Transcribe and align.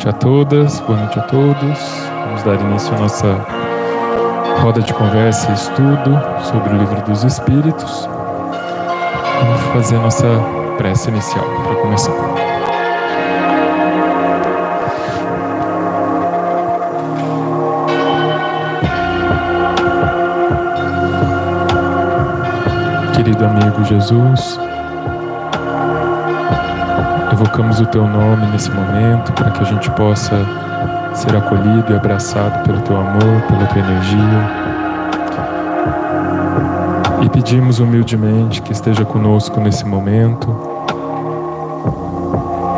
Noite 0.00 0.16
a 0.16 0.18
todas, 0.18 0.80
boa 0.80 0.98
noite 0.98 1.18
a 1.18 1.22
todos. 1.24 1.78
Vamos 2.24 2.42
dar 2.42 2.58
início 2.58 2.94
à 2.94 3.00
nossa 3.00 3.46
roda 4.62 4.80
de 4.80 4.94
conversa 4.94 5.50
e 5.50 5.54
estudo 5.54 6.18
sobre 6.42 6.72
o 6.72 6.78
livro 6.78 7.02
dos 7.02 7.22
Espíritos. 7.22 8.08
Vamos 9.42 9.60
fazer 9.74 9.96
a 9.96 10.00
nossa 10.00 10.26
prece 10.78 11.10
inicial 11.10 11.44
para 11.44 11.74
começar. 11.82 12.14
Querido 23.14 23.44
amigo 23.44 23.84
Jesus, 23.84 24.58
evocamos 27.32 27.80
o 27.80 27.86
teu 27.86 28.06
nome 28.06 28.46
nesse 28.46 28.70
momento 28.70 29.32
para 29.32 29.50
que 29.50 29.60
a 29.62 29.64
gente 29.64 29.90
possa 29.92 30.44
ser 31.14 31.34
acolhido 31.36 31.92
e 31.92 31.96
abraçado 31.96 32.64
pelo 32.64 32.80
teu 32.82 32.96
amor, 32.96 33.42
pela 33.48 33.66
tua 33.66 33.78
energia. 33.78 34.70
E 37.22 37.28
pedimos 37.28 37.78
humildemente 37.78 38.62
que 38.62 38.72
esteja 38.72 39.04
conosco 39.04 39.60
nesse 39.60 39.84
momento, 39.84 40.48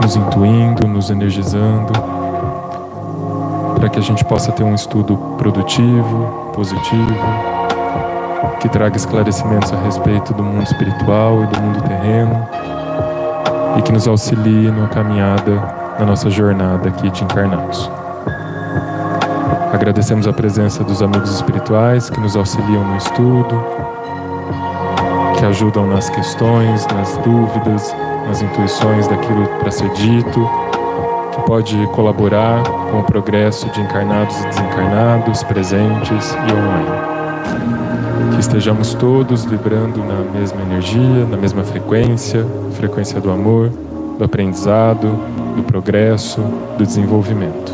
nos 0.03 0.17
intuindo, 0.17 0.87
nos 0.87 1.11
energizando, 1.11 1.93
para 3.77 3.89
que 3.89 3.99
a 3.99 4.03
gente 4.03 4.25
possa 4.25 4.53
ter 4.53 4.65
um 4.65 4.75
estudo 4.75 5.17
produtivo, 5.39 6.51
positivo, 6.55 7.17
que 8.61 8.69
traga 8.69 8.97
esclarecimentos 8.97 9.73
a 9.73 9.77
respeito 9.77 10.35
do 10.35 10.43
mundo 10.43 10.65
espiritual 10.65 11.45
e 11.45 11.47
do 11.47 11.61
mundo 11.61 11.83
terreno 11.83 12.62
e 13.77 13.83
que 13.83 13.93
nos 13.93 14.07
auxilie 14.07 14.71
na 14.71 14.89
caminhada, 14.89 15.63
na 15.99 16.07
nossa 16.07 16.31
jornada 16.31 16.89
aqui 16.89 17.11
de 17.11 17.25
encarnados. 17.25 17.91
Agradecemos 19.73 20.27
a 20.27 20.33
presença 20.33 20.85
dos 20.85 21.03
amigos 21.03 21.35
espirituais 21.35 22.11
que 22.11 22.21
nos 22.21 22.37
auxiliam 22.37 22.85
no 22.85 22.97
estudo, 22.97 23.65
que 25.39 25.47
ajudam 25.47 25.87
nas 25.87 26.11
questões, 26.11 26.87
nas 26.89 27.17
dúvidas, 27.19 27.95
nas 28.29 28.43
intuições 28.43 29.09
daquilo 29.09 29.47
para 29.59 29.71
ser 29.71 29.89
dito, 29.91 30.51
que 31.33 31.43
pode 31.47 31.87
colaborar 31.89 32.63
com 32.91 33.01
o 33.01 33.05
progresso 33.05 33.69
de 33.71 33.81
encarnados 33.81 34.39
e 34.41 34.47
desencarnados, 34.49 35.43
presentes 35.43 36.33
e 36.33 36.53
online. 36.53 37.12
Estejamos 38.43 38.93
todos 38.95 39.45
vibrando 39.45 40.01
na 40.01 40.17
mesma 40.17 40.63
energia, 40.63 41.25
na 41.31 41.37
mesma 41.37 41.63
frequência, 41.63 42.45
frequência 42.73 43.21
do 43.21 43.31
amor, 43.31 43.71
do 44.19 44.25
aprendizado, 44.25 45.17
do 45.55 45.63
progresso, 45.63 46.41
do 46.77 46.85
desenvolvimento. 46.85 47.73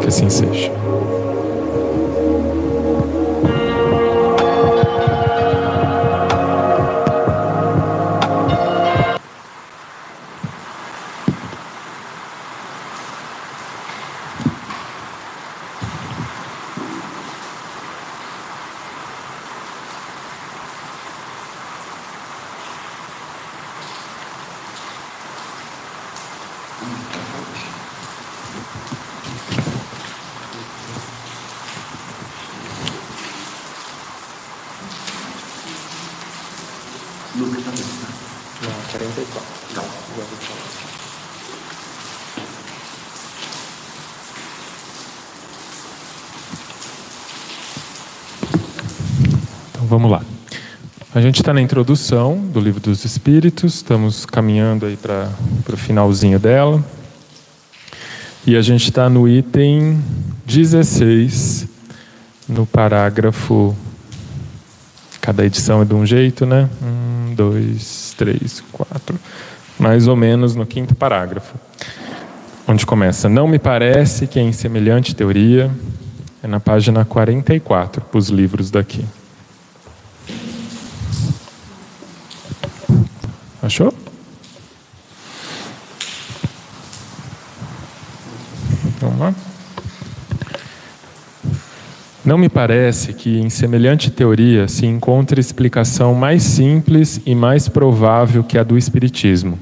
Que 0.00 0.08
assim 0.08 0.30
seja. 0.30 0.72
Gente 51.26 51.40
está 51.40 51.54
na 51.54 51.62
introdução 51.62 52.36
do 52.36 52.60
livro 52.60 52.80
dos 52.80 53.02
Espíritos, 53.06 53.76
estamos 53.76 54.26
caminhando 54.26 54.84
aí 54.84 54.94
para 54.94 55.30
o 55.72 55.76
finalzinho 55.76 56.38
dela. 56.38 56.84
E 58.46 58.54
a 58.54 58.60
gente 58.60 58.90
está 58.90 59.08
no 59.08 59.26
item 59.26 60.04
16, 60.44 61.66
no 62.46 62.66
parágrafo. 62.66 63.74
Cada 65.18 65.46
edição 65.46 65.80
é 65.80 65.86
de 65.86 65.94
um 65.94 66.04
jeito, 66.04 66.44
né? 66.44 66.68
Um, 66.82 67.34
dois, 67.34 68.14
três, 68.18 68.62
quatro. 68.70 69.18
Mais 69.78 70.06
ou 70.06 70.16
menos 70.16 70.54
no 70.54 70.66
quinto 70.66 70.94
parágrafo. 70.94 71.54
Onde 72.68 72.84
começa: 72.84 73.30
Não 73.30 73.48
me 73.48 73.58
parece 73.58 74.26
que 74.26 74.38
em 74.38 74.52
semelhante 74.52 75.16
teoria. 75.16 75.70
É 76.42 76.46
na 76.46 76.60
página 76.60 77.02
44, 77.02 78.02
para 78.02 78.18
os 78.18 78.28
livros 78.28 78.70
daqui. 78.70 79.06
Achou? 83.64 83.94
Vamos 89.00 89.18
lá. 89.18 89.34
Não 92.22 92.36
me 92.36 92.50
parece 92.50 93.14
que 93.14 93.38
em 93.38 93.48
semelhante 93.48 94.10
teoria 94.10 94.68
se 94.68 94.84
encontre 94.84 95.40
explicação 95.40 96.14
mais 96.14 96.42
simples 96.42 97.22
e 97.24 97.34
mais 97.34 97.66
provável 97.66 98.44
que 98.44 98.58
a 98.58 98.62
do 98.62 98.76
Espiritismo, 98.76 99.58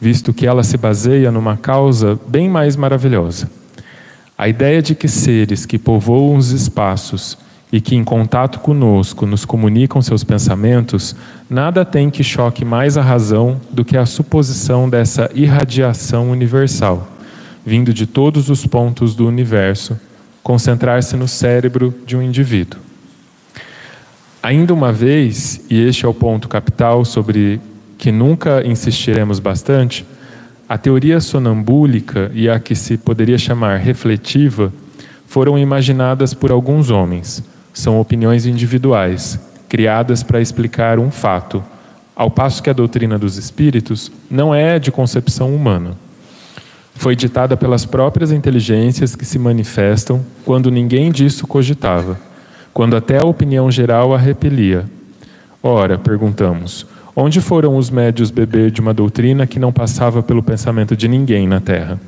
visto 0.00 0.34
que 0.34 0.44
ela 0.44 0.64
se 0.64 0.76
baseia 0.76 1.30
numa 1.30 1.56
causa 1.56 2.18
bem 2.26 2.48
mais 2.48 2.74
maravilhosa. 2.74 3.48
A 4.36 4.48
ideia 4.48 4.82
de 4.82 4.96
que 4.96 5.06
seres 5.06 5.64
que 5.64 5.78
povoam 5.78 6.36
os 6.36 6.50
espaços 6.50 7.38
e 7.70 7.80
que, 7.80 7.94
em 7.94 8.02
contato 8.02 8.60
conosco, 8.60 9.26
nos 9.26 9.44
comunicam 9.44 10.00
seus 10.00 10.24
pensamentos, 10.24 11.14
nada 11.48 11.84
tem 11.84 12.08
que 12.08 12.24
choque 12.24 12.64
mais 12.64 12.96
a 12.96 13.02
razão 13.02 13.60
do 13.70 13.84
que 13.84 13.96
a 13.96 14.06
suposição 14.06 14.88
dessa 14.88 15.30
irradiação 15.34 16.30
universal, 16.30 17.06
vindo 17.64 17.92
de 17.92 18.06
todos 18.06 18.48
os 18.48 18.66
pontos 18.66 19.14
do 19.14 19.26
universo, 19.26 19.98
concentrar-se 20.42 21.14
no 21.16 21.28
cérebro 21.28 21.94
de 22.06 22.16
um 22.16 22.22
indivíduo. 22.22 22.80
Ainda 24.42 24.72
uma 24.72 24.92
vez, 24.92 25.60
e 25.68 25.78
este 25.78 26.06
é 26.06 26.08
o 26.08 26.14
ponto 26.14 26.48
capital 26.48 27.04
sobre 27.04 27.60
que 27.98 28.10
nunca 28.10 28.66
insistiremos 28.66 29.40
bastante, 29.40 30.06
a 30.66 30.78
teoria 30.78 31.20
sonambúlica 31.20 32.30
e 32.32 32.48
a 32.48 32.58
que 32.58 32.74
se 32.74 32.96
poderia 32.96 33.36
chamar 33.36 33.76
refletiva 33.76 34.72
foram 35.26 35.58
imaginadas 35.58 36.32
por 36.32 36.50
alguns 36.50 36.88
homens 36.88 37.42
são 37.78 38.00
opiniões 38.00 38.44
individuais, 38.44 39.38
criadas 39.68 40.24
para 40.24 40.40
explicar 40.40 40.98
um 40.98 41.12
fato, 41.12 41.62
ao 42.14 42.28
passo 42.28 42.60
que 42.60 42.68
a 42.68 42.72
doutrina 42.72 43.16
dos 43.16 43.36
espíritos 43.36 44.10
não 44.28 44.52
é 44.52 44.80
de 44.80 44.90
concepção 44.90 45.54
humana. 45.54 45.92
Foi 46.96 47.14
ditada 47.14 47.56
pelas 47.56 47.86
próprias 47.86 48.32
inteligências 48.32 49.14
que 49.14 49.24
se 49.24 49.38
manifestam 49.38 50.24
quando 50.44 50.72
ninguém 50.72 51.12
disso 51.12 51.46
cogitava, 51.46 52.18
quando 52.74 52.96
até 52.96 53.18
a 53.18 53.26
opinião 53.26 53.70
geral 53.70 54.12
a 54.12 54.18
repelia. 54.18 54.84
Ora, 55.62 55.96
perguntamos, 55.96 56.84
onde 57.14 57.40
foram 57.40 57.76
os 57.76 57.90
médios 57.90 58.32
beber 58.32 58.72
de 58.72 58.80
uma 58.80 58.92
doutrina 58.92 59.46
que 59.46 59.60
não 59.60 59.72
passava 59.72 60.20
pelo 60.20 60.42
pensamento 60.42 60.96
de 60.96 61.06
ninguém 61.06 61.46
na 61.46 61.60
Terra? 61.60 62.00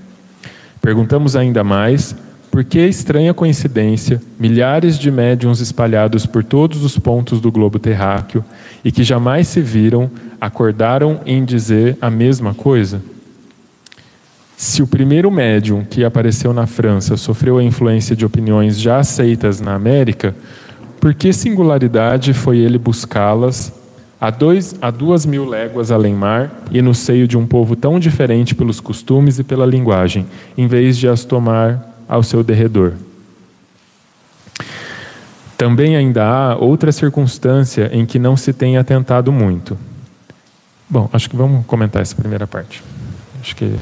Perguntamos 0.82 1.36
ainda 1.36 1.62
mais 1.62 2.16
por 2.50 2.64
que 2.64 2.80
estranha 2.80 3.32
coincidência, 3.32 4.20
milhares 4.38 4.98
de 4.98 5.10
médiums 5.10 5.60
espalhados 5.60 6.26
por 6.26 6.42
todos 6.42 6.82
os 6.84 6.98
pontos 6.98 7.40
do 7.40 7.52
globo 7.52 7.78
terráqueo 7.78 8.44
e 8.84 8.90
que 8.90 9.04
jamais 9.04 9.46
se 9.46 9.60
viram, 9.60 10.10
acordaram 10.40 11.20
em 11.24 11.44
dizer 11.44 11.96
a 12.00 12.10
mesma 12.10 12.52
coisa? 12.52 13.00
Se 14.56 14.82
o 14.82 14.86
primeiro 14.86 15.30
médium 15.30 15.84
que 15.84 16.04
apareceu 16.04 16.52
na 16.52 16.66
França 16.66 17.16
sofreu 17.16 17.56
a 17.56 17.62
influência 17.62 18.16
de 18.16 18.26
opiniões 18.26 18.78
já 18.78 18.98
aceitas 18.98 19.60
na 19.60 19.74
América, 19.74 20.34
por 21.00 21.14
que 21.14 21.32
singularidade 21.32 22.34
foi 22.34 22.58
ele 22.58 22.76
buscá-las 22.76 23.72
a, 24.20 24.28
dois, 24.28 24.74
a 24.82 24.90
duas 24.90 25.24
mil 25.24 25.46
léguas 25.46 25.90
além 25.90 26.14
mar 26.14 26.50
e 26.70 26.82
no 26.82 26.94
seio 26.94 27.26
de 27.26 27.38
um 27.38 27.46
povo 27.46 27.74
tão 27.74 27.98
diferente 27.98 28.54
pelos 28.54 28.80
costumes 28.80 29.38
e 29.38 29.44
pela 29.44 29.64
linguagem, 29.64 30.26
em 30.58 30.66
vez 30.66 30.98
de 30.98 31.08
as 31.08 31.24
tomar 31.24 31.89
ao 32.10 32.24
seu 32.24 32.42
derredor. 32.42 32.94
Também 35.56 35.94
ainda 35.94 36.24
há 36.24 36.56
outra 36.56 36.90
circunstância 36.90 37.88
em 37.92 38.04
que 38.04 38.18
não 38.18 38.36
se 38.36 38.52
tem 38.52 38.76
atentado 38.76 39.30
muito. 39.30 39.78
Bom, 40.88 41.08
acho 41.12 41.30
que 41.30 41.36
vamos 41.36 41.64
comentar 41.66 42.02
essa 42.02 42.16
primeira 42.16 42.48
parte. 42.48 42.82
Acho 43.40 43.54
que 43.54 43.76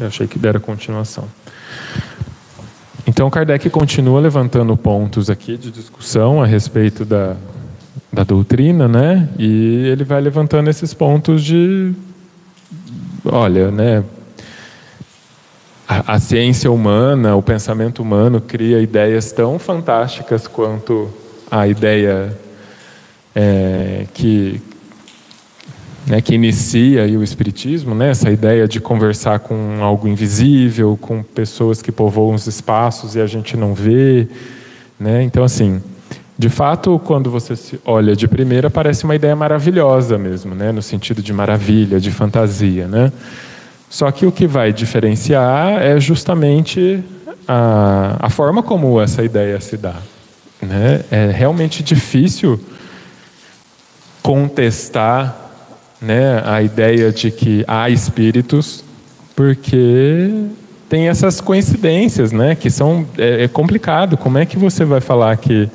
Eu 0.00 0.08
achei 0.08 0.26
que 0.26 0.38
dera 0.38 0.58
continuação. 0.58 1.28
Então, 3.06 3.30
Kardec 3.30 3.68
continua 3.70 4.18
levantando 4.18 4.74
pontos 4.76 5.28
aqui 5.28 5.58
de 5.58 5.70
discussão 5.70 6.42
a 6.42 6.46
respeito 6.46 7.04
da, 7.04 7.36
da 8.10 8.24
doutrina, 8.24 8.88
né? 8.88 9.28
E 9.38 9.86
ele 9.86 10.02
vai 10.04 10.20
levantando 10.20 10.70
esses 10.70 10.94
pontos 10.94 11.44
de, 11.44 11.92
olha, 13.24 13.70
né? 13.70 14.02
A, 15.90 16.14
a 16.14 16.20
ciência 16.20 16.70
humana, 16.70 17.34
o 17.34 17.42
pensamento 17.42 18.00
humano 18.00 18.40
cria 18.40 18.80
ideias 18.80 19.32
tão 19.32 19.58
fantásticas 19.58 20.46
quanto 20.46 21.10
a 21.50 21.66
ideia 21.66 22.32
é, 23.34 24.06
que 24.14 24.62
né, 26.06 26.20
que 26.20 26.36
inicia 26.36 27.02
o 27.18 27.24
espiritismo, 27.24 27.92
né, 27.92 28.10
essa 28.10 28.30
ideia 28.30 28.68
de 28.68 28.80
conversar 28.80 29.40
com 29.40 29.82
algo 29.82 30.06
invisível, 30.06 30.96
com 31.00 31.24
pessoas 31.24 31.82
que 31.82 31.90
povoam 31.90 32.36
os 32.36 32.46
espaços 32.46 33.16
e 33.16 33.20
a 33.20 33.26
gente 33.26 33.56
não 33.56 33.74
vê, 33.74 34.28
né? 34.98 35.24
Então 35.24 35.42
assim, 35.42 35.82
de 36.38 36.48
fato, 36.48 37.00
quando 37.04 37.32
você 37.32 37.54
olha 37.84 38.14
de 38.14 38.28
primeira, 38.28 38.70
parece 38.70 39.02
uma 39.02 39.16
ideia 39.16 39.34
maravilhosa 39.34 40.16
mesmo, 40.16 40.54
né, 40.54 40.70
no 40.70 40.82
sentido 40.82 41.20
de 41.20 41.32
maravilha, 41.32 41.98
de 41.98 42.12
fantasia, 42.12 42.86
né? 42.86 43.12
Só 43.90 44.10
que 44.12 44.24
o 44.24 44.30
que 44.30 44.46
vai 44.46 44.72
diferenciar 44.72 45.82
é 45.82 45.98
justamente 45.98 47.02
a, 47.46 48.16
a 48.20 48.30
forma 48.30 48.62
como 48.62 49.00
essa 49.00 49.24
ideia 49.24 49.60
se 49.60 49.76
dá. 49.76 49.96
Né? 50.62 51.04
É 51.10 51.30
realmente 51.32 51.82
difícil 51.82 52.60
contestar 54.22 55.36
né, 56.00 56.40
a 56.46 56.62
ideia 56.62 57.10
de 57.10 57.32
que 57.32 57.64
há 57.66 57.90
espíritos, 57.90 58.84
porque 59.34 60.30
tem 60.88 61.08
essas 61.08 61.40
coincidências, 61.40 62.30
né, 62.30 62.54
que 62.54 62.70
são 62.70 63.06
é, 63.18 63.44
é 63.44 63.48
complicado. 63.48 64.16
Como 64.16 64.38
é 64.38 64.46
que 64.46 64.56
você 64.56 64.84
vai 64.84 65.00
falar 65.00 65.36
que 65.36 65.68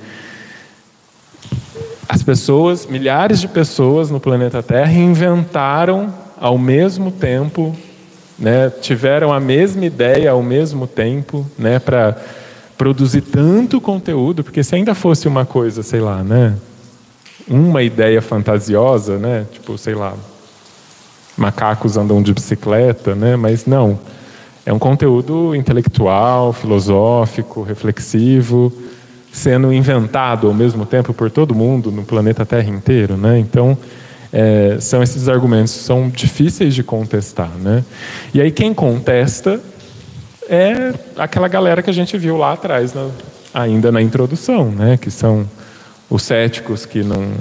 as 2.07 2.23
pessoas, 2.23 2.85
milhares 2.85 3.41
de 3.41 3.47
pessoas 3.49 4.09
no 4.09 4.21
planeta 4.21 4.63
Terra 4.63 4.93
inventaram 4.93 6.13
ao 6.39 6.57
mesmo 6.57 7.11
tempo, 7.11 7.75
né, 8.37 8.69
tiveram 8.81 9.31
a 9.31 9.39
mesma 9.39 9.85
ideia 9.85 10.31
ao 10.31 10.43
mesmo 10.43 10.87
tempo, 10.87 11.45
né, 11.57 11.79
para 11.79 12.15
produzir 12.77 13.21
tanto 13.21 13.79
conteúdo, 13.79 14.43
porque 14.43 14.63
se 14.63 14.75
ainda 14.75 14.93
fosse 14.93 15.27
uma 15.27 15.45
coisa, 15.45 15.81
sei 15.81 16.01
lá, 16.01 16.23
né, 16.23 16.55
uma 17.47 17.83
ideia 17.83 18.21
fantasiosa, 18.21 19.17
né? 19.17 19.45
Tipo, 19.51 19.77
sei 19.77 19.93
lá, 19.93 20.13
macacos 21.37 21.97
andam 21.97 22.21
de 22.21 22.33
bicicleta, 22.33 23.13
né? 23.13 23.35
Mas 23.35 23.65
não. 23.65 23.99
É 24.65 24.73
um 24.73 24.79
conteúdo 24.79 25.53
intelectual, 25.55 26.51
filosófico, 26.51 27.61
reflexivo, 27.61 28.73
sendo 29.31 29.71
inventado 29.71 30.47
ao 30.47 30.53
mesmo 30.53 30.85
tempo 30.85 31.13
por 31.13 31.29
todo 31.29 31.53
mundo 31.53 31.91
no 31.91 32.03
planeta 32.03 32.45
Terra 32.45 32.69
inteiro, 32.69 33.15
né? 33.15 33.37
Então, 33.37 33.77
é, 34.37 34.77
são 34.81 35.01
esses 35.01 35.29
argumentos 35.29 35.71
são 35.71 36.09
difíceis 36.09 36.75
de 36.75 36.83
contestar, 36.83 37.49
né? 37.57 37.85
E 38.33 38.41
aí 38.41 38.51
quem 38.51 38.73
contesta 38.73 39.61
é 40.49 40.93
aquela 41.15 41.47
galera 41.47 41.81
que 41.81 41.89
a 41.89 41.93
gente 41.93 42.17
viu 42.17 42.35
lá 42.35 42.51
atrás, 42.51 42.93
ainda 43.53 43.93
na 43.93 44.01
introdução, 44.01 44.69
né? 44.69 44.97
Que 44.97 45.09
são 45.09 45.47
os 46.09 46.21
céticos 46.23 46.85
que 46.85 47.01
não, 47.01 47.31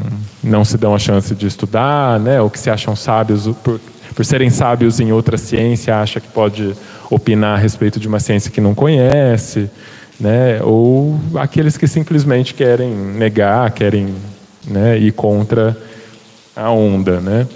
não 0.43 0.65
se 0.65 0.79
dão 0.79 0.95
a 0.95 0.99
chance 0.99 1.35
de 1.35 1.49
estudar, 1.49 2.19
né, 2.21 2.41
ou 2.41 2.49
que 2.49 2.59
se 2.59 2.71
acham 2.71 2.97
sábios 2.97 3.47
por, 3.63 3.79
por 4.15 4.25
serem 4.25 4.49
sábios 4.49 5.01
em 5.01 5.13
outra 5.13 5.37
ciência, 5.37 6.01
acha 6.01 6.19
que 6.19 6.29
pode 6.29 6.75
opinar 7.11 7.59
a 7.59 7.61
respeito 7.61 8.01
de 8.01 8.09
uma 8.09 8.19
ciência 8.19 8.51
que 8.51 8.63
não 8.63 8.75
conhece, 8.75 9.69
né, 10.19 10.63
ou 10.63 11.21
aqueles 11.35 11.77
que 11.77 11.87
simplesmente 11.87 12.55
querem 12.55 12.89
negar, 12.89 13.71
querem 13.73 14.15
né, 14.67 14.99
ir 14.99 15.13
contra 15.13 15.77
a 16.55 16.71
onda, 16.71 17.21
né. 17.21 17.47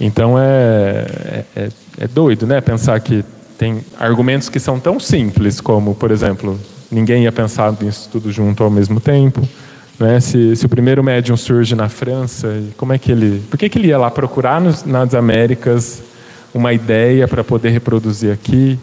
Então 0.00 0.38
é, 0.38 1.06
é, 1.24 1.44
é, 1.56 1.68
é 2.00 2.08
doido, 2.08 2.46
né, 2.46 2.60
pensar 2.60 2.98
que 3.00 3.24
tem 3.58 3.80
argumentos 3.98 4.48
que 4.48 4.60
são 4.60 4.78
tão 4.78 5.00
simples 5.00 5.60
como, 5.60 5.94
por 5.94 6.10
exemplo, 6.10 6.58
ninguém 6.90 7.24
ia 7.24 7.32
pensar 7.32 7.74
nisso 7.80 8.08
tudo 8.12 8.30
junto 8.30 8.62
ao 8.62 8.70
mesmo 8.70 9.00
tempo, 9.00 9.46
né? 9.98 10.20
Se, 10.20 10.54
se, 10.54 10.66
o 10.66 10.68
primeiro 10.68 11.02
médium 11.02 11.36
surge 11.36 11.74
na 11.74 11.88
França, 11.88 12.62
como 12.76 12.92
é 12.92 12.98
que 12.98 13.10
ele, 13.10 13.42
por 13.50 13.58
que, 13.58 13.68
que 13.68 13.78
ele 13.78 13.88
ia 13.88 13.98
lá 13.98 14.10
procurar 14.10 14.60
nos, 14.60 14.84
nas 14.84 15.14
Américas 15.14 16.02
uma 16.52 16.72
ideia 16.72 17.26
para 17.26 17.42
poder 17.42 17.70
reproduzir 17.70 18.32
aqui? 18.32 18.78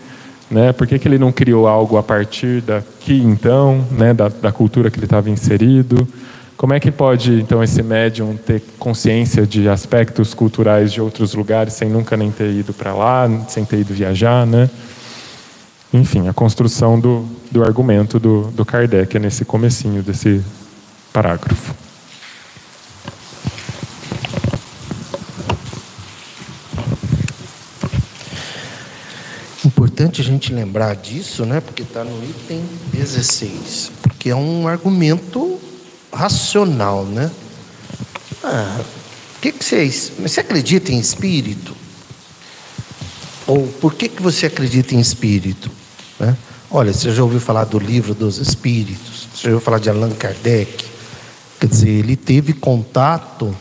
Né? 0.50 0.72
Por 0.72 0.86
que, 0.88 1.00
que 1.00 1.08
ele 1.08 1.18
não 1.18 1.32
criou 1.32 1.68
algo 1.68 1.98
a 1.98 2.04
partir 2.04 2.62
daqui, 2.62 3.22
então, 3.22 3.86
né? 3.92 4.14
da, 4.14 4.28
da 4.28 4.52
cultura 4.52 4.90
que 4.90 4.98
ele 4.98 5.06
estava 5.06 5.30
inserido? 5.30 6.08
Como 6.64 6.74
é 6.74 6.80
que 6.80 6.90
pode, 6.90 7.42
então, 7.42 7.62
esse 7.62 7.84
médium 7.84 8.38
ter 8.38 8.64
consciência 8.80 9.46
de 9.46 9.68
aspectos 9.68 10.34
culturais 10.34 10.94
de 10.94 11.02
outros 11.02 11.34
lugares 11.34 11.74
sem 11.74 11.90
nunca 11.90 12.16
nem 12.16 12.32
ter 12.32 12.50
ido 12.52 12.74
para 12.74 12.94
lá, 12.94 13.28
sem 13.50 13.66
ter 13.66 13.82
ido 13.82 13.94
viajar, 13.94 14.48
né? 14.48 14.70
Enfim, 15.94 16.30
a 16.30 16.34
construção 16.34 16.98
do, 16.98 17.28
do 17.52 17.66
argumento 17.66 18.18
do, 18.18 18.44
do 18.44 18.64
Kardec 18.64 19.18
é 19.18 19.20
nesse 19.20 19.44
comecinho 19.44 20.02
desse 20.02 20.42
parágrafo. 21.12 21.76
Importante 29.66 30.22
a 30.22 30.24
gente 30.24 30.54
lembrar 30.54 30.96
disso, 30.96 31.46
né? 31.46 31.60
Porque 31.60 31.82
está 31.82 32.06
no 32.06 32.24
item 32.24 32.64
16, 32.94 33.92
porque 34.02 34.30
é 34.30 34.36
um 34.36 34.66
argumento 34.66 35.60
racional, 36.14 37.06
né? 37.06 37.32
Ah, 38.44 38.82
que 39.44 39.52
que 39.52 39.66
vocês, 39.66 40.10
você 40.18 40.40
acredita 40.40 40.94
em 40.94 41.00
espírito? 41.00 41.76
Ou 43.46 43.68
por 43.68 43.94
que 43.94 44.08
que 44.08 44.22
você 44.22 44.46
acredita 44.46 44.96
em 44.96 45.02
espírito? 45.02 45.70
Né? 46.18 46.38
Olha, 46.72 46.94
você 46.94 47.12
já 47.12 47.22
ouviu 47.22 47.42
falar 47.42 47.66
do 47.66 47.78
livro 47.78 48.14
dos 48.14 48.38
espíritos? 48.38 49.28
Você 49.36 49.44
já 49.44 49.50
ouviu 49.50 49.60
falar 49.60 49.80
de 49.80 49.90
Allan 49.90 50.12
Kardec? 50.12 50.86
Quer 51.60 51.68
dizer, 51.68 51.90
ele 51.90 52.16
teve 52.16 52.54
contato 52.54 53.54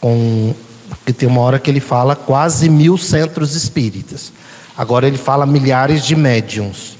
com. 0.00 0.54
Porque 0.88 1.12
tem 1.12 1.28
uma 1.28 1.40
hora 1.40 1.58
que 1.58 1.68
ele 1.68 1.80
fala 1.80 2.14
quase 2.14 2.68
mil 2.68 2.96
centros 2.96 3.56
espíritas. 3.56 4.32
Agora 4.76 5.08
ele 5.08 5.18
fala 5.18 5.44
milhares 5.44 6.04
de 6.04 6.14
médiums. 6.14 6.96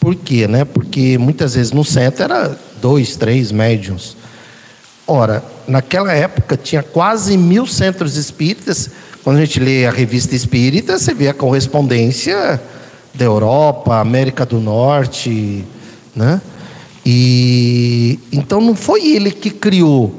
Por 0.00 0.14
quê? 0.14 0.48
Né? 0.48 0.64
Porque 0.64 1.18
muitas 1.18 1.54
vezes 1.54 1.70
no 1.70 1.84
centro 1.84 2.24
era 2.24 2.58
dois, 2.80 3.14
três 3.14 3.52
médiums. 3.52 4.16
Ora, 5.10 5.42
naquela 5.66 6.12
época 6.12 6.54
tinha 6.54 6.82
quase 6.82 7.38
mil 7.38 7.66
centros 7.66 8.16
espíritas. 8.16 8.90
Quando 9.24 9.38
a 9.38 9.40
gente 9.40 9.58
lê 9.58 9.86
a 9.86 9.90
revista 9.90 10.36
espírita, 10.36 10.98
você 10.98 11.14
vê 11.14 11.28
a 11.28 11.34
correspondência 11.34 12.60
da 13.14 13.24
Europa, 13.24 13.96
América 13.96 14.44
do 14.44 14.60
Norte, 14.60 15.64
né? 16.14 16.42
E 17.06 18.20
então 18.30 18.60
não 18.60 18.76
foi 18.76 19.08
ele 19.08 19.30
que 19.30 19.48
criou. 19.48 20.14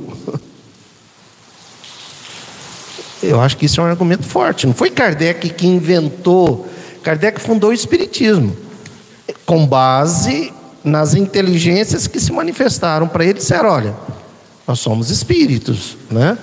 Eu 3.22 3.40
acho 3.40 3.58
que 3.58 3.68
isso 3.68 3.80
é 3.80 3.84
um 3.84 3.88
argumento 3.88 4.24
forte. 4.24 4.66
Não 4.66 4.74
foi 4.74 4.90
Kardec 4.90 5.52
que 5.52 5.68
inventou. 5.68 6.68
Kardec 7.04 7.40
fundou 7.40 7.70
o 7.70 7.74
Espiritismo 7.74 8.58
com 9.46 9.68
base 9.68 10.52
nas 10.84 11.14
inteligências 11.14 12.08
que 12.08 12.20
se 12.20 12.32
manifestaram 12.32 13.08
para 13.08 13.24
ele. 13.24 13.36
Disseram: 13.36 13.70
olha, 13.70 13.96
nós 14.70 14.82
somos 14.82 15.10
espíritos, 15.10 15.98
né? 16.12 16.38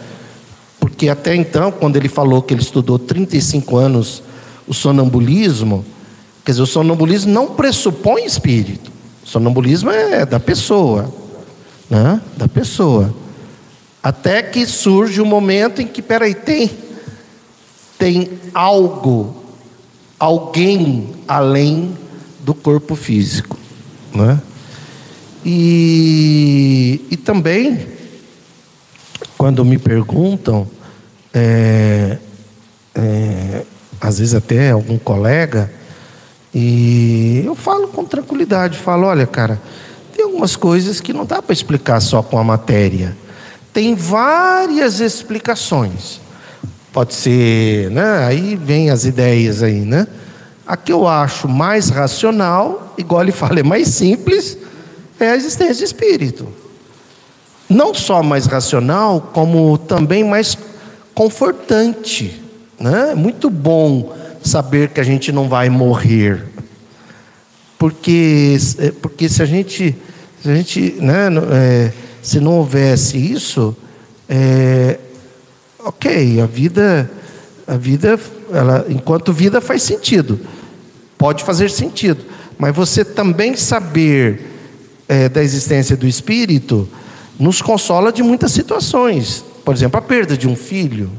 Porque 0.80 1.08
até 1.08 1.36
então, 1.36 1.70
quando 1.70 1.94
ele 1.94 2.08
falou 2.08 2.42
que 2.42 2.52
ele 2.52 2.60
estudou 2.60 2.98
35 2.98 3.76
anos 3.76 4.20
o 4.66 4.74
sonambulismo, 4.74 5.84
quer 6.44 6.50
dizer, 6.50 6.62
o 6.62 6.66
sonambulismo 6.66 7.32
não 7.32 7.54
pressupõe 7.54 8.24
espírito. 8.24 8.90
Sonambulismo 9.22 9.92
é 9.92 10.26
da 10.26 10.40
pessoa, 10.40 11.08
né? 11.88 12.20
Da 12.36 12.48
pessoa. 12.48 13.14
Até 14.02 14.42
que 14.42 14.66
surge 14.66 15.20
o 15.20 15.24
um 15.24 15.28
momento 15.28 15.80
em 15.80 15.86
que, 15.86 16.02
peraí, 16.02 16.34
tem, 16.34 16.68
tem 17.96 18.28
algo, 18.52 19.36
alguém 20.18 21.10
além 21.28 21.96
do 22.40 22.54
corpo 22.54 22.96
físico, 22.96 23.56
né? 24.12 24.42
E, 25.44 27.02
e 27.08 27.16
também, 27.16 27.94
quando 29.36 29.64
me 29.64 29.78
perguntam, 29.78 30.66
é, 31.32 32.18
é, 32.94 33.62
às 34.00 34.18
vezes 34.18 34.34
até 34.34 34.70
algum 34.70 34.98
colega, 34.98 35.70
e 36.54 37.42
eu 37.44 37.54
falo 37.54 37.88
com 37.88 38.04
tranquilidade, 38.04 38.78
falo, 38.78 39.06
olha, 39.06 39.26
cara, 39.26 39.60
tem 40.14 40.24
algumas 40.24 40.56
coisas 40.56 41.00
que 41.00 41.12
não 41.12 41.26
dá 41.26 41.42
para 41.42 41.52
explicar 41.52 42.00
só 42.00 42.22
com 42.22 42.38
a 42.38 42.44
matéria. 42.44 43.16
Tem 43.72 43.94
várias 43.94 45.00
explicações. 45.00 46.18
Pode 46.92 47.12
ser, 47.12 47.90
né? 47.90 48.24
Aí 48.24 48.56
vem 48.56 48.88
as 48.88 49.04
ideias 49.04 49.62
aí, 49.62 49.80
né? 49.80 50.06
A 50.66 50.78
que 50.78 50.90
eu 50.90 51.06
acho 51.06 51.46
mais 51.46 51.90
racional, 51.90 52.94
igual 52.96 53.22
ele 53.22 53.32
fala, 53.32 53.60
é 53.60 53.62
mais 53.62 53.88
simples, 53.88 54.56
é 55.20 55.32
a 55.32 55.36
existência 55.36 55.74
de 55.74 55.84
espírito. 55.84 56.48
Não 57.68 57.92
só 57.92 58.22
mais 58.22 58.46
racional, 58.46 59.20
como 59.32 59.76
também 59.76 60.22
mais 60.24 60.56
confortante. 61.14 62.40
Né? 62.78 63.10
É 63.12 63.14
muito 63.14 63.50
bom 63.50 64.14
saber 64.42 64.90
que 64.90 65.00
a 65.00 65.04
gente 65.04 65.32
não 65.32 65.48
vai 65.48 65.68
morrer. 65.68 66.44
Porque, 67.78 68.56
é, 68.78 68.90
porque 68.90 69.28
se 69.28 69.42
a 69.42 69.46
gente, 69.46 69.96
se, 70.42 70.48
a 70.48 70.54
gente, 70.54 70.96
né, 71.00 71.28
é, 71.52 71.92
se 72.22 72.38
não 72.40 72.52
houvesse 72.58 73.18
isso, 73.18 73.76
é, 74.28 74.98
ok, 75.84 76.40
a 76.40 76.46
vida, 76.46 77.10
a 77.66 77.76
vida, 77.76 78.18
ela, 78.52 78.86
enquanto 78.88 79.32
vida 79.32 79.60
faz 79.60 79.82
sentido, 79.82 80.40
pode 81.18 81.44
fazer 81.44 81.70
sentido, 81.70 82.24
mas 82.58 82.74
você 82.74 83.04
também 83.04 83.56
saber 83.56 84.52
é, 85.08 85.28
da 85.28 85.42
existência 85.42 85.96
do 85.96 86.06
Espírito 86.06 86.88
nos 87.38 87.60
consola 87.60 88.12
de 88.12 88.22
muitas 88.22 88.52
situações, 88.52 89.44
por 89.64 89.74
exemplo, 89.74 89.98
a 89.98 90.02
perda 90.02 90.36
de 90.36 90.48
um 90.48 90.56
filho, 90.56 91.10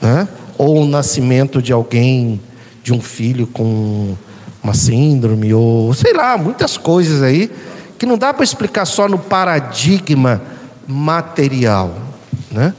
né? 0.00 0.28
ou 0.56 0.82
o 0.82 0.86
nascimento 0.86 1.60
de 1.60 1.72
alguém, 1.72 2.40
de 2.82 2.92
um 2.92 3.00
filho 3.00 3.46
com 3.46 4.16
uma 4.62 4.74
síndrome, 4.74 5.52
ou 5.54 5.92
sei 5.94 6.12
lá, 6.12 6.36
muitas 6.36 6.76
coisas 6.76 7.22
aí, 7.22 7.50
que 7.98 8.06
não 8.06 8.16
dá 8.16 8.32
para 8.32 8.44
explicar 8.44 8.84
só 8.84 9.08
no 9.08 9.18
paradigma 9.18 10.40
material. 10.86 11.96
Né? 12.50 12.74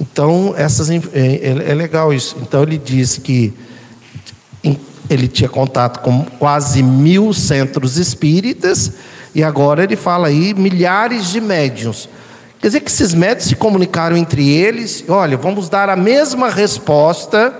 Então, 0.00 0.54
essas, 0.56 0.90
é, 0.90 0.96
é, 1.14 1.70
é 1.70 1.74
legal 1.74 2.12
isso. 2.12 2.36
Então, 2.40 2.62
ele 2.62 2.78
diz 2.78 3.18
que 3.18 3.52
ele 5.08 5.28
tinha 5.28 5.48
contato 5.48 6.00
com 6.00 6.24
quase 6.38 6.82
mil 6.82 7.32
centros 7.32 7.96
espíritas, 7.96 8.92
e 9.34 9.42
agora 9.42 9.82
ele 9.82 9.96
fala 9.96 10.28
aí 10.28 10.54
milhares 10.54 11.26
de 11.26 11.40
médiums. 11.40 12.08
Quer 12.60 12.68
dizer 12.68 12.80
que 12.80 12.90
esses 12.90 13.12
médicos 13.12 13.48
se 13.48 13.56
comunicaram 13.56 14.16
entre 14.16 14.48
eles, 14.48 15.04
olha, 15.08 15.36
vamos 15.36 15.68
dar 15.68 15.90
a 15.90 15.96
mesma 15.96 16.48
resposta, 16.48 17.52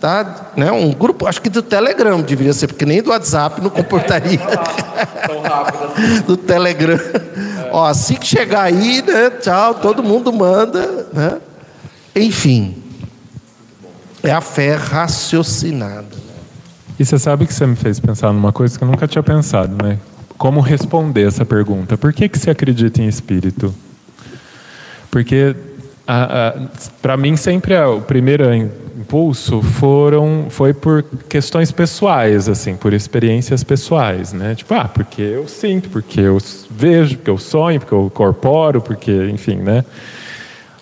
tá? 0.00 0.50
Né? 0.56 0.72
Um 0.72 0.92
grupo, 0.92 1.26
acho 1.26 1.40
que 1.40 1.50
do 1.50 1.62
Telegram 1.62 2.20
deveria 2.20 2.52
ser, 2.52 2.66
porque 2.66 2.84
nem 2.84 3.02
do 3.02 3.10
WhatsApp 3.10 3.60
não 3.60 3.70
comportaria. 3.70 4.40
Tão 5.26 5.42
rápido 5.42 5.84
assim. 5.84 6.20
do 6.22 6.36
Telegram. 6.36 6.96
É. 6.96 7.70
Ó, 7.70 7.84
assim 7.84 8.16
que 8.16 8.26
chegar 8.26 8.62
aí, 8.62 9.02
né? 9.02 9.30
Tchau, 9.30 9.74
todo 9.74 10.02
mundo 10.02 10.32
manda, 10.32 11.06
né? 11.12 11.38
Enfim, 12.16 12.82
é 14.22 14.32
a 14.32 14.40
fé 14.40 14.74
raciocinada. 14.74 16.18
E 16.98 17.04
você 17.04 17.18
sabe 17.18 17.46
que 17.46 17.54
você 17.54 17.66
me 17.66 17.76
fez 17.76 18.00
pensar 18.00 18.32
numa 18.32 18.52
coisa 18.52 18.76
que 18.76 18.82
eu 18.82 18.88
nunca 18.88 19.06
tinha 19.06 19.22
pensado, 19.22 19.80
né? 19.82 19.98
Como 20.40 20.62
responder 20.62 21.28
essa 21.28 21.44
pergunta? 21.44 21.98
Por 21.98 22.14
que, 22.14 22.26
que 22.26 22.38
você 22.38 22.48
acredita 22.48 23.02
em 23.02 23.06
espírito? 23.06 23.74
Porque 25.10 25.54
para 27.02 27.14
mim 27.14 27.36
sempre 27.36 27.78
o 27.78 28.00
primeiro 28.00 28.50
impulso 28.54 29.60
foram 29.60 30.46
foi 30.48 30.72
por 30.72 31.04
questões 31.28 31.70
pessoais 31.70 32.48
assim 32.48 32.74
por 32.74 32.92
experiências 32.92 33.62
pessoais 33.62 34.32
né 34.32 34.56
tipo 34.56 34.74
ah 34.74 34.88
porque 34.88 35.22
eu 35.22 35.46
sinto 35.46 35.88
porque 35.88 36.20
eu 36.20 36.38
vejo 36.68 37.16
porque 37.18 37.30
eu 37.30 37.38
sonho 37.38 37.78
porque 37.78 37.94
eu 37.94 38.10
corporo 38.12 38.80
porque 38.80 39.12
enfim 39.30 39.56
né 39.56 39.84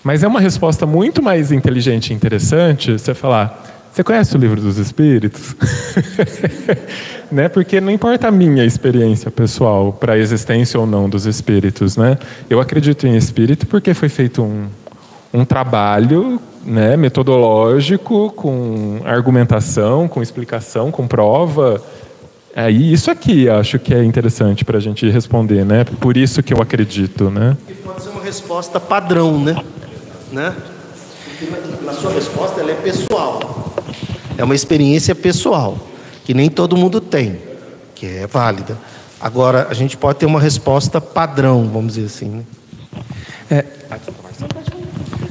mas 0.02 0.22
é 0.22 0.28
uma 0.28 0.40
resposta 0.40 0.86
muito 0.86 1.22
mais 1.22 1.52
inteligente 1.52 2.10
e 2.10 2.14
interessante 2.14 2.92
você 2.92 3.12
falar 3.12 3.67
você 3.92 4.04
conhece 4.04 4.36
o 4.36 4.38
livro 4.38 4.60
dos 4.60 4.78
espíritos 4.78 5.54
né? 7.30 7.48
Porque 7.48 7.80
não 7.80 7.90
importa 7.90 8.28
a 8.28 8.30
minha 8.30 8.64
experiência 8.64 9.30
pessoal 9.30 9.92
para 9.92 10.14
a 10.14 10.18
existência 10.18 10.78
ou 10.78 10.86
não 10.86 11.08
dos 11.08 11.26
espíritos, 11.26 11.96
né? 11.96 12.18
Eu 12.48 12.60
acredito 12.60 13.06
em 13.06 13.16
espírito 13.16 13.66
porque 13.66 13.94
foi 13.94 14.08
feito 14.08 14.42
um, 14.42 14.66
um 15.32 15.44
trabalho, 15.44 16.40
né, 16.64 16.96
metodológico, 16.96 18.30
com 18.32 19.00
argumentação, 19.04 20.08
com 20.08 20.22
explicação, 20.22 20.90
com 20.90 21.06
prova. 21.06 21.82
Aí 22.54 22.92
isso 22.92 23.10
aqui 23.10 23.48
acho 23.48 23.78
que 23.78 23.94
é 23.94 24.02
interessante 24.02 24.64
para 24.64 24.78
a 24.78 24.80
gente 24.80 25.08
responder, 25.08 25.64
né? 25.64 25.84
Por 25.84 26.16
isso 26.16 26.42
que 26.42 26.52
eu 26.52 26.60
acredito, 26.60 27.30
né? 27.30 27.56
E 27.68 27.74
pode 27.74 28.02
ser 28.02 28.08
uma 28.08 28.22
resposta 28.22 28.80
padrão, 28.80 29.38
né? 29.38 29.56
né? 30.32 30.54
Na 31.84 31.92
sua 31.92 32.12
resposta 32.12 32.60
ela 32.60 32.72
é 32.72 32.74
pessoal. 32.74 33.67
É 34.38 34.44
uma 34.44 34.54
experiência 34.54 35.14
pessoal 35.16 35.76
que 36.24 36.32
nem 36.32 36.48
todo 36.48 36.76
mundo 36.76 37.00
tem, 37.00 37.38
que 37.94 38.06
é 38.06 38.26
válida. 38.26 38.78
Agora, 39.20 39.66
a 39.68 39.74
gente 39.74 39.96
pode 39.96 40.20
ter 40.20 40.26
uma 40.26 40.40
resposta 40.40 41.00
padrão, 41.00 41.68
vamos 41.68 41.94
dizer 41.94 42.06
assim. 42.06 42.26
Né? 42.26 42.44
É, 43.50 43.64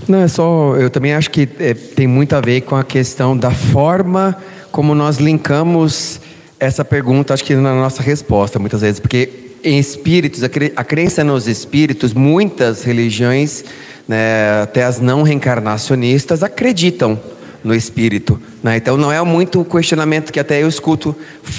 não, 0.10 0.20
é 0.20 0.28
só. 0.28 0.76
Eu 0.76 0.90
também 0.90 1.14
acho 1.14 1.32
que 1.32 1.48
é, 1.58 1.74
tem 1.74 2.06
muito 2.06 2.36
a 2.36 2.42
ver 2.42 2.62
com 2.62 2.76
a 2.76 2.84
questão 2.84 3.36
da 3.36 3.50
forma 3.52 4.36
como 4.72 4.94
nós 4.94 5.18
linkamos 5.18 6.20
essa 6.60 6.84
pergunta, 6.84 7.34
acho 7.34 7.44
que 7.44 7.56
na 7.56 7.74
nossa 7.74 8.04
resposta, 8.04 8.60
muitas 8.60 8.82
vezes, 8.82 9.00
porque 9.00 9.30
em 9.64 9.80
espíritos, 9.80 10.44
a, 10.44 10.50
cre 10.50 10.74
a 10.76 10.84
crença 10.84 11.24
nos 11.24 11.48
espíritos, 11.48 12.14
muitas 12.14 12.84
religiões, 12.84 13.64
né, 14.08 14.62
até 14.64 14.84
as 14.84 15.00
não 15.00 15.24
reencarnacionistas, 15.24 16.44
acreditam 16.44 17.18
no 17.64 17.74
espírito. 17.74 18.40
Né? 18.64 18.78
Então 18.78 18.98
não 18.98 19.12
é 19.12 19.22
muito 19.24 19.62
o 19.62 19.66
questionamento 19.66 20.32
que 20.32 20.40
até 20.40 20.62
eu 20.62 20.68
escuto 20.68 21.16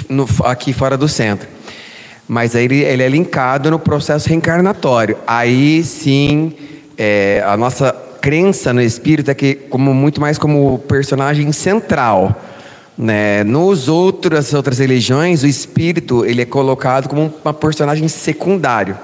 no, 0.07 0.27
aqui 0.43 0.73
fora 0.73 0.97
do 0.97 1.07
centro. 1.07 1.47
Mas 2.27 2.55
aí 2.55 2.65
ele, 2.65 2.83
ele, 2.83 3.03
é 3.03 3.09
linkado 3.09 3.71
no 3.71 3.79
processo 3.79 4.29
reencarnatório. 4.29 5.17
Aí 5.25 5.83
sim, 5.83 6.53
é, 6.97 7.43
a 7.45 7.57
nossa 7.57 7.91
crença 8.21 8.73
no 8.73 8.81
espírito 8.81 9.31
é 9.31 9.33
que 9.33 9.55
como 9.55 9.93
muito 9.93 10.21
mais 10.21 10.37
como 10.37 10.77
personagem 10.79 11.51
central. 11.51 12.39
Né? 12.97 13.43
Nos 13.43 13.87
outras 13.87 14.53
outras 14.53 14.77
religiões, 14.79 15.41
o 15.41 15.47
espírito 15.47 16.25
ele 16.25 16.41
é 16.41 16.45
colocado 16.45 17.07
como 17.07 17.33
um 17.43 17.53
personagem 17.53 18.07
secundário. 18.07 18.97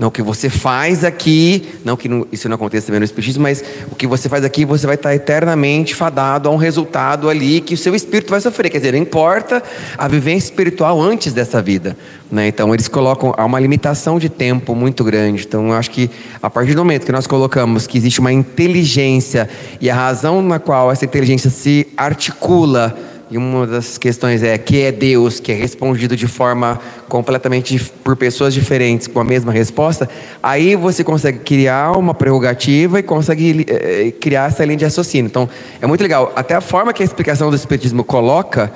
Não, 0.00 0.08
o 0.08 0.10
que 0.10 0.22
você 0.22 0.48
faz 0.48 1.04
aqui, 1.04 1.62
não 1.84 1.94
que 1.94 2.08
isso 2.32 2.48
não 2.48 2.54
aconteça 2.54 2.86
também 2.86 3.00
no 3.00 3.04
Espiritismo, 3.04 3.42
mas 3.42 3.62
o 3.92 3.94
que 3.94 4.06
você 4.06 4.30
faz 4.30 4.46
aqui, 4.46 4.64
você 4.64 4.86
vai 4.86 4.94
estar 4.94 5.14
eternamente 5.14 5.94
fadado 5.94 6.48
a 6.48 6.52
um 6.52 6.56
resultado 6.56 7.28
ali 7.28 7.60
que 7.60 7.74
o 7.74 7.76
seu 7.76 7.94
espírito 7.94 8.30
vai 8.30 8.40
sofrer. 8.40 8.70
Quer 8.70 8.78
dizer, 8.78 8.92
não 8.92 8.98
importa 8.98 9.62
a 9.98 10.08
vivência 10.08 10.46
espiritual 10.46 10.98
antes 10.98 11.34
dessa 11.34 11.60
vida. 11.60 11.94
Né? 12.32 12.48
Então, 12.48 12.72
eles 12.72 12.88
colocam 12.88 13.34
há 13.36 13.44
uma 13.44 13.60
limitação 13.60 14.18
de 14.18 14.30
tempo 14.30 14.74
muito 14.74 15.04
grande. 15.04 15.44
Então, 15.46 15.68
eu 15.68 15.74
acho 15.74 15.90
que 15.90 16.08
a 16.42 16.48
partir 16.48 16.72
do 16.72 16.78
momento 16.78 17.04
que 17.04 17.12
nós 17.12 17.26
colocamos 17.26 17.86
que 17.86 17.98
existe 17.98 18.20
uma 18.20 18.32
inteligência 18.32 19.50
e 19.82 19.90
a 19.90 19.94
razão 19.94 20.40
na 20.40 20.58
qual 20.58 20.90
essa 20.90 21.04
inteligência 21.04 21.50
se 21.50 21.86
articula 21.94 22.96
e 23.30 23.38
uma 23.38 23.66
das 23.66 23.96
questões 23.96 24.42
é 24.42 24.58
que 24.58 24.82
é 24.82 24.90
Deus, 24.90 25.38
que 25.38 25.52
é 25.52 25.54
respondido 25.54 26.16
de 26.16 26.26
forma 26.26 26.80
completamente 27.08 27.78
por 28.02 28.16
pessoas 28.16 28.52
diferentes 28.52 29.06
com 29.06 29.20
a 29.20 29.24
mesma 29.24 29.52
resposta, 29.52 30.08
aí 30.42 30.74
você 30.74 31.04
consegue 31.04 31.38
criar 31.38 31.92
uma 31.92 32.12
prerrogativa 32.12 32.98
e 32.98 33.02
consegue 33.02 33.64
eh, 33.68 34.12
criar 34.20 34.48
essa 34.48 34.64
linha 34.64 34.78
de 34.78 34.84
raciocínio. 34.84 35.28
Então, 35.28 35.48
é 35.80 35.86
muito 35.86 36.00
legal. 36.00 36.32
Até 36.34 36.54
a 36.54 36.60
forma 36.60 36.92
que 36.92 37.02
a 37.02 37.06
explicação 37.06 37.50
do 37.50 37.56
Espiritismo 37.56 38.02
coloca 38.02 38.72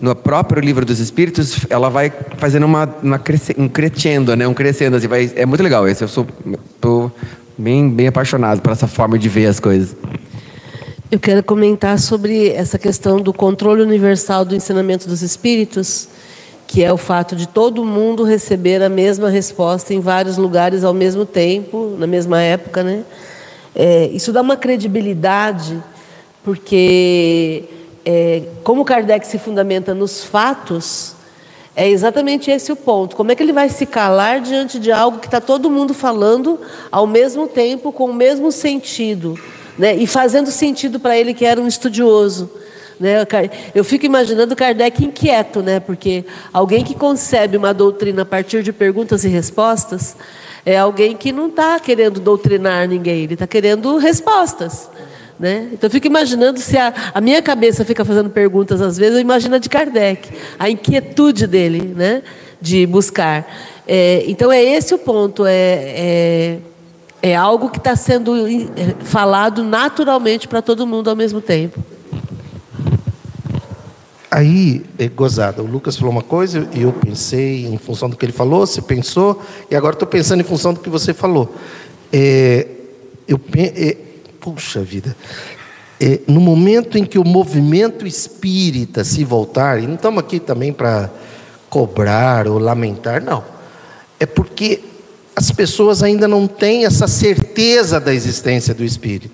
no 0.00 0.14
próprio 0.14 0.62
livro 0.62 0.86
dos 0.86 1.00
Espíritos, 1.00 1.66
ela 1.68 1.90
vai 1.90 2.10
fazendo 2.38 2.64
uma, 2.64 2.88
uma 3.02 3.20
um 3.58 3.68
crescendo, 3.68 4.34
né? 4.36 4.46
Um 4.46 4.54
crescendo, 4.54 4.96
assim, 4.96 5.08
vai, 5.08 5.30
é 5.34 5.44
muito 5.44 5.62
legal. 5.62 5.86
Esse 5.86 6.04
eu 6.04 6.08
sou 6.08 6.26
bem, 7.58 7.90
bem 7.90 8.06
apaixonado 8.06 8.62
por 8.62 8.72
essa 8.72 8.86
forma 8.86 9.18
de 9.18 9.28
ver 9.28 9.46
as 9.46 9.58
coisas. 9.58 9.96
Eu 11.10 11.18
quero 11.18 11.42
comentar 11.42 11.98
sobre 11.98 12.50
essa 12.50 12.78
questão 12.78 13.18
do 13.18 13.32
controle 13.32 13.80
universal 13.80 14.44
do 14.44 14.54
ensinamento 14.54 15.08
dos 15.08 15.22
espíritos, 15.22 16.06
que 16.66 16.84
é 16.84 16.92
o 16.92 16.98
fato 16.98 17.34
de 17.34 17.48
todo 17.48 17.82
mundo 17.82 18.24
receber 18.24 18.82
a 18.82 18.90
mesma 18.90 19.30
resposta 19.30 19.94
em 19.94 20.00
vários 20.00 20.36
lugares 20.36 20.84
ao 20.84 20.92
mesmo 20.92 21.24
tempo, 21.24 21.96
na 21.98 22.06
mesma 22.06 22.42
época, 22.42 22.82
né? 22.82 23.04
É, 23.74 24.08
isso 24.08 24.34
dá 24.34 24.42
uma 24.42 24.54
credibilidade, 24.54 25.82
porque 26.44 27.64
é, 28.04 28.42
como 28.62 28.84
Kardec 28.84 29.26
se 29.26 29.38
fundamenta 29.38 29.94
nos 29.94 30.22
fatos, 30.22 31.14
é 31.74 31.88
exatamente 31.88 32.50
esse 32.50 32.70
o 32.70 32.76
ponto. 32.76 33.16
Como 33.16 33.32
é 33.32 33.34
que 33.34 33.42
ele 33.42 33.54
vai 33.54 33.70
se 33.70 33.86
calar 33.86 34.42
diante 34.42 34.78
de 34.78 34.92
algo 34.92 35.20
que 35.20 35.26
está 35.26 35.40
todo 35.40 35.70
mundo 35.70 35.94
falando 35.94 36.60
ao 36.92 37.06
mesmo 37.06 37.48
tempo, 37.48 37.92
com 37.92 38.10
o 38.10 38.14
mesmo 38.14 38.52
sentido? 38.52 39.38
Né? 39.78 39.94
e 39.94 40.06
fazendo 40.06 40.50
sentido 40.50 40.98
para 40.98 41.16
ele 41.16 41.32
que 41.32 41.44
era 41.44 41.60
um 41.60 41.66
estudioso. 41.66 42.50
Né? 42.98 43.26
Eu 43.74 43.84
fico 43.84 44.04
imaginando 44.04 44.56
Kardec 44.56 45.04
inquieto, 45.04 45.62
né? 45.62 45.78
porque 45.78 46.24
alguém 46.52 46.82
que 46.82 46.94
concebe 46.94 47.56
uma 47.56 47.72
doutrina 47.72 48.22
a 48.22 48.26
partir 48.26 48.62
de 48.62 48.72
perguntas 48.72 49.24
e 49.24 49.28
respostas 49.28 50.16
é 50.66 50.76
alguém 50.76 51.16
que 51.16 51.32
não 51.32 51.48
está 51.48 51.78
querendo 51.78 52.20
doutrinar 52.20 52.88
ninguém, 52.88 53.22
ele 53.22 53.34
está 53.34 53.46
querendo 53.46 53.96
respostas. 53.96 54.90
Né? 55.38 55.68
Então 55.72 55.86
eu 55.86 55.90
fico 55.90 56.08
imaginando 56.08 56.58
se 56.58 56.76
a, 56.76 56.92
a, 57.14 57.20
minha 57.20 57.40
cabeça 57.40 57.84
fica 57.84 58.04
fazendo 58.04 58.28
perguntas 58.28 58.80
às 58.80 58.98
vezes, 58.98 59.14
eu 59.14 59.20
imagino 59.20 59.54
a 59.54 59.58
de 59.58 59.68
Kardec, 59.68 60.28
a 60.58 60.68
inquietude 60.68 61.46
dele 61.46 61.94
né? 61.94 62.22
de 62.60 62.84
buscar. 62.86 63.46
É, 63.86 64.24
então 64.26 64.50
é 64.50 64.62
esse 64.62 64.92
o 64.92 64.98
ponto, 64.98 65.46
é, 65.46 65.52
é, 65.54 66.58
é 67.20 67.34
algo 67.34 67.68
que 67.68 67.78
está 67.78 67.96
sendo 67.96 68.46
é, 68.46 68.94
falado 69.00 69.62
naturalmente 69.62 70.46
para 70.46 70.62
todo 70.62 70.86
mundo 70.86 71.10
ao 71.10 71.16
mesmo 71.16 71.40
tempo. 71.40 71.82
Aí, 74.30 74.84
é 74.98 75.08
gozada, 75.08 75.62
o 75.62 75.66
Lucas 75.66 75.96
falou 75.96 76.12
uma 76.12 76.22
coisa 76.22 76.68
e 76.74 76.82
eu 76.82 76.92
pensei 76.92 77.66
em 77.66 77.78
função 77.78 78.10
do 78.10 78.16
que 78.16 78.26
ele 78.26 78.32
falou, 78.32 78.66
você 78.66 78.82
pensou, 78.82 79.42
e 79.70 79.74
agora 79.74 79.94
estou 79.94 80.06
pensando 80.06 80.40
em 80.40 80.44
função 80.44 80.74
do 80.74 80.80
que 80.80 80.90
você 80.90 81.14
falou. 81.14 81.54
É, 82.12 82.66
eu, 83.26 83.40
é, 83.56 83.96
puxa 84.38 84.80
vida, 84.80 85.16
é, 85.98 86.20
no 86.28 86.40
momento 86.40 86.98
em 86.98 87.04
que 87.04 87.18
o 87.18 87.24
movimento 87.24 88.06
espírita 88.06 89.02
se 89.02 89.24
voltar, 89.24 89.82
e 89.82 89.86
não 89.86 89.94
estamos 89.94 90.20
aqui 90.20 90.38
também 90.38 90.74
para 90.74 91.10
cobrar 91.70 92.46
ou 92.46 92.58
lamentar, 92.58 93.24
não, 93.24 93.42
é 94.20 94.26
porque 94.26 94.82
as 95.38 95.52
pessoas 95.52 96.02
ainda 96.02 96.26
não 96.26 96.48
têm 96.48 96.84
essa 96.84 97.06
certeza 97.06 98.00
da 98.00 98.12
existência 98.12 98.74
do 98.74 98.84
espírito. 98.84 99.30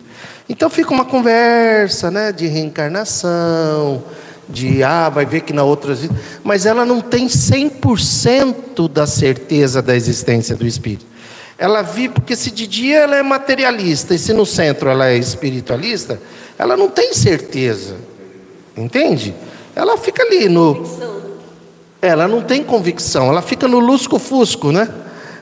Então 0.47 0.69
fica 0.69 0.93
uma 0.93 1.07
conversa 1.07 2.11
né, 2.11 2.31
de 2.31 2.47
reencarnação 2.47 4.05
de 4.47 4.83
ah, 4.83 5.09
vai 5.09 5.25
ver 5.25 5.41
que 5.41 5.55
na 5.55 5.65
outra 5.65 5.95
vida, 5.95 6.15
mas 6.45 6.67
ela 6.67 6.85
não 6.85 7.01
tem 7.01 7.27
100% 7.27 8.87
da 8.87 9.07
certeza 9.07 9.81
da 9.81 9.97
existência 9.97 10.55
do 10.55 10.67
espírito. 10.67 11.07
Ela 11.57 11.81
vive 11.81 12.11
porque 12.11 12.37
se 12.37 12.51
de 12.51 12.67
dia 12.67 12.99
ela 12.99 13.17
é 13.17 13.23
materialista 13.23 14.15
e 14.15 14.19
se 14.19 14.35
no 14.35 14.45
centro 14.45 14.91
ela 14.91 15.09
é 15.09 15.17
espiritualista, 15.17 16.21
ela 16.59 16.77
não 16.77 16.91
tem 16.91 17.15
certeza. 17.15 17.97
Entende? 18.77 19.35
Ela 19.75 19.97
fica 19.97 20.23
ali 20.23 20.51
no 20.51 20.85
Ela 22.03 22.29
não 22.29 22.43
tem 22.43 22.63
convicção, 22.63 23.31
ela 23.31 23.41
fica 23.41 23.67
no 23.67 23.79
lusco-fusco, 23.79 24.71
né? 24.71 24.87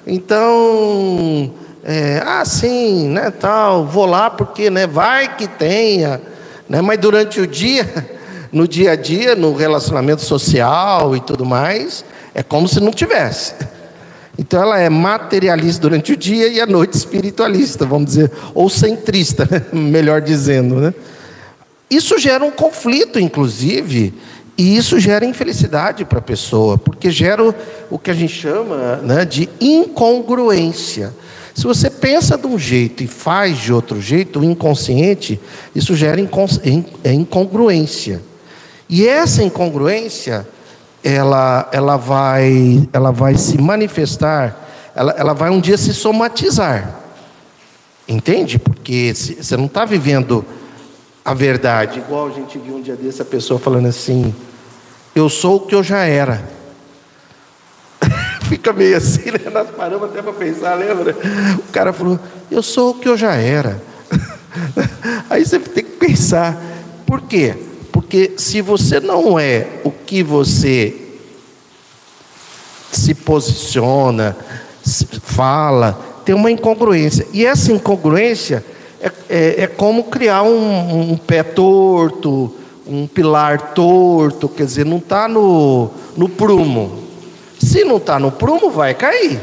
Então, 0.07 1.53
é, 1.85 2.23
ah, 2.25 2.45
sim, 2.45 3.09
né, 3.09 3.31
tal, 3.31 3.87
vou 3.87 4.07
lá 4.07 4.31
porque, 4.31 4.71
né, 4.71 4.87
vai 4.87 5.37
que 5.37 5.47
tenha, 5.47 6.21
né? 6.69 6.81
Mas 6.81 6.99
durante 6.99 7.41
o 7.41 7.47
dia 7.47 7.87
no 8.53 8.69
dia 8.69 8.93
a 8.93 8.97
dia, 8.97 9.35
no 9.35 9.55
relacionamento 9.55 10.21
social 10.21 11.17
e 11.17 11.21
tudo 11.21 11.47
mais, 11.47 12.05
é 12.35 12.43
como 12.43 12.69
se 12.69 12.81
não 12.81 12.93
tivesse. 12.93 13.55
Então 14.39 14.63
ela 14.63 14.79
é 14.79 14.89
materialista 14.91 15.81
durante 15.81 16.13
o 16.13 16.17
dia 16.17 16.49
e 16.49 16.61
à 16.61 16.67
noite 16.67 16.95
espiritualista, 16.95 17.87
vamos 17.87 18.07
dizer, 18.07 18.31
ou 18.55 18.69
centrista, 18.69 19.49
melhor 19.73 20.21
dizendo, 20.21 20.77
né? 20.77 20.95
Isso 21.91 22.19
gera 22.19 22.45
um 22.45 22.51
conflito, 22.51 23.19
inclusive, 23.19 24.15
e 24.63 24.77
isso 24.77 25.01
gera 25.01 25.25
infelicidade 25.25 26.05
para 26.05 26.21
a 26.21 26.23
pessoa, 26.23 26.79
porque 26.79 27.11
gera 27.11 27.53
o 27.91 27.99
que 27.99 28.13
a 28.13 28.15
gente 28.15 28.33
chama 28.33 28.99
né, 28.99 29.25
de 29.25 29.49
incongruência. 29.61 31.13
Se 31.53 31.65
você 31.65 31.91
pensa 31.91 32.39
de 32.39 32.47
um 32.47 32.57
jeito 32.57 33.03
e 33.03 33.09
faz 33.09 33.59
de 33.59 33.73
outro 33.73 34.01
jeito, 34.01 34.39
o 34.39 34.45
inconsciente, 34.45 35.41
isso 35.75 35.97
gera 35.97 36.21
é 37.03 37.13
incongruência. 37.13 38.23
E 38.89 39.05
essa 39.05 39.43
incongruência, 39.43 40.47
ela, 41.03 41.69
ela, 41.73 41.97
vai, 41.97 42.89
ela 42.93 43.11
vai 43.11 43.37
se 43.37 43.61
manifestar, 43.61 44.93
ela, 44.95 45.11
ela 45.19 45.33
vai 45.33 45.51
um 45.51 45.61
dia 45.61 45.77
se 45.77 45.93
somatizar. 45.93 47.01
Entende? 48.07 48.61
Porque 48.61 49.13
você 49.13 49.57
não 49.57 49.67
está 49.67 49.85
vivendo 49.85 50.45
a 51.25 51.35
verdade. 51.35 51.99
Igual 51.99 52.29
a 52.29 52.31
gente 52.31 52.57
viu 52.61 52.77
um 52.77 52.81
dia 52.81 52.95
desse 52.95 53.21
a 53.21 53.25
pessoa 53.25 53.59
falando 53.59 53.89
assim: 53.89 54.33
Eu 55.15 55.29
sou 55.29 55.57
o 55.57 55.61
que 55.61 55.75
eu 55.75 55.83
já 55.83 56.05
era. 56.05 56.43
Fica 58.49 58.73
meio 58.73 58.97
assim, 58.97 59.31
né? 59.31 59.51
Nós 59.53 59.69
paramos 59.71 60.11
até 60.11 60.23
para 60.23 60.33
pensar, 60.33 60.75
lembra? 60.75 61.17
O 61.59 61.73
cara 61.73 61.93
falou: 61.93 62.19
Eu 62.51 62.63
sou 62.63 62.91
o 62.91 62.95
que 62.95 63.09
eu 63.09 63.17
já 63.17 63.35
era. 63.35 63.81
Aí 65.29 65.45
você 65.45 65.59
tem 65.59 65.85
que 65.85 65.93
pensar: 65.93 66.61
por 67.07 67.21
quê? 67.23 67.55
Porque 67.93 68.33
se 68.37 68.61
você 68.61 69.01
não 69.01 69.39
é 69.39 69.81
o 69.85 69.91
que 69.91 70.23
você 70.23 70.97
se 72.91 73.15
posiciona, 73.15 74.37
se 74.85 75.07
fala, 75.07 75.93
tem 76.25 76.35
uma 76.35 76.51
incongruência. 76.51 77.27
E 77.33 77.45
essa 77.45 77.73
incongruência 77.73 78.65
é, 79.01 79.13
é, 79.29 79.63
é 79.63 79.67
como 79.67 80.05
criar 80.05 80.43
um, 80.43 81.13
um, 81.13 81.17
pé 81.17 81.43
torto, 81.43 82.55
um 82.87 83.07
pilar 83.07 83.73
torto, 83.75 84.49
quer 84.49 84.65
dizer, 84.65 84.85
não 84.85 84.99
está 84.99 85.29
no, 85.29 85.91
no 86.17 86.29
prumo. 86.29 87.03
Se 87.59 87.85
não 87.85 87.97
está 87.97 88.19
no 88.19 88.33
prumo, 88.33 88.71
vai 88.71 88.95
cair. 88.95 89.41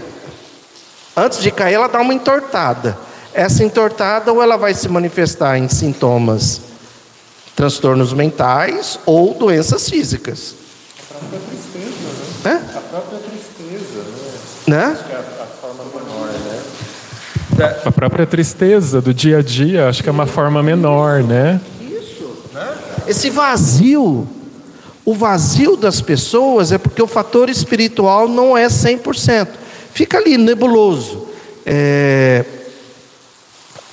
Antes 1.16 1.42
de 1.42 1.52
cair, 1.52 1.76
ela 1.76 1.88
dá 1.88 2.02
uma 2.02 2.14
entortada. 2.14 2.98
Essa 3.34 3.64
entortada, 3.64 4.32
ou 4.34 4.42
ela 4.42 4.58
vai 4.58 4.74
se 4.74 4.88
manifestar 4.90 5.58
em 5.58 5.68
sintomas 5.68 6.62
transtornos 7.60 8.14
mentais 8.14 8.98
ou 9.06 9.34
doenças 9.34 9.90
físicas. 9.90 10.56
A 11.12 11.20
própria 11.20 11.40
tristeza, 11.40 11.90
né? 12.46 12.52
É? 12.74 12.78
A 12.78 12.82
própria 12.82 13.20
tristeza, 13.20 14.04
né? 14.66 14.78
né? 14.78 14.86
Acho 14.86 15.04
que 15.04 15.12
é 15.12 15.16
a, 15.16 15.44
a 15.44 15.46
forma 15.46 15.84
menor, 15.94 16.30
né? 16.30 17.80
A 17.86 17.92
própria 17.92 18.26
tristeza 18.26 19.02
do 19.02 19.14
dia 19.14 19.40
a 19.40 19.42
dia, 19.42 19.90
acho 19.90 20.02
que 20.02 20.08
é 20.08 20.12
uma 20.12 20.26
forma 20.26 20.64
menor, 20.64 21.22
né? 21.22 21.60
Esse 23.10 23.32
vazio, 23.32 24.28
o 25.04 25.16
vazio 25.16 25.76
das 25.76 26.00
pessoas 26.00 26.72
é 26.72 26.78
porque 26.78 27.02
o 27.02 27.08
fator 27.08 27.50
espiritual 27.50 28.28
não 28.28 28.56
é 28.56 28.68
100%. 28.68 29.48
Fica 29.92 30.20
ali 30.20 30.38
nebuloso. 30.38 31.26
É... 31.66 32.46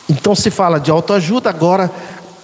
Então 0.07 0.35
se 0.35 0.51
fala 0.51 0.79
de 0.79 0.91
autoajuda, 0.91 1.49
agora 1.49 1.91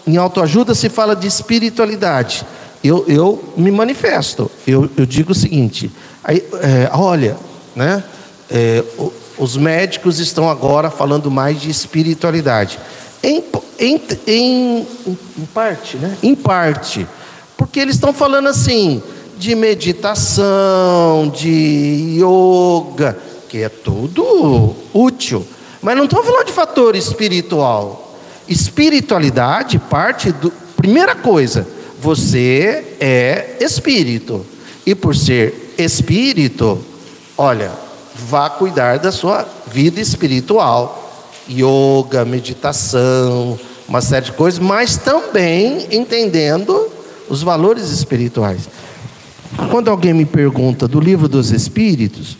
em 0.06 0.16
autoajuda 0.16 0.74
se 0.74 0.88
fala 0.88 1.14
de 1.14 1.26
espiritualidade. 1.26 2.46
Eu, 2.82 3.04
eu 3.06 3.52
me 3.54 3.70
manifesto, 3.70 4.50
eu, 4.66 4.88
eu 4.96 5.04
digo 5.04 5.32
o 5.32 5.34
seguinte: 5.34 5.92
aí, 6.24 6.42
é, 6.54 6.90
olha, 6.94 7.36
né, 7.76 8.02
é, 8.50 8.82
os 9.36 9.58
médicos 9.58 10.18
estão 10.18 10.48
agora 10.48 10.90
falando 10.90 11.30
mais 11.30 11.60
de 11.60 11.68
espiritualidade. 11.68 12.78
Em, 13.22 13.44
em, 13.78 14.00
em, 14.26 14.86
em 15.38 15.46
parte, 15.54 15.96
né? 15.96 16.16
Em 16.22 16.34
parte. 16.34 17.06
Porque 17.56 17.78
eles 17.78 17.94
estão 17.94 18.12
falando 18.12 18.48
assim 18.48 19.02
de 19.36 19.54
meditação, 19.54 21.28
de 21.34 22.18
yoga, 22.18 23.18
que 23.48 23.58
é 23.58 23.68
tudo 23.68 24.74
útil. 24.92 25.46
Mas 25.80 25.96
não 25.96 26.04
estão 26.04 26.22
falando 26.22 26.46
de 26.46 26.52
fator 26.52 26.94
espiritual. 26.94 28.16
Espiritualidade 28.48 29.78
parte 29.78 30.30
do. 30.30 30.50
Primeira 30.76 31.14
coisa, 31.14 31.66
você 32.00 32.96
é 33.00 33.56
espírito. 33.60 34.44
E 34.84 34.94
por 34.94 35.14
ser 35.14 35.74
espírito, 35.78 36.78
olha, 37.38 37.70
vá 38.14 38.50
cuidar 38.50 38.98
da 38.98 39.12
sua 39.12 39.46
vida 39.66 40.00
espiritual. 40.00 41.01
Yoga, 41.48 42.24
meditação, 42.24 43.58
uma 43.88 44.00
série 44.00 44.26
de 44.26 44.32
coisas, 44.32 44.60
mas 44.60 44.96
também 44.96 45.86
entendendo 45.90 46.88
os 47.28 47.42
valores 47.42 47.90
espirituais. 47.90 48.68
Quando 49.70 49.90
alguém 49.90 50.14
me 50.14 50.24
pergunta 50.24 50.88
do 50.88 50.98
livro 50.98 51.28
dos 51.28 51.50
Espíritos, 51.50 52.36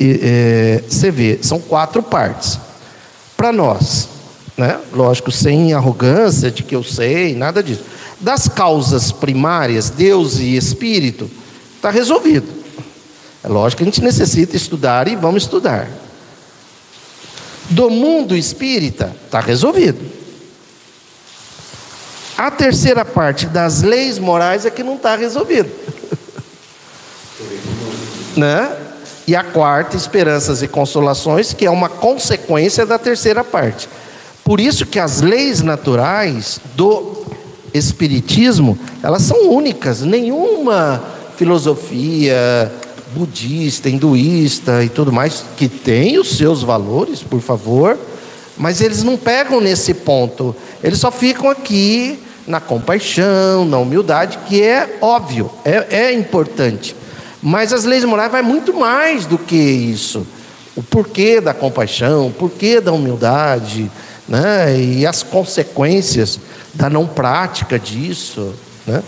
é, 0.00 0.82
você 0.88 1.10
vê, 1.10 1.38
são 1.42 1.60
quatro 1.60 2.02
partes. 2.02 2.58
Para 3.36 3.52
nós, 3.52 4.08
né? 4.56 4.78
lógico, 4.92 5.30
sem 5.30 5.72
arrogância 5.72 6.50
de 6.50 6.62
que 6.62 6.74
eu 6.74 6.82
sei, 6.82 7.34
nada 7.34 7.62
disso. 7.62 7.82
Das 8.20 8.48
causas 8.48 9.12
primárias, 9.12 9.90
Deus 9.90 10.38
e 10.38 10.56
Espírito, 10.56 11.30
está 11.76 11.90
resolvido. 11.90 12.46
É 13.42 13.48
lógico 13.48 13.78
que 13.78 13.88
a 13.88 13.92
gente 13.92 14.02
necessita 14.02 14.56
estudar 14.56 15.06
e 15.06 15.14
vamos 15.14 15.44
estudar. 15.44 15.88
Do 17.70 17.90
mundo 17.90 18.36
espírita, 18.36 19.14
está 19.26 19.40
resolvido. 19.40 20.00
A 22.36 22.50
terceira 22.50 23.04
parte 23.04 23.46
das 23.46 23.82
leis 23.82 24.18
morais 24.18 24.64
é 24.64 24.70
que 24.70 24.82
não 24.82 24.94
está 24.94 25.16
resolvido. 25.16 25.70
né? 28.36 28.76
E 29.26 29.34
a 29.36 29.44
quarta, 29.44 29.96
esperanças 29.96 30.62
e 30.62 30.68
consolações, 30.68 31.52
que 31.52 31.66
é 31.66 31.70
uma 31.70 31.88
consequência 31.88 32.86
da 32.86 32.98
terceira 32.98 33.44
parte. 33.44 33.88
Por 34.44 34.60
isso 34.60 34.86
que 34.86 34.98
as 34.98 35.20
leis 35.20 35.60
naturais 35.60 36.60
do 36.74 37.26
espiritismo, 37.74 38.78
elas 39.02 39.22
são 39.22 39.50
únicas, 39.50 40.00
nenhuma 40.00 41.02
filosofia 41.36 42.72
budista, 43.18 43.90
hinduísta 43.90 44.84
e 44.84 44.88
tudo 44.88 45.12
mais 45.12 45.44
que 45.56 45.68
tem 45.68 46.18
os 46.18 46.36
seus 46.36 46.62
valores, 46.62 47.20
por 47.20 47.40
favor, 47.40 47.98
mas 48.56 48.80
eles 48.80 49.02
não 49.02 49.16
pegam 49.16 49.60
nesse 49.60 49.92
ponto. 49.92 50.54
Eles 50.82 51.00
só 51.00 51.10
ficam 51.10 51.50
aqui 51.50 52.20
na 52.46 52.60
compaixão, 52.60 53.64
na 53.64 53.78
humildade, 53.78 54.38
que 54.46 54.62
é 54.62 54.98
óbvio, 55.00 55.50
é, 55.64 55.86
é 55.90 56.12
importante. 56.12 56.94
Mas 57.42 57.72
as 57.72 57.84
leis 57.84 58.04
morais 58.04 58.30
vai 58.30 58.42
muito 58.42 58.72
mais 58.72 59.26
do 59.26 59.36
que 59.36 59.56
isso. 59.56 60.26
O 60.76 60.82
porquê 60.82 61.40
da 61.40 61.52
compaixão, 61.52 62.28
o 62.28 62.32
porquê 62.32 62.80
da 62.80 62.92
humildade, 62.92 63.90
né? 64.28 64.80
e 64.80 65.06
as 65.06 65.22
consequências 65.22 66.38
da 66.72 66.88
não 66.88 67.06
prática 67.06 67.78
disso. 67.78 68.54
Né? 68.86 69.02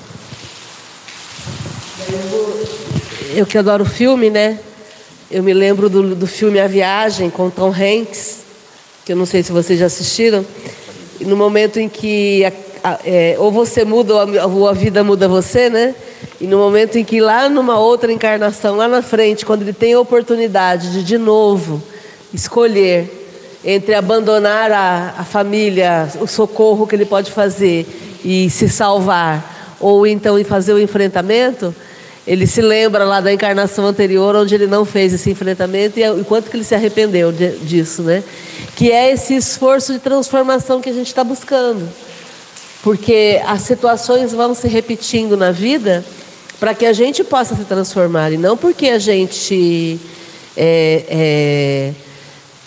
Eu 3.32 3.46
que 3.46 3.56
adoro 3.56 3.84
filme, 3.84 4.28
né? 4.28 4.58
Eu 5.30 5.40
me 5.40 5.54
lembro 5.54 5.88
do, 5.88 6.16
do 6.16 6.26
filme 6.26 6.58
A 6.58 6.66
Viagem 6.66 7.30
com 7.30 7.48
Tom 7.48 7.68
Hanks, 7.72 8.40
que 9.04 9.12
eu 9.12 9.16
não 9.16 9.24
sei 9.24 9.40
se 9.44 9.52
vocês 9.52 9.78
já 9.78 9.86
assistiram. 9.86 10.44
E 11.20 11.24
no 11.24 11.36
momento 11.36 11.78
em 11.78 11.88
que 11.88 12.44
a, 12.44 12.52
a, 12.82 12.98
é, 13.04 13.36
ou 13.38 13.52
você 13.52 13.84
muda 13.84 14.14
ou 14.46 14.68
a, 14.68 14.72
vida 14.72 15.04
muda 15.04 15.28
você, 15.28 15.70
né? 15.70 15.94
E 16.40 16.46
no 16.48 16.58
momento 16.58 16.98
em 16.98 17.04
que 17.04 17.20
lá 17.20 17.48
numa 17.48 17.78
outra 17.78 18.10
encarnação, 18.10 18.76
lá 18.76 18.88
na 18.88 19.00
frente, 19.00 19.46
quando 19.46 19.62
ele 19.62 19.72
tem 19.72 19.92
a 19.92 20.00
oportunidade 20.00 20.90
de 20.92 21.04
de 21.04 21.16
novo 21.16 21.80
escolher 22.34 23.28
entre 23.64 23.94
abandonar 23.94 24.72
a, 24.72 25.14
a 25.18 25.24
família, 25.24 26.08
o 26.20 26.26
socorro 26.26 26.84
que 26.84 26.96
ele 26.96 27.04
pode 27.04 27.30
fazer 27.30 27.86
e 28.24 28.50
se 28.50 28.68
salvar, 28.68 29.76
ou 29.78 30.04
então 30.04 30.36
em 30.36 30.44
fazer 30.44 30.72
o 30.72 30.80
enfrentamento, 30.80 31.72
ele 32.30 32.46
se 32.46 32.62
lembra 32.62 33.04
lá 33.04 33.20
da 33.20 33.32
encarnação 33.32 33.84
anterior, 33.84 34.36
onde 34.36 34.54
ele 34.54 34.68
não 34.68 34.84
fez 34.84 35.12
esse 35.12 35.28
enfrentamento 35.28 35.98
e 35.98 36.08
o 36.10 36.24
quanto 36.24 36.48
que 36.48 36.56
ele 36.56 36.62
se 36.62 36.76
arrependeu 36.76 37.32
de, 37.32 37.56
disso, 37.58 38.02
né? 38.02 38.22
Que 38.76 38.92
é 38.92 39.10
esse 39.10 39.34
esforço 39.34 39.92
de 39.92 39.98
transformação 39.98 40.80
que 40.80 40.88
a 40.88 40.92
gente 40.92 41.08
está 41.08 41.24
buscando. 41.24 41.88
Porque 42.84 43.42
as 43.44 43.62
situações 43.62 44.32
vão 44.32 44.54
se 44.54 44.68
repetindo 44.68 45.36
na 45.36 45.50
vida 45.50 46.04
para 46.60 46.72
que 46.72 46.86
a 46.86 46.92
gente 46.92 47.24
possa 47.24 47.56
se 47.56 47.64
transformar, 47.64 48.30
e 48.30 48.36
não 48.36 48.56
porque 48.56 48.90
a 48.90 48.98
gente 49.00 49.98
é, 50.56 51.04
é, 51.08 51.92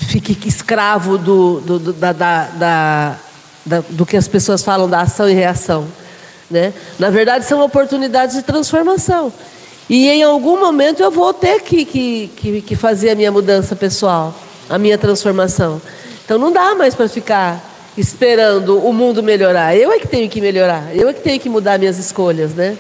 fique 0.08 0.38
escravo 0.46 1.18
do, 1.18 1.62
do, 1.62 1.80
do, 1.80 1.94
da, 1.94 2.12
da, 2.12 3.18
da, 3.66 3.84
do 3.92 4.06
que 4.06 4.18
as 4.18 4.28
pessoas 4.28 4.62
falam 4.62 4.90
da 4.90 5.00
ação 5.00 5.30
e 5.30 5.34
reação. 5.34 5.88
Né? 6.52 6.74
Na 7.00 7.10
verdade, 7.10 7.46
são 7.46 7.62
oportunidades 7.62 8.36
de 8.36 8.42
transformação. 8.42 9.32
E 9.90 10.08
em 10.10 10.24
algum 10.24 10.60
momento 10.60 11.04
eu 11.04 11.12
vou 11.12 11.34
ter 11.34 11.62
que, 11.62 11.86
que, 11.86 12.32
que, 12.36 12.62
que 12.62 12.76
fazer 12.76 13.12
a 13.12 13.16
minha 13.16 13.32
mudança 13.32 13.76
pessoal, 13.76 14.34
a 14.70 14.78
minha 14.78 14.98
transformação. 14.98 15.82
Então 16.24 16.38
não 16.38 16.52
dá 16.52 16.74
mais 16.74 16.96
para 16.96 17.10
ficar 17.10 17.62
esperando 17.98 18.80
o 18.80 18.94
mundo 18.94 19.22
melhorar. 19.22 19.76
Eu 19.76 19.92
é 19.92 20.00
que 20.00 20.08
tenho 20.08 20.30
que 20.30 20.42
melhorar. 20.42 20.96
Eu 20.96 21.10
é 21.10 21.14
que 21.14 21.22
tenho 21.22 21.40
que 21.40 21.50
mudar 21.50 21.78
minhas 21.78 21.98
escolhas, 21.98 22.54
né? 22.54 22.78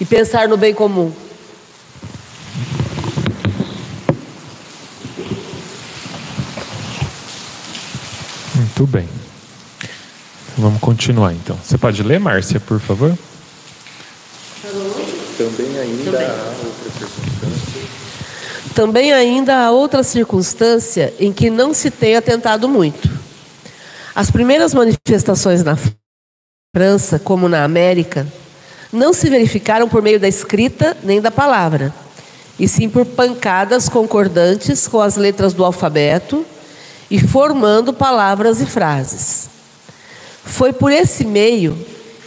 E 0.00 0.04
pensar 0.04 0.48
no 0.48 0.56
bem 0.56 0.74
comum. 0.74 1.12
Muito 8.54 8.86
bem. 8.86 9.08
Vamos 10.56 10.80
continuar 10.80 11.32
então. 11.32 11.56
Você 11.62 11.78
pode 11.78 12.02
ler, 12.02 12.20
Márcia, 12.20 12.60
por 12.60 12.78
favor? 12.78 13.16
Também 15.36 15.78
ainda 15.78 16.10
Também. 16.10 16.26
há 16.26 16.54
outra 16.64 16.90
circunstância. 16.98 17.82
Também 18.74 19.12
ainda 19.12 19.56
há 19.56 19.70
outra 19.70 20.02
circunstância 20.02 21.14
em 21.18 21.32
que 21.32 21.50
não 21.50 21.74
se 21.74 21.90
tem 21.90 22.16
atentado 22.16 22.68
muito. 22.68 23.10
As 24.14 24.30
primeiras 24.30 24.74
manifestações 24.74 25.62
na 25.62 25.76
França, 26.74 27.18
como 27.18 27.48
na 27.48 27.64
América, 27.64 28.26
não 28.92 29.12
se 29.12 29.28
verificaram 29.30 29.88
por 29.88 30.02
meio 30.02 30.20
da 30.20 30.28
escrita 30.28 30.96
nem 31.02 31.20
da 31.20 31.30
palavra, 31.30 31.94
e 32.58 32.68
sim 32.68 32.88
por 32.88 33.06
pancadas 33.06 33.88
concordantes 33.88 34.86
com 34.86 35.00
as 35.00 35.16
letras 35.16 35.54
do 35.54 35.64
alfabeto 35.64 36.44
e 37.10 37.18
formando 37.18 37.92
palavras 37.92 38.60
e 38.60 38.66
frases. 38.66 39.48
Foi 40.44 40.72
por 40.72 40.92
esse 40.92 41.24
meio 41.24 41.76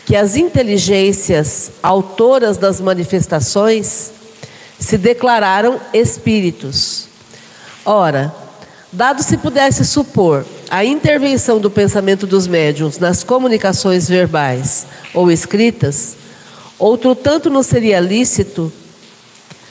que 0.05 0.15
as 0.15 0.35
inteligências 0.35 1.71
autoras 1.81 2.57
das 2.57 2.79
manifestações 2.79 4.11
se 4.79 4.97
declararam 4.97 5.79
espíritos. 5.93 7.07
Ora, 7.83 8.33
dado 8.91 9.23
se 9.23 9.35
pudesse 9.37 9.83
supor 9.83 10.45
a 10.69 10.85
intervenção 10.85 11.59
do 11.59 11.71
pensamento 11.71 12.27
dos 12.27 12.45
médiuns 12.47 12.99
nas 12.99 13.23
comunicações 13.23 14.07
verbais 14.07 14.85
ou 15.13 15.31
escritas, 15.31 16.15
outro 16.77 17.15
tanto 17.15 17.49
não 17.49 17.63
seria 17.63 17.99
lícito 17.99 18.71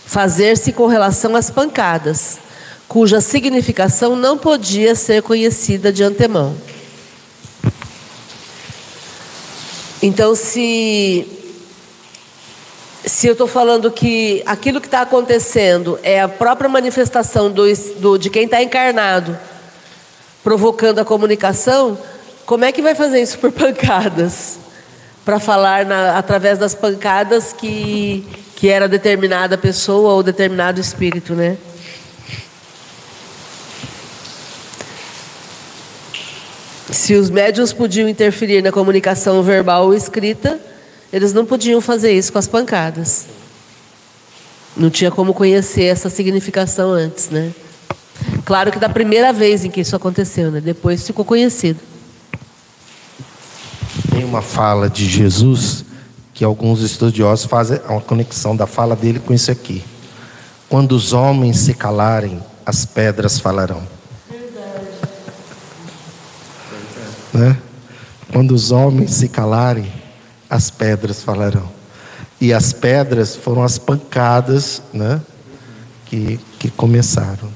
fazer-se 0.05 0.73
com 0.73 0.87
relação 0.87 1.35
às 1.37 1.51
pancadas, 1.51 2.39
cuja 2.89 3.21
significação 3.21 4.17
não 4.17 4.37
podia 4.37 4.95
ser 4.95 5.23
conhecida 5.23 5.93
de 5.93 6.03
antemão. 6.03 6.55
Então, 10.07 10.35
se, 10.35 11.27
se 13.07 13.27
eu 13.27 13.33
estou 13.33 13.47
falando 13.47 13.91
que 13.91 14.43
aquilo 14.45 14.79
que 14.79 14.87
está 14.87 15.01
acontecendo 15.01 15.99
é 16.03 16.21
a 16.21 16.29
própria 16.29 16.69
manifestação 16.69 17.51
do, 17.51 17.65
do 17.97 18.19
de 18.19 18.29
quem 18.29 18.45
está 18.45 18.63
encarnado 18.63 19.35
provocando 20.43 20.99
a 20.99 21.07
comunicação, 21.07 21.97
como 22.45 22.67
é 22.67 22.71
que 22.71 22.83
vai 22.83 22.95
fazer 22.95 23.23
isso 23.23 23.39
por 23.39 23.49
pancadas? 23.57 24.59
Para 25.25 25.41
falar 25.41 25.87
na, 25.87 26.19
através 26.19 26.59
das 26.59 26.75
pancadas 26.75 27.55
que, 27.55 28.27
que 28.57 28.69
era 28.69 28.87
determinada 28.87 29.57
pessoa 29.57 30.13
ou 30.13 30.23
determinado 30.23 30.79
espírito, 30.79 31.33
né? 31.33 31.57
Se 36.95 37.15
os 37.15 37.29
médiuns 37.29 37.73
podiam 37.73 38.09
interferir 38.09 38.63
na 38.63 38.71
comunicação 38.71 39.43
verbal 39.43 39.87
ou 39.87 39.95
escrita, 39.95 40.61
eles 41.13 41.33
não 41.33 41.45
podiam 41.45 41.81
fazer 41.81 42.13
isso 42.13 42.33
com 42.33 42.39
as 42.39 42.47
pancadas. 42.47 43.27
Não 44.77 44.89
tinha 44.89 45.11
como 45.11 45.35
conhecer 45.35 45.87
essa 45.87 46.09
significação 46.09 46.93
antes, 46.93 47.31
né? 47.31 47.53
Claro 48.45 48.71
que 48.71 48.79
da 48.79 48.89
primeira 48.89 49.33
vez 49.33 49.65
em 49.65 49.71
que 49.71 49.81
isso 49.81 49.97
aconteceu, 49.97 50.53
né? 50.53 50.61
Depois 50.61 51.05
ficou 51.05 51.25
conhecido. 51.25 51.81
Tem 54.11 54.25
uma 54.25 54.41
fala 54.41 54.89
de 54.89 55.05
Jesus 55.09 55.85
que 56.33 56.45
alguns 56.45 56.81
estudiosos 56.81 57.47
fazem 57.47 57.81
uma 57.89 58.01
conexão 58.01 58.55
da 58.55 58.69
fala 58.69 58.95
dele 58.95 59.19
com 59.19 59.35
isso 59.35 59.51
aqui. 59.51 59.83
Quando 60.69 60.93
os 60.93 61.13
homens 61.13 61.59
se 61.59 61.75
calarem, 61.75 62.41
as 62.65 62.85
pedras 62.85 63.41
falarão. 63.41 63.83
Né? 67.35 67.57
Quando 68.33 68.53
os 68.53 68.71
homens 68.71 69.11
se 69.11 69.29
calarem, 69.29 69.93
as 70.49 70.71
pedras 70.71 71.23
falarão. 71.23 71.69
E 72.41 72.53
as 72.53 72.73
pedras 72.73 73.37
foram 73.37 73.63
as 73.63 73.79
pancadas 73.79 74.83
né, 74.93 75.21
que, 76.07 76.39
que 76.59 76.71
começaram. 76.71 77.49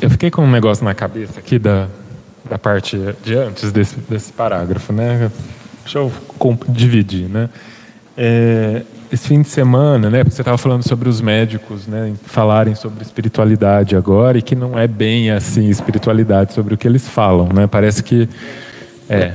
Eu 0.00 0.10
fiquei 0.10 0.30
com 0.30 0.42
um 0.42 0.50
negócio 0.50 0.84
na 0.84 0.94
cabeça 0.94 1.38
aqui 1.40 1.58
da, 1.58 1.88
da 2.48 2.58
parte 2.58 2.96
de 3.24 3.34
antes 3.34 3.72
desse, 3.72 3.96
desse 3.96 4.32
parágrafo, 4.32 4.92
né? 4.92 5.30
Deixa 5.82 5.98
eu 5.98 6.12
dividir, 6.68 7.28
né? 7.28 7.48
É, 8.16 8.82
esse 9.12 9.28
fim 9.28 9.42
de 9.42 9.48
semana, 9.48 10.10
né? 10.10 10.22
Porque 10.22 10.36
você 10.36 10.42
estava 10.42 10.58
falando 10.58 10.82
sobre 10.86 11.08
os 11.08 11.20
médicos, 11.20 11.86
né? 11.86 12.12
Falarem 12.24 12.74
sobre 12.74 13.02
espiritualidade 13.02 13.96
agora 13.96 14.38
e 14.38 14.42
que 14.42 14.54
não 14.54 14.78
é 14.78 14.86
bem 14.86 15.30
assim 15.30 15.68
espiritualidade 15.68 16.52
sobre 16.52 16.74
o 16.74 16.76
que 16.76 16.86
eles 16.86 17.08
falam, 17.08 17.48
né? 17.52 17.66
Parece 17.66 18.02
que 18.02 18.28
é 19.08 19.32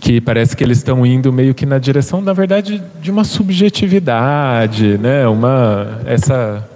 que 0.00 0.20
parece 0.20 0.56
que 0.56 0.64
eles 0.64 0.78
estão 0.78 1.06
indo 1.06 1.32
meio 1.32 1.54
que 1.54 1.64
na 1.64 1.78
direção, 1.78 2.20
na 2.20 2.32
verdade, 2.32 2.82
de 3.00 3.08
uma 3.08 3.22
subjetividade, 3.22 4.98
né? 4.98 5.28
Uma 5.28 6.00
essa 6.04 6.68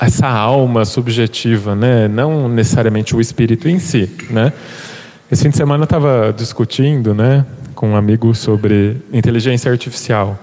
essa 0.00 0.26
alma 0.26 0.84
subjetiva, 0.84 1.74
né? 1.74 2.08
Não 2.08 2.48
necessariamente 2.48 3.14
o 3.14 3.20
espírito 3.20 3.68
em 3.68 3.78
si, 3.78 4.10
né? 4.30 4.52
Esse 5.30 5.42
fim 5.42 5.50
de 5.50 5.56
semana 5.56 5.82
eu 5.82 5.84
estava 5.84 6.34
discutindo, 6.36 7.14
né? 7.14 7.44
Com 7.74 7.90
um 7.90 7.96
amigo 7.96 8.34
sobre 8.34 8.96
inteligência 9.12 9.70
artificial. 9.70 10.38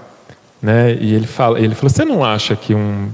Né? 0.60 0.94
E 0.94 1.14
ele, 1.14 1.26
fala, 1.26 1.60
ele 1.60 1.74
falou: 1.74 1.90
Você 1.90 2.04
não 2.04 2.24
acha 2.24 2.56
que 2.56 2.74
um, 2.74 3.08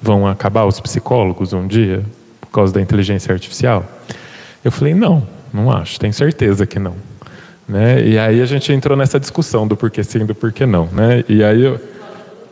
vão 0.00 0.26
acabar 0.26 0.64
os 0.64 0.80
psicólogos 0.80 1.52
um 1.52 1.66
dia 1.66 2.02
por 2.40 2.48
causa 2.48 2.72
da 2.72 2.80
inteligência 2.80 3.32
artificial? 3.32 3.84
Eu 4.64 4.72
falei: 4.72 4.94
Não, 4.94 5.26
não 5.52 5.70
acho, 5.70 5.98
tenho 5.98 6.12
certeza 6.12 6.66
que 6.66 6.78
não. 6.78 6.94
Né? 7.68 8.04
E 8.04 8.18
aí 8.18 8.40
a 8.40 8.46
gente 8.46 8.72
entrou 8.72 8.96
nessa 8.96 9.18
discussão 9.20 9.66
do 9.66 9.76
porquê 9.76 10.02
sim 10.02 10.26
do 10.26 10.34
porquê 10.34 10.66
não. 10.66 10.86
Né? 10.86 11.24
E 11.28 11.44
aí 11.44 11.62
eu, 11.62 11.80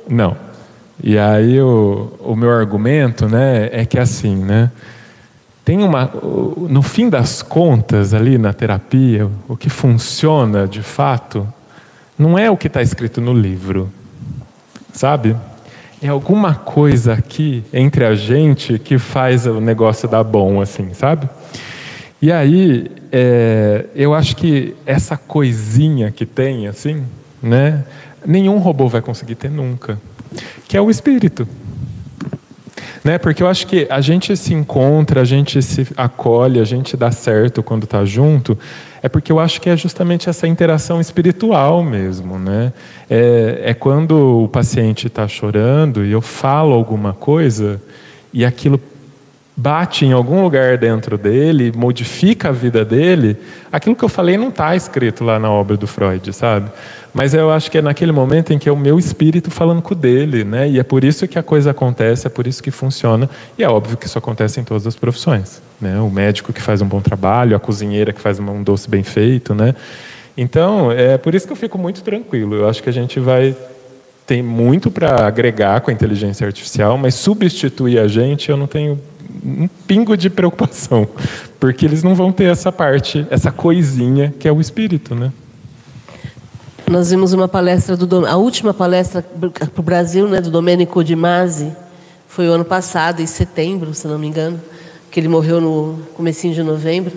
não. 0.08 0.36
E 1.02 1.18
aí 1.18 1.60
o, 1.60 2.12
o 2.20 2.36
meu 2.36 2.50
argumento 2.50 3.28
né, 3.28 3.70
é 3.72 3.84
que 3.86 3.98
assim, 3.98 4.36
né, 4.36 4.70
tem 5.64 5.82
uma. 5.82 6.10
No 6.68 6.82
fim 6.82 7.08
das 7.08 7.42
contas, 7.42 8.12
ali 8.12 8.38
na 8.38 8.52
terapia, 8.52 9.28
o 9.48 9.56
que 9.56 9.70
funciona 9.70 10.66
de 10.66 10.82
fato 10.82 11.46
não 12.18 12.38
é 12.38 12.50
o 12.50 12.56
que 12.56 12.66
está 12.66 12.82
escrito 12.82 13.20
no 13.20 13.32
livro, 13.32 13.90
sabe? 14.92 15.36
É 16.02 16.08
alguma 16.08 16.54
coisa 16.54 17.12
aqui 17.12 17.62
entre 17.72 18.04
a 18.04 18.14
gente 18.14 18.78
que 18.78 18.98
faz 18.98 19.46
o 19.46 19.60
negócio 19.60 20.08
dar 20.08 20.24
bom, 20.24 20.60
assim, 20.60 20.94
sabe? 20.94 21.28
E 22.22 22.32
aí, 22.32 22.90
é, 23.12 23.86
eu 23.94 24.14
acho 24.14 24.36
que 24.36 24.74
essa 24.86 25.16
coisinha 25.16 26.10
que 26.10 26.24
tem, 26.24 26.68
assim, 26.68 27.04
né? 27.42 27.84
Nenhum 28.24 28.58
robô 28.58 28.88
vai 28.88 29.00
conseguir 29.00 29.34
ter 29.34 29.50
nunca, 29.50 29.98
que 30.68 30.76
é 30.76 30.80
o 30.80 30.90
espírito. 30.90 31.46
Né? 33.02 33.18
Porque 33.18 33.42
eu 33.42 33.48
acho 33.48 33.66
que 33.66 33.86
a 33.90 34.00
gente 34.00 34.36
se 34.36 34.52
encontra, 34.52 35.22
a 35.22 35.24
gente 35.24 35.62
se 35.62 35.86
acolhe, 35.96 36.60
a 36.60 36.64
gente 36.64 36.96
dá 36.96 37.10
certo 37.10 37.62
quando 37.62 37.84
está 37.84 38.04
junto, 38.04 38.58
é 39.02 39.08
porque 39.08 39.32
eu 39.32 39.38
acho 39.38 39.60
que 39.60 39.70
é 39.70 39.76
justamente 39.76 40.28
essa 40.28 40.46
interação 40.46 41.00
espiritual 41.00 41.82
mesmo. 41.82 42.38
Né? 42.38 42.72
É, 43.08 43.60
é 43.66 43.74
quando 43.74 44.44
o 44.44 44.48
paciente 44.48 45.06
está 45.06 45.26
chorando 45.26 46.04
e 46.04 46.12
eu 46.12 46.20
falo 46.20 46.74
alguma 46.74 47.12
coisa 47.12 47.80
e 48.32 48.44
aquilo 48.44 48.80
bate 49.60 50.06
em 50.06 50.12
algum 50.12 50.42
lugar 50.42 50.78
dentro 50.78 51.18
dele, 51.18 51.70
modifica 51.76 52.48
a 52.48 52.52
vida 52.52 52.82
dele, 52.82 53.36
aquilo 53.70 53.94
que 53.94 54.02
eu 54.02 54.08
falei 54.08 54.38
não 54.38 54.48
está 54.48 54.74
escrito 54.74 55.22
lá 55.22 55.38
na 55.38 55.50
obra 55.50 55.76
do 55.76 55.86
Freud, 55.86 56.32
sabe? 56.32 56.70
Mas 57.12 57.34
eu 57.34 57.50
acho 57.50 57.70
que 57.70 57.76
é 57.76 57.82
naquele 57.82 58.10
momento 58.10 58.54
em 58.54 58.58
que 58.58 58.70
é 58.70 58.72
o 58.72 58.76
meu 58.76 58.98
espírito 58.98 59.50
falando 59.50 59.82
com 59.82 59.92
o 59.92 59.96
dele, 59.96 60.44
né? 60.44 60.66
E 60.66 60.78
é 60.78 60.82
por 60.82 61.04
isso 61.04 61.28
que 61.28 61.38
a 61.38 61.42
coisa 61.42 61.72
acontece, 61.72 62.26
é 62.26 62.30
por 62.30 62.46
isso 62.46 62.62
que 62.62 62.70
funciona. 62.70 63.28
E 63.58 63.62
é 63.62 63.68
óbvio 63.68 63.98
que 63.98 64.06
isso 64.06 64.16
acontece 64.16 64.60
em 64.60 64.64
todas 64.64 64.86
as 64.86 64.96
profissões, 64.96 65.60
né? 65.78 66.00
O 66.00 66.08
médico 66.08 66.54
que 66.54 66.62
faz 66.62 66.80
um 66.80 66.86
bom 66.86 67.02
trabalho, 67.02 67.54
a 67.54 67.60
cozinheira 67.60 68.14
que 68.14 68.20
faz 68.20 68.38
um 68.38 68.62
doce 68.62 68.88
bem 68.88 69.02
feito, 69.02 69.54
né? 69.54 69.74
Então, 70.38 70.90
é 70.90 71.18
por 71.18 71.34
isso 71.34 71.46
que 71.46 71.52
eu 71.52 71.56
fico 71.56 71.76
muito 71.76 72.02
tranquilo. 72.02 72.54
Eu 72.54 72.68
acho 72.68 72.82
que 72.82 72.88
a 72.88 72.92
gente 72.92 73.20
vai 73.20 73.54
tem 74.30 74.44
muito 74.44 74.92
para 74.92 75.26
agregar 75.26 75.80
com 75.80 75.90
a 75.90 75.92
inteligência 75.92 76.46
artificial, 76.46 76.96
mas 76.96 77.16
substituir 77.16 77.98
a 77.98 78.06
gente 78.06 78.48
eu 78.48 78.56
não 78.56 78.68
tenho 78.68 78.96
um 79.44 79.66
pingo 79.88 80.16
de 80.16 80.30
preocupação, 80.30 81.04
porque 81.58 81.84
eles 81.84 82.04
não 82.04 82.14
vão 82.14 82.30
ter 82.30 82.44
essa 82.44 82.70
parte, 82.70 83.26
essa 83.28 83.50
coisinha 83.50 84.32
que 84.38 84.46
é 84.46 84.52
o 84.52 84.60
espírito, 84.60 85.16
né? 85.16 85.32
Nós 86.88 87.10
vimos 87.10 87.32
uma 87.32 87.48
palestra 87.48 87.96
do 87.96 88.24
a 88.24 88.36
última 88.36 88.72
palestra 88.72 89.20
para 89.20 89.80
o 89.80 89.82
Brasil, 89.82 90.28
né, 90.28 90.40
do 90.40 90.48
Domenico 90.48 91.02
Di 91.02 91.16
Masi, 91.16 91.72
foi 92.28 92.48
o 92.48 92.52
ano 92.52 92.64
passado, 92.64 93.20
em 93.20 93.26
setembro, 93.26 93.92
se 93.94 94.06
não 94.06 94.16
me 94.16 94.28
engano, 94.28 94.60
que 95.10 95.18
ele 95.18 95.26
morreu 95.26 95.60
no 95.60 95.98
comecinho 96.14 96.54
de 96.54 96.62
novembro. 96.62 97.14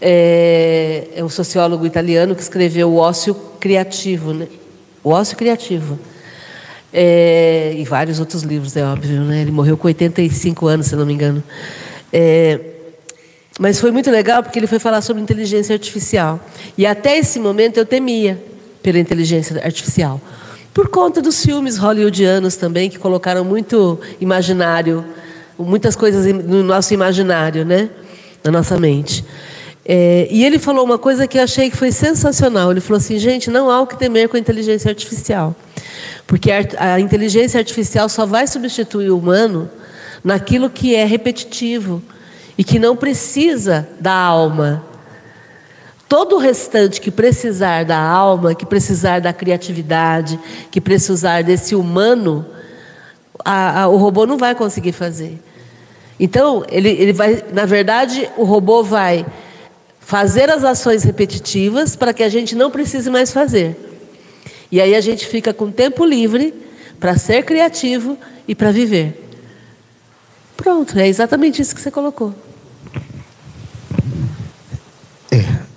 É, 0.00 1.10
é 1.14 1.22
um 1.22 1.28
sociólogo 1.28 1.86
italiano 1.86 2.34
que 2.34 2.42
escreveu 2.42 2.90
o 2.90 2.96
ócio 2.96 3.36
criativo, 3.60 4.34
né? 4.34 4.48
O 5.04 5.10
ócio 5.10 5.36
criativo. 5.36 5.96
É, 6.92 7.74
e 7.76 7.84
vários 7.84 8.18
outros 8.18 8.42
livros, 8.42 8.76
é 8.76 8.84
óbvio, 8.84 9.20
né? 9.22 9.42
Ele 9.42 9.50
morreu 9.50 9.76
com 9.76 9.86
85 9.86 10.66
anos, 10.66 10.86
se 10.86 10.96
não 10.96 11.06
me 11.06 11.12
engano. 11.12 11.42
É, 12.12 12.58
mas 13.58 13.80
foi 13.80 13.90
muito 13.90 14.10
legal 14.10 14.42
porque 14.42 14.58
ele 14.58 14.66
foi 14.66 14.78
falar 14.78 15.00
sobre 15.00 15.22
inteligência 15.22 15.74
artificial. 15.74 16.40
E 16.76 16.86
até 16.86 17.18
esse 17.18 17.38
momento 17.38 17.78
eu 17.78 17.86
temia 17.86 18.42
pela 18.82 18.98
inteligência 18.98 19.62
artificial. 19.64 20.20
Por 20.72 20.88
conta 20.88 21.20
dos 21.20 21.44
filmes 21.44 21.76
hollywoodianos 21.76 22.56
também, 22.56 22.88
que 22.88 22.98
colocaram 22.98 23.44
muito 23.44 24.00
imaginário, 24.20 25.04
muitas 25.58 25.94
coisas 25.94 26.32
no 26.32 26.62
nosso 26.62 26.94
imaginário, 26.94 27.64
né? 27.64 27.90
na 28.42 28.50
nossa 28.50 28.78
mente. 28.78 29.24
É, 29.84 30.28
e 30.30 30.44
ele 30.44 30.58
falou 30.58 30.84
uma 30.84 30.98
coisa 30.98 31.26
que 31.26 31.38
eu 31.38 31.42
achei 31.42 31.70
que 31.70 31.76
foi 31.76 31.92
sensacional. 31.92 32.70
Ele 32.70 32.80
falou 32.80 32.98
assim: 32.98 33.18
gente, 33.18 33.50
não 33.50 33.70
há 33.70 33.80
o 33.80 33.86
que 33.86 33.98
temer 33.98 34.28
com 34.28 34.36
a 34.36 34.40
inteligência 34.40 34.88
artificial. 34.88 35.54
Porque 36.26 36.50
a, 36.52 36.94
a 36.94 37.00
inteligência 37.00 37.58
artificial 37.58 38.08
só 38.08 38.26
vai 38.26 38.46
substituir 38.46 39.10
o 39.10 39.18
humano 39.18 39.70
naquilo 40.22 40.70
que 40.70 40.94
é 40.94 41.04
repetitivo 41.04 42.02
e 42.56 42.62
que 42.62 42.78
não 42.78 42.96
precisa 42.96 43.88
da 43.98 44.12
alma, 44.12 44.84
Todo 46.10 46.34
o 46.34 46.38
restante 46.40 47.00
que 47.00 47.08
precisar 47.08 47.84
da 47.84 47.96
alma, 47.96 48.52
que 48.52 48.66
precisar 48.66 49.20
da 49.20 49.32
criatividade, 49.32 50.40
que 50.68 50.80
precisar 50.80 51.44
desse 51.44 51.72
humano, 51.72 52.44
a, 53.44 53.82
a, 53.82 53.88
o 53.88 53.96
robô 53.96 54.26
não 54.26 54.36
vai 54.36 54.52
conseguir 54.56 54.90
fazer. 54.90 55.40
Então, 56.18 56.64
ele, 56.68 56.88
ele 56.88 57.12
vai, 57.12 57.44
na 57.52 57.64
verdade, 57.64 58.28
o 58.36 58.42
robô 58.42 58.82
vai 58.82 59.24
fazer 60.10 60.50
as 60.50 60.64
ações 60.64 61.04
repetitivas 61.04 61.94
para 61.94 62.12
que 62.12 62.24
a 62.24 62.28
gente 62.28 62.56
não 62.56 62.68
precise 62.68 63.08
mais 63.08 63.32
fazer. 63.32 63.76
E 64.68 64.80
aí 64.80 64.96
a 64.96 65.00
gente 65.00 65.24
fica 65.24 65.54
com 65.54 65.70
tempo 65.70 66.04
livre 66.04 66.52
para 66.98 67.16
ser 67.16 67.44
criativo 67.44 68.18
e 68.48 68.52
para 68.52 68.72
viver. 68.72 69.30
Pronto, 70.56 70.98
é 70.98 71.06
exatamente 71.06 71.62
isso 71.62 71.72
que 71.76 71.80
você 71.80 71.92
colocou. 71.92 72.34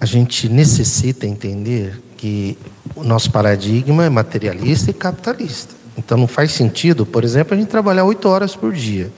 a 0.02 0.06
gente 0.06 0.50
necessita 0.50 1.28
entender 1.28 2.02
que 2.18 2.58
o 2.96 3.04
nosso 3.04 3.32
paradigma 3.32 4.04
é 4.04 4.10
materialista 4.10 4.90
e 4.90 4.94
capitalista. 4.94 5.76
Então 5.96 6.18
não 6.18 6.28
faz 6.28 6.52
sentido, 6.54 7.06
por 7.06 7.24
exemplo, 7.24 7.54
a 7.54 7.58
gente 7.58 7.70
trabalhar 7.70 8.04
oito 8.04 8.28
horas 8.28 8.56
por 8.56 8.74
dia. 8.74 9.12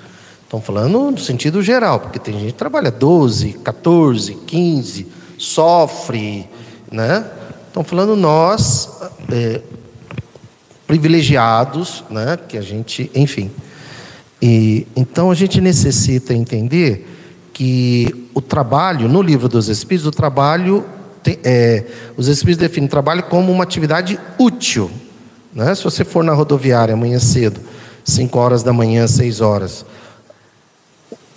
Estão 0.55 0.61
falando 0.61 1.11
no 1.11 1.17
sentido 1.17 1.61
geral, 1.61 1.99
porque 1.99 2.17
tem 2.17 2.39
gente 2.39 2.53
que 2.53 2.57
trabalha 2.57 2.89
12, 2.89 3.53
14, 3.61 4.35
15, 4.47 5.05
sofre, 5.37 6.47
né? 6.89 7.25
Estão 7.67 7.83
falando 7.83 8.15
nós, 8.15 8.89
é, 9.29 9.59
privilegiados, 10.87 12.05
né? 12.09 12.39
Que 12.47 12.57
a 12.57 12.61
gente, 12.61 13.11
enfim. 13.13 13.51
E, 14.41 14.87
então 14.95 15.29
a 15.29 15.35
gente 15.35 15.59
necessita 15.59 16.33
entender 16.33 17.05
que 17.51 18.29
o 18.33 18.39
trabalho, 18.39 19.09
no 19.09 19.21
livro 19.21 19.49
dos 19.49 19.67
Espíritos, 19.67 20.07
o 20.07 20.11
trabalho, 20.11 20.85
tem, 21.21 21.37
é, 21.43 21.83
os 22.15 22.29
Espíritos 22.29 22.65
definem 22.65 22.87
o 22.87 22.89
trabalho 22.89 23.23
como 23.23 23.51
uma 23.51 23.65
atividade 23.65 24.17
útil. 24.39 24.89
Né? 25.53 25.75
Se 25.75 25.83
você 25.83 26.05
for 26.05 26.23
na 26.23 26.31
rodoviária 26.31 26.93
amanhã 26.93 27.19
cedo, 27.19 27.59
5 28.05 28.39
horas 28.39 28.63
da 28.63 28.71
manhã, 28.71 29.05
6 29.05 29.41
horas, 29.41 29.85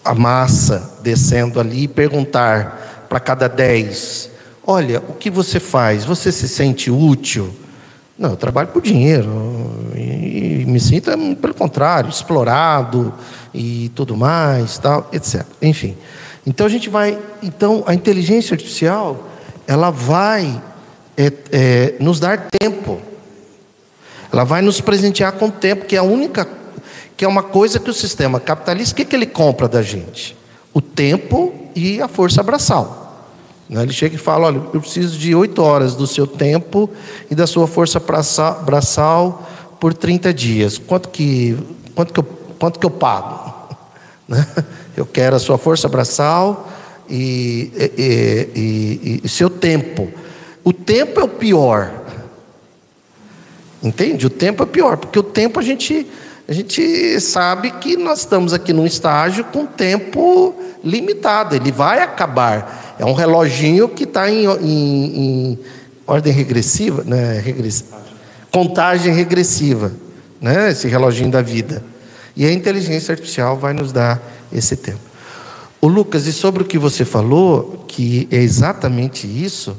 a 0.09 0.14
massa 0.14 0.94
descendo 1.03 1.61
ali 1.61 1.83
e 1.83 1.88
perguntar 1.88 3.07
para 3.09 3.21
cada 3.21 3.47
10: 3.47 4.31
Olha, 4.66 5.03
o 5.07 5.12
que 5.12 5.31
você 5.31 5.61
faz? 5.61 6.05
Você 6.05 6.33
se 6.33 6.49
sente 6.49 6.90
útil? 6.90 7.55
Não, 8.18 8.31
eu 8.31 8.37
trabalho 8.37 8.68
por 8.68 8.83
dinheiro 8.83 9.31
e 9.94 10.64
me 10.66 10.81
sinto, 10.81 11.11
pelo 11.37 11.55
contrário, 11.55 12.09
explorado 12.11 13.12
e 13.53 13.92
tudo 13.94 14.16
mais, 14.16 14.79
tal, 14.79 15.09
etc. 15.12 15.44
Enfim. 15.61 15.97
Então 16.47 16.66
a 16.66 16.71
gente 16.71 16.88
vai, 16.88 17.18
então 17.42 17.85
a 17.87 17.94
inteligência 17.94 18.55
artificial, 18.55 19.29
ela 19.66 19.90
vai 19.90 20.61
é, 21.16 21.33
é, 21.53 21.94
nos 22.01 22.18
dar 22.18 22.49
tempo. 22.59 22.99
Ela 24.33 24.44
vai 24.44 24.62
nos 24.62 24.81
presentear 24.81 25.33
com 25.33 25.51
tempo, 25.51 25.85
que 25.85 25.94
é 25.94 25.99
a 25.99 26.03
única, 26.03 26.49
que 27.18 27.24
é 27.24 27.28
uma 27.28 27.42
coisa 27.42 27.81
que 27.81 27.90
o 27.90 27.92
sistema 27.92 28.38
capitalista, 28.38 28.94
o 28.94 28.96
que, 28.96 29.04
que 29.04 29.16
ele 29.16 29.26
compra 29.26 29.66
da 29.66 29.83
gente? 29.83 30.37
O 30.72 30.81
tempo 30.81 31.52
e 31.74 32.00
a 32.00 32.07
força 32.07 32.40
abraçal. 32.40 33.26
Né? 33.68 33.83
Ele 33.83 33.92
chega 33.92 34.14
e 34.14 34.18
fala: 34.18 34.46
olha, 34.46 34.62
eu 34.72 34.81
preciso 34.81 35.18
de 35.18 35.35
oito 35.35 35.61
horas 35.61 35.96
do 35.96 36.07
seu 36.07 36.28
tempo 36.28 36.88
e 37.28 37.35
da 37.35 37.44
sua 37.44 37.66
força 37.66 38.00
braçal 38.64 39.44
por 39.81 39.92
30 39.92 40.33
dias. 40.33 40.78
Quanto 40.78 41.09
que, 41.09 41.59
quanto 41.92 42.14
que, 42.14 42.20
eu, 42.20 42.24
quanto 42.57 42.78
que 42.78 42.87
eu 42.87 42.90
pago? 42.90 43.48
Né? 44.28 44.46
Eu 44.94 45.07
quero 45.07 45.37
a 45.37 45.38
sua 45.38 45.57
força 45.57 45.88
braçal 45.88 46.68
e, 47.09 47.72
e, 47.96 48.48
e, 48.54 49.20
e 49.24 49.28
seu 49.28 49.48
tempo. 49.48 50.12
O 50.62 50.70
tempo 50.70 51.18
é 51.18 51.24
o 51.24 51.28
pior. 51.28 51.90
Entende? 53.83 54.26
O 54.26 54.31
tempo 54.31 54.62
é 54.62 54.66
pior, 54.66 54.98
porque 54.98 55.18
o 55.18 55.22
tempo 55.22 55.59
a 55.59 55.62
gente, 55.62 56.07
a 56.49 56.53
gente 56.55 57.21
sabe 57.21 57.71
que 57.73 57.95
nós 57.95 58.21
estamos 58.21 58.55
aqui 58.55 58.73
num 58.73 58.87
estágio 58.87 59.45
com 59.45 59.67
tempo 59.67 60.55
limitado, 60.83 61.55
ele 61.55 61.71
vai 61.71 62.01
acabar. 62.01 62.97
É 62.99 63.05
um 63.05 63.13
reloginho 63.13 63.87
que 63.87 64.05
está 64.05 64.31
em, 64.31 64.47
em, 64.47 65.05
em, 65.19 65.59
ordem 66.07 66.33
regressiva, 66.33 67.05
né? 67.05 67.45
Contagem 68.51 69.13
regressiva, 69.13 69.93
né? 70.41 70.71
esse 70.71 70.89
reloginho 70.89 71.31
da 71.31 71.43
vida. 71.43 71.85
E 72.35 72.47
a 72.47 72.53
inteligência 72.53 73.13
artificial 73.13 73.59
vai 73.59 73.75
nos 73.75 73.93
dar 73.93 74.19
esse 74.51 74.75
tempo. 74.75 75.01
O 75.83 75.87
Lucas, 75.87 76.27
e 76.27 76.33
sobre 76.33 76.63
o 76.63 76.67
que 76.67 76.79
você 76.79 77.05
falou, 77.05 77.85
que 77.87 78.27
é 78.31 78.37
exatamente 78.37 79.27
isso, 79.27 79.77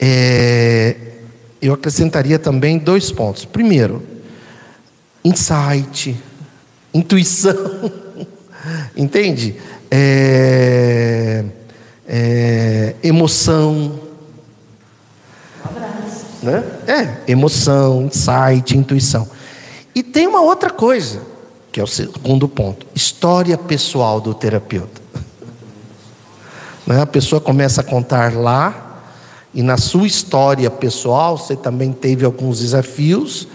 é, 0.00 0.96
eu 1.60 1.74
acrescentaria 1.74 2.38
também 2.38 2.78
dois 2.78 3.12
pontos. 3.12 3.44
Primeiro, 3.44 4.02
insight, 5.24 6.16
intuição, 6.94 7.92
entende? 8.96 9.56
é, 9.90 11.44
é, 12.06 12.94
emoção. 13.02 14.00
Né? 16.42 16.64
É, 16.86 17.30
emoção, 17.32 18.02
insight, 18.04 18.76
intuição. 18.76 19.28
E 19.94 20.02
tem 20.02 20.26
uma 20.26 20.40
outra 20.40 20.70
coisa, 20.70 21.20
que 21.72 21.80
é 21.80 21.82
o 21.82 21.86
segundo 21.86 22.48
ponto: 22.48 22.86
história 22.94 23.56
pessoal 23.56 24.20
do 24.20 24.34
terapeuta. 24.34 25.00
Né? 26.86 27.02
A 27.02 27.06
pessoa 27.06 27.38
começa 27.38 27.82
a 27.82 27.84
contar 27.84 28.32
lá, 28.34 29.02
e 29.52 29.62
na 29.62 29.76
sua 29.76 30.06
história 30.06 30.70
pessoal 30.70 31.36
você 31.36 31.54
também 31.54 31.92
teve 31.92 32.24
alguns 32.24 32.60
desafios, 32.60 33.46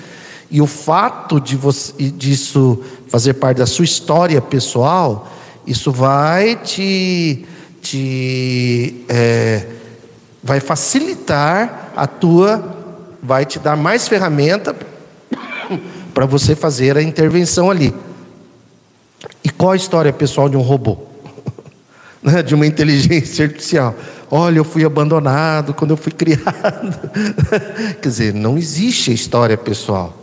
e 0.54 0.62
o 0.62 0.68
fato 0.68 1.42
de 1.42 1.56
você, 1.56 1.92
disso 2.12 2.80
fazer 3.08 3.34
parte 3.34 3.58
da 3.58 3.66
sua 3.66 3.86
história 3.86 4.39
pessoal, 4.39 5.28
isso 5.66 5.92
vai 5.92 6.56
te, 6.58 7.44
te 7.82 9.04
é, 9.10 9.66
vai 10.44 10.60
facilitar 10.60 11.92
a 11.96 12.06
tua, 12.06 12.63
vai 13.20 13.48
te 13.48 13.58
dar 13.58 13.76
mais 13.76 14.08
ferramenta 14.08 14.76
para 16.13 16.28
você 16.28 16.56
fazer 16.56 16.98
a 16.98 17.02
intervenção 17.02 17.72
ali. 17.72 17.92
E 19.44 19.50
qual 19.50 19.72
a 19.72 19.76
história 19.76 20.13
pessoal 20.13 20.48
de 20.48 20.56
um 20.56 20.62
robô? 20.62 21.00
né, 22.22 22.44
de 22.44 22.54
uma 22.54 22.68
inteligência 22.68 23.46
artificial. 23.46 23.96
Olha, 24.30 24.60
eu 24.60 24.63
fui 24.63 24.86
abandonado 24.86 25.74
quando 25.74 25.92
eu 25.92 25.98
fui 25.98 26.12
criado. 26.13 27.10
Quer 28.00 28.08
dizer, 28.08 28.34
não 28.36 28.56
existe 28.56 29.12
história 29.12 29.58
pessoal. 29.58 30.20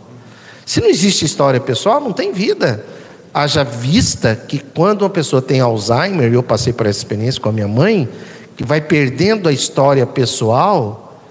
Se 0.71 0.79
não 0.79 0.87
existe 0.87 1.25
história 1.25 1.59
pessoal, 1.59 1.99
não 1.99 2.13
tem 2.13 2.31
vida. 2.31 2.85
Haja 3.33 3.61
vista 3.61 4.37
que 4.37 4.57
quando 4.57 5.01
uma 5.01 5.09
pessoa 5.09 5.41
tem 5.41 5.59
Alzheimer, 5.59 6.31
eu 6.31 6.41
passei 6.41 6.71
por 6.71 6.85
essa 6.85 6.97
experiência 6.97 7.41
com 7.41 7.49
a 7.49 7.51
minha 7.51 7.67
mãe, 7.67 8.07
que 8.55 8.63
vai 8.63 8.79
perdendo 8.79 9.49
a 9.49 9.51
história 9.51 10.07
pessoal, 10.07 11.21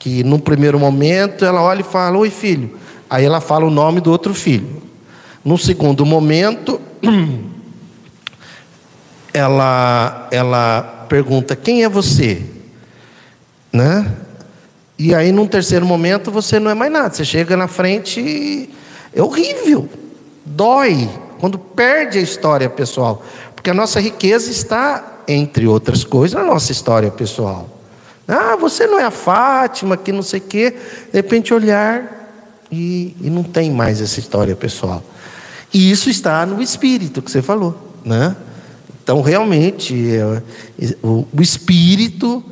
que 0.00 0.24
num 0.24 0.40
primeiro 0.40 0.80
momento 0.80 1.44
ela 1.44 1.62
olha 1.62 1.82
e 1.82 1.84
fala: 1.84 2.18
Oi, 2.18 2.28
filho. 2.28 2.76
Aí 3.08 3.24
ela 3.24 3.40
fala 3.40 3.66
o 3.66 3.70
nome 3.70 4.00
do 4.00 4.10
outro 4.10 4.34
filho. 4.34 4.82
No 5.44 5.56
segundo 5.56 6.04
momento, 6.04 6.80
ela, 9.32 10.26
ela 10.32 11.06
pergunta: 11.08 11.54
Quem 11.54 11.84
é 11.84 11.88
você? 11.88 12.42
Né? 13.72 14.12
E 14.98 15.14
aí, 15.14 15.30
num 15.30 15.46
terceiro 15.46 15.86
momento, 15.86 16.32
você 16.32 16.58
não 16.58 16.68
é 16.68 16.74
mais 16.74 16.90
nada. 16.90 17.14
Você 17.14 17.24
chega 17.24 17.56
na 17.56 17.68
frente 17.68 18.18
e 18.18 18.76
é 19.12 19.22
horrível, 19.22 19.88
dói, 20.44 21.08
quando 21.38 21.58
perde 21.58 22.18
a 22.18 22.22
história 22.22 22.68
pessoal. 22.68 23.22
Porque 23.54 23.70
a 23.70 23.74
nossa 23.74 24.00
riqueza 24.00 24.50
está, 24.50 25.22
entre 25.26 25.66
outras 25.66 26.04
coisas, 26.04 26.38
na 26.38 26.46
nossa 26.46 26.72
história 26.72 27.10
pessoal. 27.10 27.68
Ah, 28.26 28.56
você 28.56 28.86
não 28.86 28.98
é 28.98 29.04
a 29.04 29.10
Fátima, 29.10 29.96
que 29.96 30.12
não 30.12 30.22
sei 30.22 30.40
o 30.40 30.42
quê. 30.42 30.70
De 30.70 31.16
repente, 31.16 31.54
olhar 31.54 32.18
e, 32.70 33.16
e 33.20 33.30
não 33.30 33.42
tem 33.42 33.70
mais 33.70 34.00
essa 34.00 34.20
história 34.20 34.54
pessoal. 34.54 35.02
E 35.72 35.90
isso 35.90 36.10
está 36.10 36.44
no 36.44 36.62
espírito 36.62 37.22
que 37.22 37.30
você 37.30 37.42
falou, 37.42 37.76
né? 38.04 38.36
Então, 39.02 39.22
realmente, 39.22 39.94
é, 40.14 40.42
o 41.02 41.26
espírito 41.40 42.44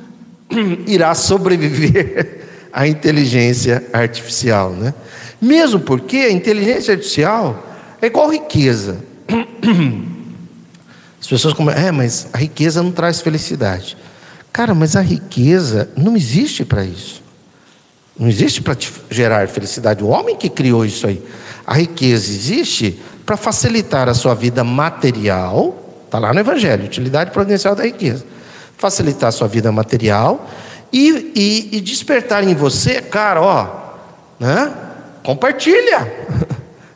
irá 0.86 1.14
sobreviver 1.14 2.46
à 2.72 2.88
inteligência 2.88 3.86
artificial, 3.92 4.70
né? 4.70 4.94
Mesmo 5.40 5.80
porque 5.80 6.16
a 6.16 6.32
inteligência 6.32 6.94
artificial 6.94 7.64
é 8.00 8.06
igual 8.06 8.30
riqueza. 8.30 8.98
As 11.20 11.26
pessoas 11.26 11.54
começam, 11.54 11.82
é, 11.82 11.90
mas 11.90 12.28
a 12.32 12.38
riqueza 12.38 12.82
não 12.82 12.92
traz 12.92 13.20
felicidade. 13.20 13.96
Cara, 14.52 14.74
mas 14.74 14.94
a 14.94 15.00
riqueza 15.00 15.90
não 15.96 16.16
existe 16.16 16.64
para 16.64 16.84
isso. 16.84 17.20
Não 18.16 18.28
existe 18.28 18.62
para 18.62 18.76
gerar 19.10 19.48
felicidade. 19.48 20.04
O 20.04 20.08
homem 20.08 20.36
que 20.36 20.48
criou 20.48 20.84
isso 20.84 21.06
aí. 21.06 21.20
A 21.66 21.74
riqueza 21.74 22.30
existe 22.30 23.00
para 23.24 23.36
facilitar 23.36 24.08
a 24.08 24.14
sua 24.14 24.34
vida 24.34 24.62
material 24.62 25.86
Está 26.06 26.20
lá 26.20 26.32
no 26.32 26.40
Evangelho, 26.40 26.84
utilidade 26.84 27.32
providencial 27.32 27.74
da 27.74 27.82
riqueza. 27.82 28.24
Facilitar 28.78 29.28
a 29.28 29.32
sua 29.32 29.48
vida 29.48 29.72
material 29.72 30.48
e, 30.92 31.32
e, 31.34 31.76
e 31.76 31.80
despertar 31.80 32.44
em 32.44 32.54
você, 32.54 33.02
cara, 33.02 33.42
ó, 33.42 33.68
né? 34.38 34.72
Compartilha. 35.26 36.10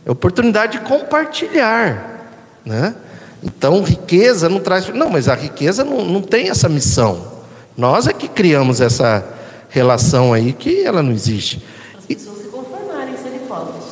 É 0.06 0.10
oportunidade 0.10 0.78
de 0.78 0.84
compartilhar. 0.84 2.30
Né? 2.64 2.94
Então, 3.42 3.82
riqueza 3.82 4.48
não 4.48 4.60
traz. 4.60 4.88
Não, 4.88 5.10
mas 5.10 5.28
a 5.28 5.34
riqueza 5.34 5.84
não, 5.84 6.04
não 6.04 6.22
tem 6.22 6.48
essa 6.48 6.68
missão. 6.68 7.32
Nós 7.76 8.06
é 8.06 8.12
que 8.12 8.28
criamos 8.28 8.80
essa 8.80 9.26
relação 9.68 10.32
aí 10.32 10.52
que 10.52 10.84
ela 10.84 11.02
não 11.02 11.12
existe. 11.12 11.62
As 11.98 12.06
pessoas 12.06 12.38
se 12.38 12.44
conformarem 12.44 13.16
serem 13.16 13.40
pobres. 13.40 13.84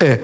É. 0.00 0.20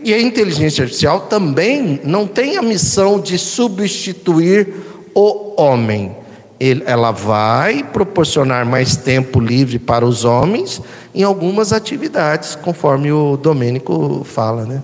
E 0.00 0.12
a 0.12 0.20
inteligência 0.20 0.82
artificial 0.82 1.22
também 1.22 2.00
não 2.04 2.26
tem 2.26 2.56
a 2.58 2.62
missão 2.62 3.20
de 3.20 3.38
substituir 3.38 4.74
o 5.14 5.60
homem. 5.60 6.14
Ele, 6.62 6.84
ela 6.86 7.10
vai 7.10 7.82
proporcionar 7.82 8.64
mais 8.64 8.94
tempo 8.94 9.40
livre 9.40 9.80
para 9.80 10.06
os 10.06 10.24
homens 10.24 10.80
em 11.12 11.24
algumas 11.24 11.72
atividades, 11.72 12.54
conforme 12.54 13.10
o 13.10 13.36
Domênico 13.36 14.24
fala, 14.24 14.64
né? 14.64 14.80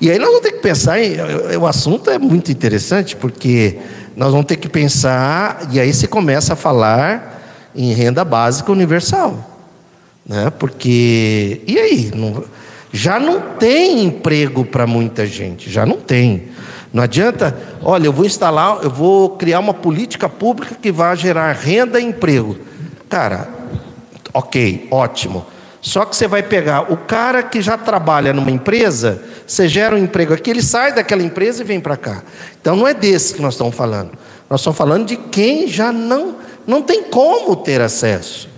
E 0.00 0.10
aí 0.10 0.18
nós 0.18 0.28
vamos 0.28 0.42
ter 0.42 0.52
que 0.52 0.60
pensar, 0.60 0.98
em, 0.98 1.16
o 1.60 1.66
assunto 1.66 2.08
é 2.08 2.18
muito 2.18 2.50
interessante, 2.50 3.14
porque 3.14 3.76
nós 4.16 4.30
vamos 4.30 4.46
ter 4.46 4.56
que 4.56 4.66
pensar, 4.66 5.68
e 5.70 5.78
aí 5.78 5.92
se 5.92 6.08
começa 6.08 6.54
a 6.54 6.56
falar 6.56 7.68
em 7.76 7.92
renda 7.92 8.24
básica 8.24 8.72
universal. 8.72 9.60
Né? 10.26 10.50
Porque, 10.58 11.60
e 11.66 11.78
aí? 11.78 12.10
Não, 12.14 12.44
já 12.90 13.20
não 13.20 13.42
tem 13.58 14.04
emprego 14.04 14.64
para 14.64 14.86
muita 14.86 15.26
gente, 15.26 15.70
já 15.70 15.84
não 15.84 15.98
tem. 15.98 16.44
Não 16.92 17.02
adianta, 17.02 17.56
olha, 17.82 18.06
eu 18.06 18.12
vou 18.12 18.24
instalar, 18.24 18.82
eu 18.82 18.90
vou 18.90 19.30
criar 19.30 19.60
uma 19.60 19.74
política 19.74 20.28
pública 20.28 20.74
que 20.80 20.90
vai 20.90 21.16
gerar 21.16 21.52
renda 21.52 22.00
e 22.00 22.04
emprego. 22.04 22.56
Cara, 23.08 23.48
ok, 24.32 24.88
ótimo. 24.90 25.44
Só 25.80 26.04
que 26.04 26.16
você 26.16 26.26
vai 26.26 26.42
pegar 26.42 26.92
o 26.92 26.96
cara 26.96 27.42
que 27.42 27.62
já 27.62 27.78
trabalha 27.78 28.32
numa 28.32 28.50
empresa, 28.50 29.22
você 29.46 29.68
gera 29.68 29.94
um 29.94 29.98
emprego 29.98 30.34
aqui, 30.34 30.50
ele 30.50 30.62
sai 30.62 30.92
daquela 30.92 31.22
empresa 31.22 31.62
e 31.62 31.64
vem 31.64 31.78
para 31.80 31.96
cá. 31.96 32.22
Então 32.60 32.74
não 32.74 32.86
é 32.86 32.92
desse 32.92 33.34
que 33.34 33.42
nós 33.42 33.54
estamos 33.54 33.74
falando. 33.74 34.10
Nós 34.50 34.60
estamos 34.60 34.76
falando 34.76 35.06
de 35.06 35.16
quem 35.16 35.68
já 35.68 35.92
não, 35.92 36.36
não 36.66 36.82
tem 36.82 37.04
como 37.04 37.54
ter 37.54 37.80
acesso. 37.80 38.48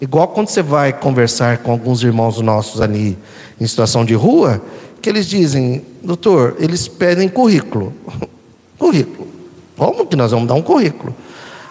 Igual 0.00 0.28
quando 0.28 0.48
você 0.48 0.62
vai 0.62 0.92
conversar 0.92 1.58
com 1.58 1.70
alguns 1.70 2.02
irmãos 2.02 2.40
nossos 2.40 2.82
ali 2.82 3.16
em 3.58 3.66
situação 3.66 4.04
de 4.04 4.14
rua, 4.14 4.60
que 5.06 5.10
eles 5.10 5.28
dizem, 5.28 5.82
doutor, 6.02 6.56
eles 6.58 6.88
pedem 6.88 7.28
currículo. 7.28 7.92
currículo. 8.76 9.28
Como 9.76 10.04
que 10.04 10.16
nós 10.16 10.32
vamos 10.32 10.48
dar 10.48 10.54
um 10.54 10.62
currículo? 10.62 11.14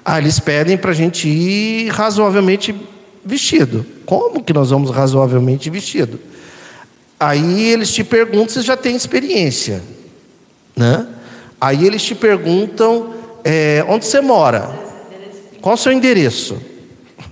Ah, 0.06 0.20
eles 0.20 0.40
pedem 0.40 0.78
para 0.78 0.92
a 0.92 0.94
gente 0.94 1.28
ir 1.28 1.90
razoavelmente 1.90 2.74
vestido. 3.26 3.86
Como 4.06 4.42
que 4.42 4.54
nós 4.54 4.70
vamos 4.70 4.90
razoavelmente 4.90 5.70
vestido? 5.70 6.18
Aí 7.20 7.66
eles 7.66 7.94
te 7.94 8.06
perguntam 8.06 8.48
se 8.48 8.62
já 8.62 8.78
tem 8.78 8.96
experiência. 8.96 9.84
Né? 10.74 11.06
Aí 11.60 11.86
eles 11.86 12.04
te 12.04 12.16
perguntam 12.16 13.16
é, 13.44 13.84
onde 13.90 14.06
você 14.06 14.22
mora. 14.22 14.74
Qual 15.60 15.76
o 15.76 15.78
seu 15.78 15.92
endereço? 15.92 16.56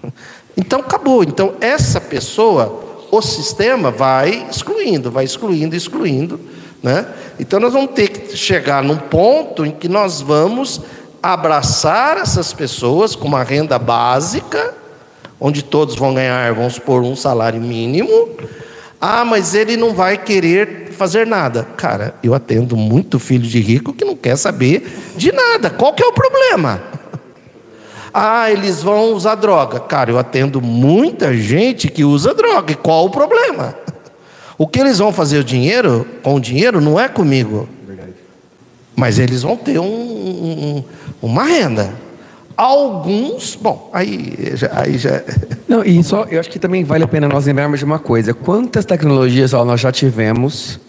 Então 0.56 0.82
acabou. 0.82 1.24
Então 1.24 1.56
essa 1.60 2.00
pessoa 2.00 2.93
o 3.18 3.22
sistema 3.22 3.92
vai 3.92 4.48
excluindo, 4.50 5.12
vai 5.12 5.24
excluindo, 5.24 5.76
excluindo. 5.76 6.40
Né? 6.82 7.06
Então 7.40 7.60
nós 7.60 7.72
vamos 7.72 7.92
ter 7.92 8.08
que 8.08 8.36
chegar 8.36 8.84
num 8.84 8.98
ponto 8.98 9.64
em 9.64 9.72
que 9.72 9.88
nós 9.88 10.20
vamos 10.20 10.82
abraçar 11.22 12.18
essas 12.18 12.52
pessoas 12.52 13.16
com 13.16 13.28
uma 13.28 13.44
renda 13.44 13.78
básica, 13.78 14.74
onde 15.40 15.64
todos 15.64 15.96
vão 15.96 16.14
ganhar, 16.16 16.54
vamos 16.54 16.74
supor, 16.74 17.04
um 17.04 17.16
salário 17.16 17.62
mínimo. 17.62 18.32
Ah, 19.00 19.24
mas 19.24 19.54
ele 19.54 19.78
não 19.78 19.94
vai 19.94 20.18
querer 20.18 20.90
fazer 20.92 21.28
nada. 21.28 21.68
Cara, 21.78 22.16
eu 22.24 22.34
atendo 22.34 22.76
muito 22.76 23.20
filho 23.20 23.48
de 23.48 23.60
rico 23.60 23.94
que 23.94 24.04
não 24.04 24.16
quer 24.16 24.38
saber 24.38 24.92
de 25.16 25.32
nada. 25.32 25.70
Qual 25.70 25.94
que 25.94 26.04
é 26.04 26.08
o 26.08 26.14
problema? 26.14 26.82
Ah, 28.14 28.52
eles 28.52 28.84
vão 28.84 29.14
usar 29.14 29.36
droga. 29.36 29.80
Cara, 29.80 30.12
eu 30.12 30.20
atendo 30.20 30.62
muita 30.62 31.36
gente 31.36 31.88
que 31.88 32.04
usa 32.04 32.34
droga. 32.34 32.72
E 32.72 32.76
qual 32.76 33.06
o 33.06 33.10
problema? 33.10 33.76
O 34.58 34.68
que 34.68 34.80
eles 34.80 35.00
vão 35.00 35.12
fazer 35.12 35.40
o 35.40 35.44
dinheiro, 35.44 36.06
com 36.22 36.36
o 36.36 36.40
dinheiro 36.40 36.80
não 36.80 37.00
é 37.00 37.08
comigo. 37.08 37.68
Mas 38.96 39.18
eles 39.18 39.42
vão 39.42 39.58
ter 39.58 39.80
um, 39.80 39.86
um, 39.86 40.84
uma 41.22 41.44
renda. 41.44 41.92
Alguns, 42.56 43.56
bom, 43.56 43.90
aí 43.92 44.54
já, 44.54 44.70
aí 44.72 44.98
já. 45.00 45.24
Não, 45.68 45.84
e 45.84 46.04
só, 46.04 46.26
eu 46.30 46.40
acho 46.40 46.52
que 46.52 46.60
também 46.60 46.84
vale 46.84 47.04
a 47.04 47.08
pena 47.08 47.28
nós 47.28 47.48
lembrarmos 47.48 47.80
de 47.80 47.86
uma 47.86 47.98
coisa: 47.98 48.32
quantas 48.32 48.86
tecnologias 48.86 49.56
ó, 49.56 49.66
nós 49.66 49.82
já 49.82 49.92
tivemos, 49.92 50.80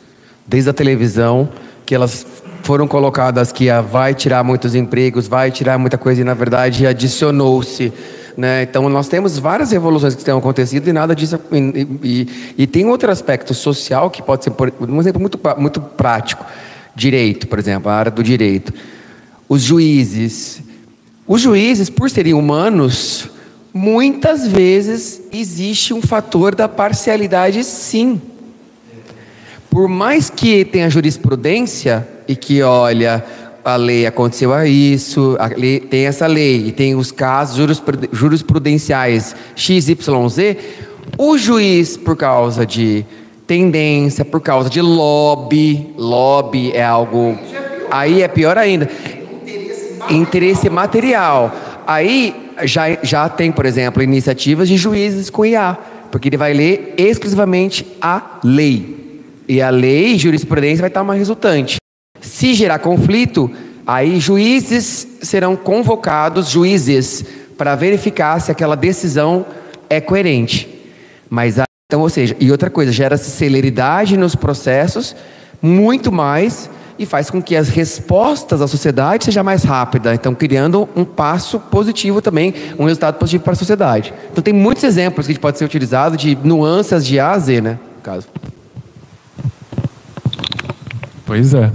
desde 0.46 0.68
a 0.68 0.74
televisão, 0.74 1.48
que 1.86 1.94
elas 1.94 2.26
foram 2.64 2.88
colocadas 2.88 3.52
que 3.52 3.68
ah, 3.68 3.82
vai 3.82 4.14
tirar 4.14 4.42
muitos 4.42 4.74
empregos, 4.74 5.28
vai 5.28 5.50
tirar 5.50 5.78
muita 5.78 5.98
coisa 5.98 6.22
e 6.22 6.24
na 6.24 6.32
verdade 6.32 6.86
adicionou-se. 6.86 7.92
Né? 8.36 8.62
Então 8.62 8.88
nós 8.88 9.06
temos 9.06 9.38
várias 9.38 9.70
revoluções 9.70 10.14
que 10.14 10.24
têm 10.24 10.36
acontecido 10.36 10.88
e 10.88 10.92
nada 10.92 11.14
disso. 11.14 11.38
E, 11.52 11.86
e, 12.02 12.28
e 12.58 12.66
tem 12.66 12.86
outro 12.86 13.10
aspecto 13.10 13.52
social 13.52 14.10
que 14.10 14.22
pode 14.22 14.44
ser, 14.44 14.50
por, 14.50 14.72
um 14.80 14.98
exemplo 14.98 15.20
muito, 15.20 15.38
muito 15.58 15.80
prático: 15.80 16.44
direito, 16.96 17.46
por 17.46 17.58
exemplo, 17.58 17.90
a 17.90 17.94
área 17.94 18.10
do 18.10 18.22
direito. 18.22 18.72
Os 19.48 19.62
juízes. 19.62 20.62
Os 21.26 21.40
juízes, 21.40 21.88
por 21.88 22.10
serem 22.10 22.34
humanos, 22.34 23.30
muitas 23.72 24.46
vezes 24.46 25.22
existe 25.32 25.94
um 25.94 26.02
fator 26.02 26.54
da 26.54 26.68
parcialidade, 26.68 27.62
sim. 27.62 28.20
Por 29.70 29.88
mais 29.88 30.30
que 30.30 30.64
tenha 30.64 30.88
jurisprudência 30.90 32.06
e 32.26 32.36
que, 32.36 32.62
olha, 32.62 33.24
a 33.64 33.76
lei 33.76 34.06
aconteceu 34.06 34.52
a 34.52 34.66
isso, 34.66 35.36
a 35.38 35.46
lei, 35.46 35.80
tem 35.80 36.06
essa 36.06 36.26
lei 36.26 36.68
e 36.68 36.72
tem 36.72 36.94
os 36.94 37.10
casos 37.10 37.56
jurisprudenciais 38.12 39.34
XYZ, 39.56 39.98
o 41.16 41.38
juiz, 41.38 41.96
por 41.96 42.16
causa 42.16 42.66
de 42.66 43.04
tendência, 43.46 44.24
por 44.24 44.40
causa 44.40 44.68
de 44.68 44.80
lobby, 44.80 45.94
lobby 45.96 46.72
é 46.72 46.84
algo. 46.84 47.38
Aí 47.90 48.22
é 48.22 48.28
pior 48.28 48.58
ainda. 48.58 48.88
Interesse 50.10 50.68
material. 50.68 51.54
Aí 51.86 52.34
já, 52.64 52.98
já 53.02 53.28
tem, 53.28 53.52
por 53.52 53.66
exemplo, 53.66 54.02
iniciativas 54.02 54.68
de 54.68 54.76
juízes 54.76 55.30
com 55.30 55.44
IA, 55.44 55.76
porque 56.10 56.28
ele 56.28 56.36
vai 56.36 56.52
ler 56.52 56.94
exclusivamente 56.96 57.86
a 58.00 58.38
lei. 58.42 59.22
E 59.46 59.60
a 59.60 59.70
lei, 59.70 60.18
jurisprudência, 60.18 60.80
vai 60.80 60.88
estar 60.88 61.02
uma 61.02 61.14
resultante. 61.14 61.76
Se 62.24 62.54
gerar 62.54 62.78
conflito, 62.78 63.50
aí 63.86 64.18
juízes 64.18 65.06
serão 65.22 65.54
convocados, 65.54 66.48
juízes, 66.48 67.24
para 67.56 67.76
verificar 67.76 68.40
se 68.40 68.50
aquela 68.50 68.74
decisão 68.74 69.46
é 69.88 70.00
coerente. 70.00 70.68
Mas 71.28 71.58
então, 71.86 72.00
ou 72.00 72.08
seja, 72.08 72.34
e 72.40 72.50
outra 72.50 72.70
coisa, 72.70 72.90
gera-se 72.90 73.30
celeridade 73.30 74.16
nos 74.16 74.34
processos, 74.34 75.14
muito 75.60 76.10
mais, 76.10 76.68
e 76.98 77.04
faz 77.04 77.28
com 77.28 77.42
que 77.42 77.54
as 77.54 77.68
respostas 77.68 78.60
da 78.60 78.66
sociedade 78.66 79.24
seja 79.24 79.42
mais 79.42 79.64
rápida. 79.64 80.14
Então, 80.14 80.34
criando 80.34 80.88
um 80.96 81.04
passo 81.04 81.60
positivo 81.60 82.22
também, 82.22 82.54
um 82.78 82.84
resultado 82.84 83.16
positivo 83.18 83.44
para 83.44 83.52
a 83.52 83.56
sociedade. 83.56 84.14
Então, 84.32 84.42
tem 84.42 84.54
muitos 84.54 84.82
exemplos 84.82 85.26
que 85.26 85.38
pode 85.38 85.58
ser 85.58 85.64
utilizado 85.64 86.16
de 86.16 86.36
nuances 86.42 87.04
de 87.04 87.20
A 87.20 87.32
a 87.32 87.38
Z, 87.38 87.60
né? 87.60 87.78
No 87.96 88.02
caso. 88.02 88.26
Pois 91.26 91.54
é. 91.54 91.70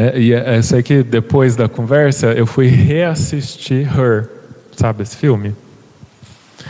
É 0.00 0.18
e 0.18 0.32
é, 0.32 0.56
eu 0.56 0.62
sei 0.62 0.82
que 0.82 1.02
depois 1.02 1.56
da 1.56 1.68
conversa 1.68 2.28
eu 2.28 2.46
fui 2.46 2.68
reassistir 2.68 3.86
Her. 3.86 4.28
Sabe 4.76 5.02
esse 5.02 5.16
filme? 5.16 5.54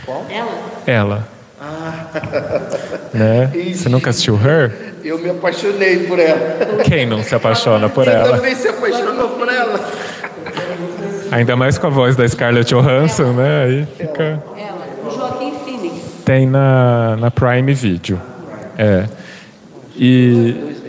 Qual? 0.05 0.25
Ela? 0.29 0.51
Ela. 0.85 1.27
Ah. 1.59 2.07
Né? 3.13 3.51
Você 3.73 3.87
nunca 3.87 4.09
assistiu 4.09 4.35
Her? 4.35 4.71
Eu 5.03 5.17
me 5.17 5.29
apaixonei 5.29 5.99
por 6.07 6.19
ela. 6.19 6.83
Quem 6.83 7.05
não 7.05 7.23
se 7.23 7.33
apaixona 7.33 7.89
por 7.89 8.03
Você 8.03 8.11
ela? 8.11 8.35
também 8.35 8.55
se 8.55 8.67
apaixonou 8.67 9.29
por 9.29 9.47
ela. 9.47 9.79
Ainda 11.31 11.55
mais 11.55 11.77
com 11.77 11.87
a 11.87 11.89
voz 11.89 12.15
da 12.15 12.27
Scarlett 12.27 12.73
Johansson, 12.73 13.31
né? 13.33 13.63
Aí 13.63 13.87
fica. 13.97 14.43
Ela. 14.57 14.87
O 15.05 15.09
Joaquim 15.09 15.53
Phoenix. 15.63 16.01
Tem 16.25 16.45
na, 16.45 17.15
na 17.15 17.31
Prime 17.31 17.73
Video. 17.73 18.19
É. 18.77 19.05
E, 19.95 20.80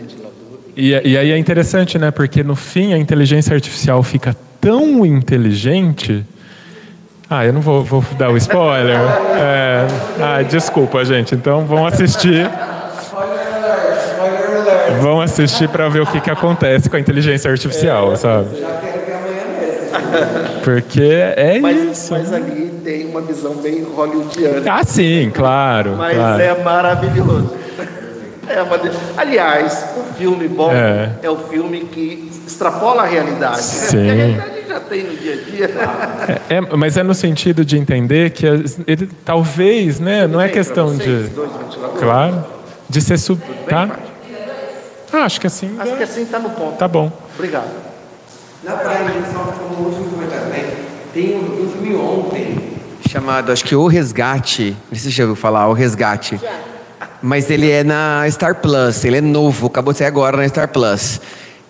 e, 0.75 0.89
e 0.89 1.17
aí 1.17 1.31
é 1.31 1.37
interessante, 1.37 1.97
né? 1.97 2.11
Porque 2.11 2.43
no 2.43 2.55
fim 2.55 2.93
a 2.93 2.97
inteligência 2.97 3.53
artificial 3.53 4.01
fica 4.03 4.35
tão 4.59 5.05
inteligente. 5.05 6.25
Ah, 7.29 7.45
eu 7.45 7.53
não 7.53 7.61
vou, 7.61 7.83
vou 7.83 8.03
dar 8.17 8.29
o 8.29 8.37
spoiler. 8.37 8.97
É, 9.35 9.87
ah, 10.21 10.41
desculpa, 10.43 11.03
gente. 11.03 11.35
Então 11.35 11.65
vão 11.65 11.85
assistir. 11.85 12.49
Vão 15.01 15.19
assistir 15.19 15.67
para 15.67 15.89
ver 15.89 16.01
o 16.01 16.05
que, 16.05 16.21
que 16.21 16.29
acontece 16.29 16.89
com 16.89 16.95
a 16.95 16.99
inteligência 16.99 17.49
artificial, 17.49 18.15
sabe? 18.15 18.47
Porque 20.63 21.01
é 21.01 21.59
Mas, 21.59 21.91
isso. 21.91 22.13
mas 22.13 22.31
ali 22.31 22.71
tem 22.83 23.05
uma 23.07 23.21
visão 23.21 23.55
bem 23.55 23.83
hollywoodiana. 23.83 24.61
Ah, 24.71 24.83
sim, 24.83 25.31
claro. 25.33 25.95
Mas 25.97 26.15
claro. 26.15 26.41
é 26.41 26.63
maravilhoso. 26.63 27.53
É 28.47 28.61
uma 28.61 28.79
Aliás, 29.17 29.87
o 29.97 30.12
filme 30.23 30.47
bom 30.47 30.71
É. 30.71 31.11
é. 31.21 31.29
o 31.29 31.37
filme 31.37 31.81
que 31.81 32.31
extrapola 32.47 33.03
a 33.03 33.05
realidade. 33.05 33.61
Sim. 33.61 33.97
Porque 33.97 34.09
a 34.09 34.13
realidade 34.13 34.67
já 34.67 34.79
tem 34.79 35.03
no 35.03 35.15
dia 35.17 35.33
a 35.33 35.49
dia. 35.49 35.69
É, 36.49 36.61
mas 36.77 36.97
é 36.97 37.03
no 37.03 37.13
sentido 37.13 37.65
de 37.65 37.77
entender 37.77 38.29
que 38.31 38.45
ele 38.45 39.09
talvez, 39.25 39.99
né? 39.99 40.25
Não 40.27 40.39
é 40.39 40.47
questão 40.47 40.87
vocês, 40.87 41.29
de, 41.29 41.35
dois 41.35 41.51
claro, 41.99 42.45
de 42.89 43.01
ser 43.01 43.17
sub, 43.17 43.41
tá? 43.67 43.87
Fátima? 43.87 44.13
Ah, 45.11 45.25
acho 45.25 45.39
que 45.39 45.45
assim, 45.45 45.75
Acho 45.77 45.95
que 45.95 46.03
assim 46.03 46.23
está 46.23 46.39
no 46.39 46.49
ponto. 46.49 46.77
tá 46.77 46.87
bom. 46.87 47.11
Obrigado. 47.35 47.69
Na 48.63 48.71
Prime, 48.77 49.23
só 49.31 49.39
como 49.39 49.89
último 49.89 50.09
comentário, 50.09 50.47
né? 50.47 50.73
Tem 51.13 51.35
um, 51.35 51.65
um 51.65 51.69
filme 51.69 51.95
ontem 51.95 52.73
chamado, 53.07 53.51
acho 53.51 53.63
que 53.63 53.75
O 53.75 53.85
Resgate. 53.85 54.75
Não 54.89 54.97
sei 54.97 54.97
se 54.97 55.03
você 55.03 55.11
já 55.11 55.23
ouviu 55.25 55.35
falar, 55.35 55.67
O 55.67 55.73
Resgate. 55.73 56.39
Mas 57.25 57.49
ele 57.49 57.71
é 57.71 57.85
na 57.85 58.29
Star 58.29 58.55
Plus, 58.55 59.05
ele 59.05 59.19
é 59.19 59.21
novo, 59.21 59.67
acabou 59.67 59.93
de 59.93 59.99
sair 59.99 60.07
agora 60.07 60.35
na 60.35 60.45
Star 60.49 60.67
Plus. 60.67 61.21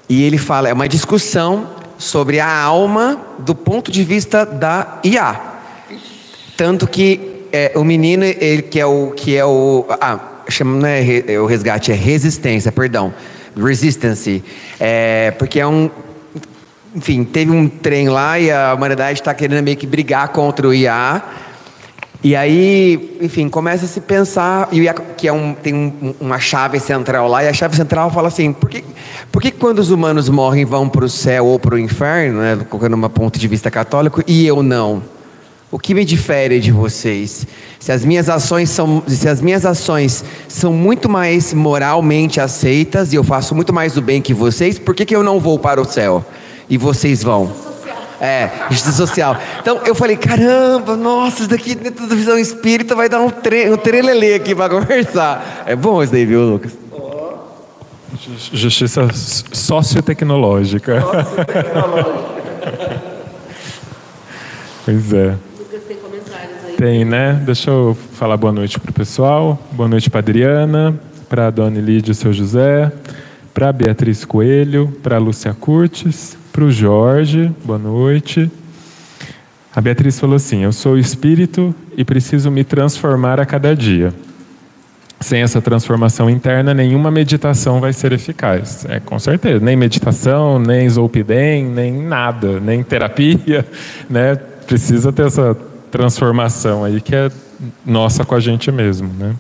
E 0.10 0.24
ele 0.24 0.40
fala, 0.40 0.68
é 0.68 0.74
uma 0.74 0.90
discussão 0.90 1.70
sobre 1.96 2.40
a 2.40 2.52
alma 2.52 3.22
do 3.38 3.54
ponto 3.54 3.92
de 3.92 4.04
vista 4.04 4.48
da 4.48 5.00
IA. 5.04 5.40
Tanto 6.58 6.88
que 6.88 7.46
é, 7.52 7.72
o 7.76 7.84
menino, 7.84 8.26
ele 8.26 8.64
que 8.64 8.80
é 8.80 8.86
o 8.88 9.12
que 9.12 9.38
é 9.38 9.46
o 9.46 9.86
ah, 10.02 10.20
chama 10.50 10.76
não 10.76 10.88
é, 10.88 11.24
é 11.28 11.40
o 11.40 11.46
resgate, 11.46 11.92
é 11.92 11.96
resistência, 11.96 12.72
perdão, 12.72 13.14
resistance, 13.56 14.44
é, 14.80 15.30
porque 15.38 15.60
é 15.60 15.68
um 15.68 15.88
enfim, 16.96 17.24
teve 17.24 17.52
um 17.52 17.68
trem 17.68 18.10
lá 18.10 18.40
e 18.40 18.52
a 18.52 18.74
humanidade 18.74 19.20
está 19.20 19.34
querendo 19.36 19.64
meio 19.64 19.78
que 19.78 19.88
brigar 19.88 20.30
contra 20.30 20.68
o 20.68 20.74
IA. 20.74 21.22
E 22.24 22.38
aí, 22.38 23.18
enfim, 23.22 23.50
começa 23.50 23.84
a 23.84 23.88
se 23.88 24.00
pensar, 24.00 24.70
e 24.72 24.88
o 24.88 24.94
que 25.18 25.28
é 25.28 25.34
um, 25.34 25.54
tem 25.54 25.74
um- 25.74 26.14
uma 26.22 26.40
chave 26.40 26.80
central 26.80 27.28
lá, 27.28 27.44
e 27.44 27.50
a 27.50 27.54
chave 27.54 27.76
central 27.76 28.10
fala 28.10 28.30
assim: 28.30 28.54
por 28.54 28.70
que, 28.70 28.82
por 29.30 29.42
que 29.42 29.52
quando 29.52 29.80
os 29.80 29.92
humanos 29.92 30.30
morrem 30.30 30.64
vão 30.64 30.88
para 30.88 31.04
o 31.04 31.10
céu 31.10 31.46
ou 31.46 31.60
para 31.60 31.76
o 31.76 31.80
inferno, 31.80 32.40
né, 32.40 32.58
colocando 32.70 32.96
um 32.96 33.10
ponto 33.10 33.38
de 33.38 33.48
vista 33.48 33.70
católico, 33.70 34.24
e 34.26 34.48
eu 34.48 34.64
não? 34.64 35.04
O 35.70 35.78
que 35.78 35.94
me 35.94 36.06
difere 36.06 36.62
de 36.62 36.72
vocês? 36.72 37.46
Se 37.78 37.92
as 37.92 38.06
minhas 38.06 38.30
ações 38.30 38.70
são, 38.70 39.04
se 39.06 39.28
as 39.28 39.42
minhas 39.42 39.66
ações 39.66 40.24
são 40.48 40.72
muito 40.72 41.10
mais 41.10 41.54
moralmente 41.54 42.40
aceitas 42.40 43.12
e 43.12 43.16
eu 43.18 43.24
faço 43.24 43.54
muito 43.54 43.74
mais 43.74 43.94
do 43.94 44.02
bem 44.02 44.22
que 44.22 44.34
vocês, 44.34 44.80
por 44.80 44.96
que, 44.96 45.04
que 45.04 45.16
eu 45.16 45.24
não 45.24 45.40
vou 45.42 45.60
para 45.60 45.82
o 45.82 45.86
céu 45.86 46.24
e 46.70 46.78
vocês 46.78 47.22
vão? 47.24 47.73
É, 48.26 48.50
justiça 48.70 48.94
social. 48.94 49.36
Então 49.60 49.82
eu 49.86 49.94
falei, 49.94 50.16
caramba, 50.16 50.96
nossa, 50.96 51.42
isso 51.42 51.50
daqui 51.50 51.76
dentro 51.76 52.08
da 52.08 52.16
visão 52.16 52.38
espírita 52.40 52.96
vai 52.96 53.10
dar 53.10 53.20
um, 53.20 53.30
tre 53.30 53.70
um 53.70 53.76
trelelê 53.76 54.36
aqui 54.36 54.56
para 54.56 54.70
conversar. 54.70 55.64
É 55.66 55.76
bom 55.76 56.02
isso 56.02 56.14
daí, 56.14 56.26
viu, 56.26 56.42
Lucas? 56.42 56.72
Justiça 58.54 59.02
s- 59.12 59.44
sociotecnológica. 59.52 61.04
pois 64.86 65.14
é. 65.14 65.36
Lucas 65.60 65.82
tem 65.88 65.98
comentários 65.98 66.56
aí. 66.66 66.76
Tem, 66.78 67.04
né? 67.06 67.42
Deixa 67.46 67.70
eu 67.70 67.98
falar 68.14 68.38
boa 68.38 68.54
noite 68.54 68.80
pro 68.80 68.94
pessoal. 68.94 69.60
Boa 69.72 69.90
noite 69.90 70.10
para 70.10 70.20
Adriana, 70.20 70.98
para 71.28 71.48
a 71.48 71.50
Dona 71.50 71.80
Lídia 71.80 72.12
e 72.12 72.14
o 72.14 72.16
seu 72.16 72.32
José, 72.32 72.92
para 73.54 73.70
a 73.70 73.74
Beatriz 73.74 74.24
Coelho, 74.24 74.96
para 75.04 75.18
a 75.18 75.20
Lúcia 75.20 75.54
Curtis, 75.54 76.38
para 76.54 76.66
o 76.66 76.72
Jorge, 76.72 77.52
boa 77.66 77.80
noite. 77.80 78.50
A 79.76 79.82
Beatriz 79.82 80.20
falou 80.20 80.36
assim: 80.36 80.64
Eu 80.64 80.72
sou 80.72 81.00
espírito 81.00 81.74
e 81.98 82.06
preciso 82.06 82.52
me 82.52 82.64
transformar 82.64 83.40
a 83.40 83.46
cada 83.46 83.76
dia. 83.76 84.14
Sem 85.20 85.42
essa 85.42 85.60
transformação 85.60 86.30
interna, 86.30 86.72
nenhuma 86.72 87.10
meditação 87.10 87.82
vai 87.82 87.92
ser 87.92 88.12
eficaz. 88.12 88.86
É, 88.88 89.00
com 89.00 89.18
certeza. 89.18 89.66
Nem 89.66 89.76
meditação, 89.76 90.60
nem 90.60 90.88
Zolpidem, 90.88 91.66
nem 91.66 91.92
nada, 91.92 92.60
nem 92.60 92.84
terapia. 92.84 93.66
Né? 94.08 94.36
Precisa 94.36 95.12
ter 95.12 95.26
essa 95.26 95.58
transformação 95.90 96.84
aí 96.84 97.02
que 97.02 97.16
é 97.16 97.32
nossa 97.84 98.24
com 98.24 98.36
a 98.36 98.40
gente 98.40 98.72
mesmo. 98.72 99.10
Né? 99.18 99.34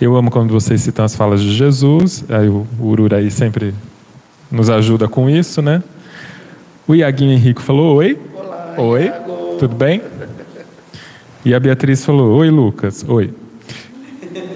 Eu 0.00 0.14
amo 0.14 0.30
quando 0.30 0.52
vocês 0.52 0.82
citam 0.82 1.04
as 1.04 1.16
falas 1.16 1.42
de 1.42 1.52
Jesus. 1.52 2.24
Aí 2.28 2.48
o 2.48 2.64
Ururaí 2.78 3.28
sempre 3.28 3.74
nos 4.52 4.70
ajuda 4.70 5.08
com 5.08 5.28
isso, 5.28 5.60
né? 5.60 5.82
O 6.86 6.94
Iaguinho 6.94 7.32
Henrique 7.32 7.62
falou: 7.62 7.96
Oi. 7.96 8.18
Oi. 8.78 9.12
Tudo 9.58 9.74
bem? 9.74 10.02
E 11.44 11.54
a 11.54 11.60
Beatriz 11.60 12.04
falou: 12.04 12.36
Oi, 12.38 12.50
Lucas. 12.50 13.04
Oi. 13.08 13.32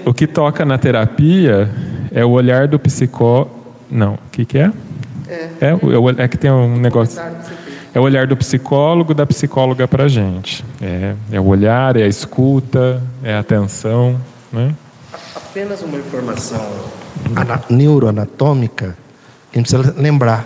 O 0.05 0.13
que 0.13 0.27
toca 0.27 0.65
na 0.65 0.77
terapia 0.77 1.69
é 2.11 2.23
o 2.25 2.29
olhar 2.31 2.67
do 2.67 2.79
psicó. 2.79 3.47
Não, 3.89 4.13
o 4.13 4.19
que, 4.31 4.45
que 4.45 4.57
é? 4.57 4.71
É, 5.59 5.73
o- 5.73 6.09
é 6.21 6.27
que 6.27 6.37
tem 6.37 6.51
um 6.51 6.77
negócio. 6.77 7.21
É 7.93 7.99
o 7.99 8.03
olhar 8.03 8.25
do 8.25 8.37
psicólogo, 8.37 9.13
da 9.13 9.25
psicóloga 9.25 9.87
para 9.87 10.05
a 10.05 10.07
gente. 10.07 10.63
É, 10.81 11.13
é 11.33 11.39
o 11.39 11.45
olhar, 11.45 11.97
é 11.97 12.03
a 12.03 12.07
escuta, 12.07 13.01
é 13.23 13.33
a 13.33 13.39
atenção. 13.39 14.19
Né? 14.51 14.73
Apenas 15.35 15.81
uma 15.81 15.97
informação 15.97 16.65
ana- 17.35 17.61
neuroanatômica 17.69 18.95
que 19.51 19.59
a 19.59 19.61
gente 19.61 19.73
precisa 19.73 19.93
lembrar. 20.01 20.45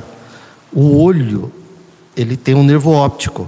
O 0.73 1.01
olho, 1.03 1.51
ele 2.15 2.37
tem 2.37 2.55
um 2.55 2.63
nervo 2.63 2.91
óptico. 2.91 3.47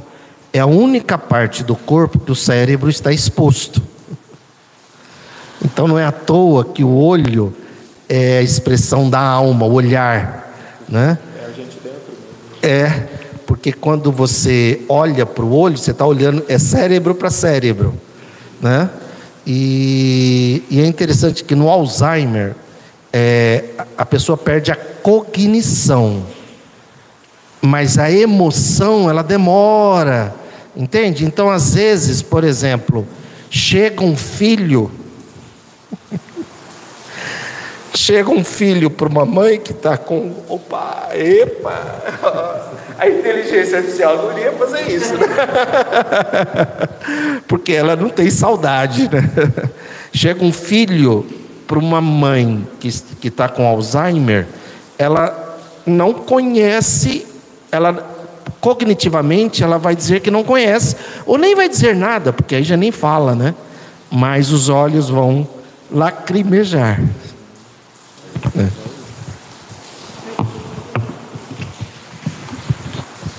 É 0.54 0.60
a 0.60 0.66
única 0.66 1.18
parte 1.18 1.64
do 1.64 1.76
corpo 1.76 2.20
que 2.20 2.32
o 2.32 2.36
cérebro 2.36 2.90
está 2.90 3.12
exposto. 3.12 3.82
Então 5.64 5.88
não 5.88 5.98
é 6.00 6.06
à 6.06 6.12
toa 6.12 6.64
que 6.66 6.84
o 6.84 6.96
olho 6.96 7.54
é 8.08 8.40
a 8.40 8.42
expressão 8.42 9.10
da 9.10 9.20
alma, 9.20 9.66
o 9.66 9.74
olhar, 9.74 10.54
né? 10.88 11.18
É, 12.62 13.08
porque 13.46 13.72
quando 13.72 14.12
você 14.12 14.82
olha 14.90 15.26
para 15.26 15.44
o 15.44 15.54
olho, 15.54 15.78
você 15.78 15.92
está 15.92 16.06
olhando, 16.06 16.44
é 16.48 16.58
cérebro 16.58 17.16
para 17.16 17.30
cérebro, 17.30 17.94
né? 18.62 18.90
E, 19.46 20.64
e 20.70 20.80
é 20.82 20.86
interessante 20.86 21.44
que 21.44 21.56
no 21.56 21.70
Alzheimer, 21.70 22.56
é, 23.14 23.64
a- 23.78 23.86
a 24.00 24.06
pessoa 24.06 24.38
perde 24.38 24.72
a 24.72 24.76
cognição, 24.76 26.24
mas 27.68 27.98
a 27.98 28.10
emoção 28.10 29.10
ela 29.10 29.22
demora, 29.22 30.34
entende? 30.76 31.26
Então, 31.26 31.50
às 31.50 31.76
vezes, 31.76 32.22
por 32.22 32.44
exemplo, 32.44 33.06
chega 33.50 34.04
um 34.04 34.16
filho 34.16 34.90
Chega 37.94 38.30
um 38.30 38.44
filho 38.44 38.92
para 38.92 39.08
uma 39.08 39.26
mãe 39.26 39.60
que 39.60 39.72
está 39.72 39.98
com. 39.98 40.32
Opa, 40.48 41.10
epa! 41.14 42.72
A 42.98 43.10
inteligência 43.10 43.78
artificial 43.78 44.18
não 44.18 44.32
iria 44.38 44.52
fazer 44.54 44.82
isso, 44.90 45.14
né? 45.16 45.28
Porque 47.48 47.74
ela 47.74 47.96
não 47.96 48.10
tem 48.10 48.30
saudade, 48.30 49.10
né? 49.10 49.22
Chega 50.14 50.44
um 50.44 50.54
filho 50.54 51.26
para 51.68 51.78
uma 51.78 52.00
mãe 52.00 52.68
que 52.80 52.88
está 53.28 53.50
com 53.50 53.68
Alzheimer, 53.68 54.48
ela 54.98 55.60
não 55.86 56.14
conhece, 56.14 57.26
ela 57.72 58.16
cognitivamente 58.60 59.64
ela 59.64 59.78
vai 59.78 59.96
dizer 59.96 60.20
que 60.22 60.32
não 60.32 60.44
conhece, 60.44 60.96
ou 61.26 61.38
nem 61.38 61.56
vai 61.56 61.70
dizer 61.70 61.96
nada, 61.96 62.34
porque 62.34 62.56
aí 62.56 62.64
já 62.64 62.76
nem 62.76 62.92
fala, 62.92 63.36
né? 63.36 63.54
Mas 64.12 64.52
os 64.52 64.70
olhos 64.70 65.10
vão 65.10 65.48
lacrimejar. 65.92 67.00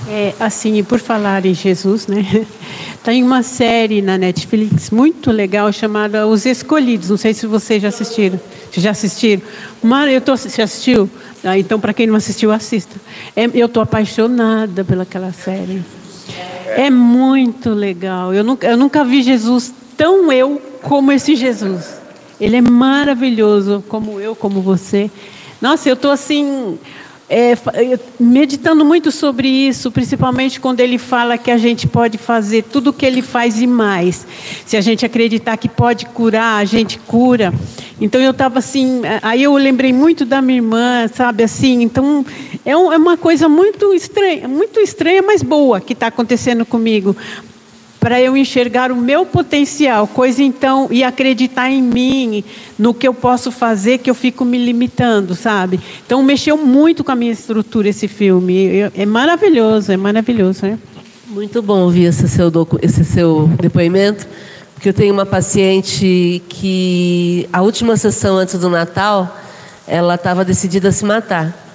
É, 0.08 0.34
assim, 0.40 0.78
e 0.78 0.82
por 0.82 0.98
falar 0.98 1.44
em 1.44 1.54
Jesus, 1.54 2.06
né? 2.06 2.24
Tem 3.04 3.22
uma 3.22 3.42
série 3.42 4.02
na 4.02 4.18
Netflix 4.18 4.90
muito 4.90 5.30
legal 5.30 5.72
chamada 5.72 6.26
Os 6.26 6.44
Escolhidos. 6.44 7.10
Não 7.10 7.16
sei 7.16 7.32
se 7.32 7.46
vocês 7.46 7.82
já 7.82 7.88
assistiram. 7.88 8.40
Vocês 8.70 8.84
já 8.84 8.90
assistiram? 8.90 9.42
Mara, 9.82 10.10
eu 10.10 10.20
tô, 10.20 10.36
você 10.36 10.62
assistiu? 10.62 11.08
Ah, 11.42 11.58
então, 11.58 11.78
para 11.78 11.92
quem 11.92 12.06
não 12.06 12.14
assistiu, 12.14 12.52
assista. 12.52 12.96
É, 13.34 13.48
eu 13.54 13.66
estou 13.66 13.82
apaixonada 13.82 14.84
pelaquela 14.84 15.32
série. 15.32 15.82
É 16.76 16.90
muito 16.90 17.70
legal. 17.70 18.34
Eu 18.34 18.44
nunca, 18.44 18.66
eu 18.66 18.76
nunca 18.76 19.04
vi 19.04 19.22
Jesus 19.22 19.72
tão 19.96 20.30
eu 20.30 20.60
como 20.82 21.10
esse 21.10 21.34
Jesus. 21.34 21.98
Ele 22.40 22.56
é 22.56 22.60
maravilhoso, 22.60 23.82
como 23.88 24.20
eu, 24.20 24.36
como 24.36 24.60
você. 24.60 25.10
Nossa, 25.60 25.88
eu 25.88 25.94
estou 25.94 26.12
assim, 26.12 26.78
é, 27.30 27.56
meditando 28.18 28.84
muito 28.84 29.12
sobre 29.12 29.48
isso, 29.48 29.90
principalmente 29.90 30.58
quando 30.60 30.80
ele 30.80 30.96
fala 30.98 31.36
que 31.36 31.50
a 31.50 31.58
gente 31.58 31.86
pode 31.86 32.16
fazer 32.18 32.62
tudo 32.64 32.90
o 32.90 32.92
que 32.92 33.04
ele 33.04 33.20
faz 33.22 33.60
e 33.60 33.66
mais. 33.66 34.26
Se 34.64 34.76
a 34.76 34.80
gente 34.80 35.04
acreditar 35.04 35.56
que 35.56 35.68
pode 35.68 36.06
curar, 36.06 36.56
a 36.56 36.64
gente 36.64 36.98
cura. 36.98 37.52
Então 38.00 38.20
eu 38.20 38.30
estava 38.30 38.60
assim, 38.60 39.02
aí 39.22 39.42
eu 39.42 39.54
lembrei 39.56 39.92
muito 39.92 40.24
da 40.24 40.40
minha 40.40 40.58
irmã, 40.58 41.08
sabe 41.12 41.42
assim. 41.42 41.82
Então 41.82 42.24
é, 42.64 42.76
um- 42.76 42.92
é 42.92 42.96
uma 42.96 43.16
coisa 43.16 43.48
muito 43.48 43.92
estranha, 43.92 44.46
muito 44.48 44.78
estranha, 44.80 45.20
mas 45.22 45.42
boa 45.42 45.80
que 45.80 45.92
está 45.92 46.06
acontecendo 46.06 46.64
comigo 46.64 47.16
para 48.00 48.20
eu 48.20 48.36
enxergar 48.36 48.92
o 48.92 48.96
meu 48.96 49.26
potencial, 49.26 50.06
coisa 50.06 50.42
então 50.42 50.88
e 50.90 51.02
acreditar 51.02 51.70
em 51.70 51.82
mim, 51.82 52.44
no 52.78 52.94
que 52.94 53.08
eu 53.08 53.12
posso 53.12 53.50
fazer, 53.50 53.98
que 53.98 54.08
eu 54.08 54.14
fico 54.14 54.44
me 54.44 54.56
limitando, 54.56 55.34
sabe? 55.34 55.80
Então 56.06 56.22
mexeu 56.22 56.56
muito 56.56 57.02
com 57.02 57.10
a 57.10 57.16
minha 57.16 57.32
estrutura 57.32 57.88
esse 57.88 58.06
filme. 58.06 58.90
É 58.94 59.04
maravilhoso, 59.04 59.90
é 59.90 59.96
maravilhoso, 59.96 60.66
né? 60.66 60.78
Muito 61.26 61.60
bom 61.60 61.80
ouvir 61.80 62.04
esse 62.04 62.28
seu, 62.28 62.50
esse 62.80 63.04
seu 63.04 63.50
depoimento, 63.60 64.26
porque 64.74 64.88
eu 64.88 64.94
tenho 64.94 65.12
uma 65.12 65.26
paciente 65.26 66.40
que 66.48 67.48
a 67.52 67.62
última 67.62 67.96
sessão 67.96 68.36
antes 68.36 68.58
do 68.58 68.70
Natal, 68.70 69.36
ela 69.86 70.14
estava 70.14 70.44
decidida 70.44 70.88
a 70.88 70.92
se 70.92 71.04
matar. 71.04 71.66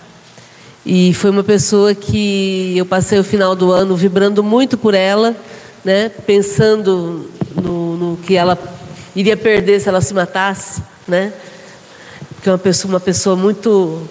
E 0.86 1.14
foi 1.14 1.30
uma 1.30 1.44
pessoa 1.44 1.94
que 1.94 2.74
eu 2.78 2.86
passei 2.86 3.20
o 3.20 3.24
final 3.24 3.56
do 3.56 3.72
ano 3.72 3.96
vibrando 3.96 4.44
muito 4.44 4.78
por 4.78 4.94
ela, 4.94 5.36
né? 5.84 6.10
pensando 6.26 7.30
no, 7.62 7.98
no 7.98 8.18
que 8.18 8.36
ela 8.36 8.58
iria 9.16 9.38
perder 9.38 9.80
se 9.80 9.90
ela 9.90 10.02
se 10.02 10.14
matasse, 10.14 10.82
né? 11.08 11.34
que 12.44 12.50
é 12.50 12.52
uma 12.52 12.58
pessoa, 12.58 12.94
uma 12.94 13.00
pessoa 13.00 13.36
muito. 13.38 14.02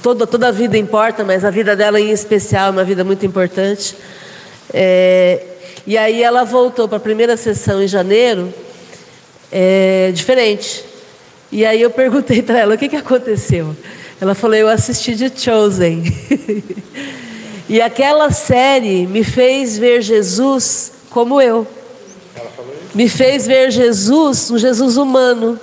Toda, 0.00 0.26
toda 0.26 0.48
a 0.48 0.52
vida 0.52 0.78
importa, 0.78 1.24
mas 1.24 1.44
a 1.44 1.50
vida 1.50 1.74
dela 1.74 2.00
em 2.00 2.10
especial 2.10 2.68
é 2.68 2.70
uma 2.70 2.84
vida 2.84 3.02
muito 3.02 3.26
importante. 3.26 3.96
É, 4.72 5.42
e 5.84 5.98
aí 5.98 6.22
ela 6.22 6.44
voltou 6.44 6.86
para 6.86 6.98
a 6.98 7.00
primeira 7.00 7.36
sessão 7.36 7.82
em 7.82 7.88
janeiro, 7.88 8.54
é, 9.50 10.12
diferente. 10.14 10.84
E 11.50 11.66
aí 11.66 11.82
eu 11.82 11.90
perguntei 11.90 12.42
para 12.42 12.60
ela 12.60 12.76
o 12.76 12.78
que, 12.78 12.88
que 12.88 12.96
aconteceu. 12.96 13.74
Ela 14.20 14.34
falou: 14.34 14.54
eu 14.54 14.68
assisti 14.68 15.14
de 15.16 15.32
Chosen. 15.34 16.04
e 17.70 17.80
aquela 17.80 18.32
série 18.32 19.06
me 19.06 19.22
fez 19.22 19.78
ver 19.78 20.02
Jesus 20.02 20.90
como 21.08 21.40
eu. 21.40 21.64
Me 22.92 23.08
fez 23.08 23.46
ver 23.46 23.70
Jesus, 23.70 24.50
um 24.50 24.58
Jesus 24.58 24.96
humano. 24.96 25.56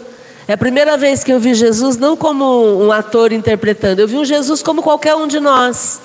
É 0.47 0.53
a 0.53 0.57
primeira 0.57 0.95
vez 0.95 1.21
que 1.21 1.33
eu 1.33 1.37
vi 1.37 1.53
Jesus 1.53 1.97
não 1.97 2.15
como 2.15 2.81
um 2.81 2.93
ator 2.93 3.33
interpretando, 3.33 3.99
eu 3.99 4.07
vi 4.07 4.15
um 4.15 4.23
Jesus 4.23 4.63
como 4.63 4.81
qualquer 4.81 5.15
um 5.15 5.27
de 5.27 5.41
nós. 5.41 5.99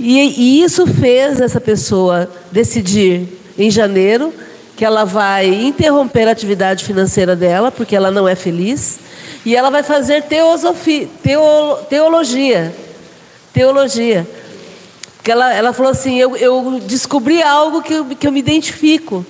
E, 0.00 0.18
e 0.18 0.62
isso 0.62 0.86
fez 0.86 1.42
essa 1.42 1.60
pessoa 1.60 2.30
decidir 2.50 3.28
em 3.58 3.70
janeiro 3.70 4.32
que 4.78 4.82
ela 4.82 5.04
vai 5.04 5.46
interromper 5.46 6.26
a 6.26 6.30
atividade 6.30 6.86
financeira 6.86 7.36
dela, 7.36 7.70
porque 7.70 7.94
ela 7.94 8.10
não 8.10 8.26
é 8.26 8.34
feliz, 8.34 8.98
e 9.44 9.54
ela 9.54 9.68
vai 9.68 9.82
fazer 9.82 10.22
teosofia, 10.22 11.06
teo, 11.22 11.76
teologia. 11.90 12.74
Teologia. 13.52 14.26
Ela, 15.30 15.52
ela 15.52 15.72
falou 15.72 15.92
assim: 15.92 16.18
eu, 16.18 16.36
eu 16.36 16.80
descobri 16.86 17.42
algo 17.42 17.82
que 17.82 17.94
eu, 17.94 18.04
que 18.04 18.26
eu 18.26 18.32
me 18.32 18.40
identifico. 18.40 19.24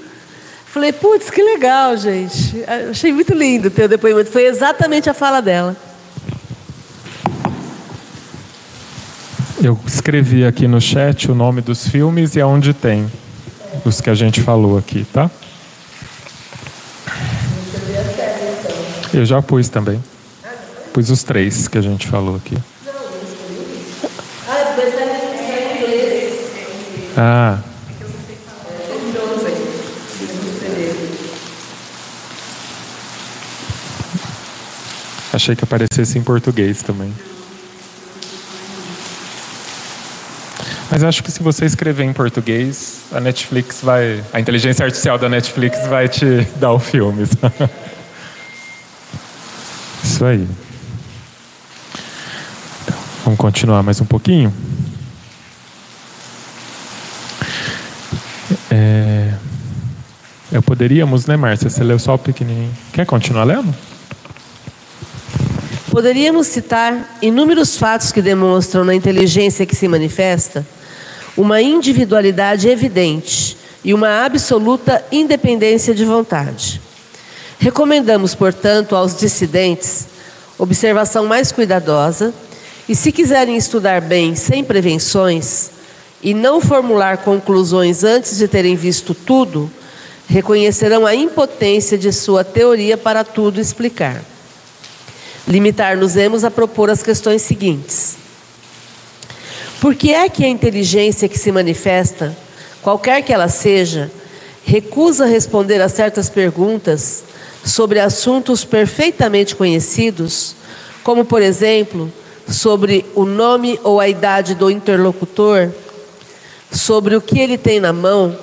Falei, 0.66 0.92
putz, 0.92 1.30
que 1.30 1.42
legal, 1.42 1.96
gente. 1.96 2.62
Achei 2.90 3.10
muito 3.12 3.34
lindo 3.34 3.68
o 3.68 3.70
teu 3.70 3.88
depoimento. 3.88 4.30
Foi 4.30 4.44
exatamente 4.44 5.08
a 5.08 5.14
fala 5.14 5.40
dela. 5.40 5.76
Eu 9.60 9.76
escrevi 9.86 10.44
aqui 10.44 10.68
no 10.68 10.80
chat 10.80 11.30
o 11.30 11.34
nome 11.34 11.60
dos 11.60 11.88
filmes 11.88 12.36
e 12.36 12.40
aonde 12.40 12.72
tem 12.72 13.10
os 13.84 14.00
que 14.00 14.08
a 14.08 14.14
gente 14.14 14.40
falou 14.40 14.78
aqui, 14.78 15.04
tá? 15.12 15.28
Eu 19.12 19.24
já 19.24 19.42
pus 19.42 19.68
também. 19.68 20.02
Pus 20.92 21.10
os 21.10 21.22
três 21.24 21.66
que 21.66 21.76
a 21.76 21.82
gente 21.82 22.06
falou 22.06 22.36
aqui. 22.36 22.56
Ah, 27.20 27.58
achei 35.32 35.56
que 35.56 35.64
aparecesse 35.64 36.16
em 36.16 36.22
português 36.22 36.80
também. 36.80 37.12
Mas 40.90 41.02
acho 41.02 41.24
que 41.24 41.32
se 41.32 41.42
você 41.42 41.64
escrever 41.64 42.04
em 42.04 42.12
português, 42.12 43.00
a 43.10 43.18
Netflix 43.18 43.80
vai. 43.82 44.22
A 44.32 44.38
inteligência 44.38 44.84
artificial 44.84 45.18
da 45.18 45.28
Netflix 45.28 45.88
vai 45.88 46.08
te 46.08 46.46
dar 46.54 46.70
o 46.72 46.78
filme. 46.78 47.24
Isso 50.04 50.24
aí. 50.24 50.48
Então, 52.84 52.96
vamos 53.24 53.38
continuar 53.38 53.82
mais 53.82 54.00
um 54.00 54.06
pouquinho. 54.06 54.54
Eu 60.58 60.62
poderíamos, 60.62 61.26
né, 61.26 61.36
Márcia? 61.36 61.70
Você 61.70 61.84
leu 61.84 61.98
só 61.98 62.14
o 62.14 62.18
pequenininho. 62.18 62.72
Quer 62.92 63.06
continuar 63.06 63.44
lendo? 63.44 63.72
Poderíamos 65.90 66.48
citar 66.48 67.16
inúmeros 67.22 67.76
fatos 67.76 68.12
que 68.12 68.20
demonstram 68.20 68.84
na 68.84 68.94
inteligência 68.94 69.64
que 69.64 69.76
se 69.76 69.88
manifesta 69.88 70.66
uma 71.36 71.62
individualidade 71.62 72.68
evidente 72.68 73.56
e 73.84 73.94
uma 73.94 74.24
absoluta 74.24 75.04
independência 75.12 75.94
de 75.94 76.04
vontade. 76.04 76.80
Recomendamos, 77.60 78.34
portanto, 78.34 78.96
aos 78.96 79.16
dissidentes 79.16 80.08
observação 80.58 81.24
mais 81.24 81.52
cuidadosa 81.52 82.34
e, 82.88 82.96
se 82.96 83.12
quiserem 83.12 83.56
estudar 83.56 84.00
bem, 84.00 84.34
sem 84.34 84.64
prevenções, 84.64 85.70
e 86.20 86.34
não 86.34 86.60
formular 86.60 87.18
conclusões 87.18 88.02
antes 88.02 88.36
de 88.36 88.48
terem 88.48 88.74
visto 88.74 89.14
tudo, 89.14 89.70
reconhecerão 90.28 91.06
a 91.06 91.14
impotência 91.14 91.96
de 91.96 92.12
sua 92.12 92.44
teoria 92.44 92.98
para 92.98 93.24
tudo 93.24 93.60
explicar. 93.60 94.22
Limitar-nos-emos 95.46 96.44
a 96.44 96.50
propor 96.50 96.90
as 96.90 97.02
questões 97.02 97.40
seguintes. 97.40 98.16
Por 99.80 99.94
que 99.94 100.12
é 100.12 100.28
que 100.28 100.44
a 100.44 100.48
inteligência 100.48 101.28
que 101.28 101.38
se 101.38 101.50
manifesta, 101.50 102.36
qualquer 102.82 103.22
que 103.22 103.32
ela 103.32 103.48
seja, 103.48 104.10
recusa 104.64 105.24
responder 105.24 105.80
a 105.80 105.88
certas 105.88 106.28
perguntas 106.28 107.24
sobre 107.64 107.98
assuntos 107.98 108.64
perfeitamente 108.64 109.56
conhecidos, 109.56 110.54
como, 111.02 111.24
por 111.24 111.40
exemplo, 111.40 112.12
sobre 112.46 113.06
o 113.14 113.24
nome 113.24 113.80
ou 113.82 113.98
a 113.98 114.08
idade 114.08 114.54
do 114.54 114.70
interlocutor, 114.70 115.70
sobre 116.70 117.16
o 117.16 117.20
que 117.20 117.38
ele 117.38 117.56
tem 117.56 117.80
na 117.80 117.92
mão, 117.92 118.36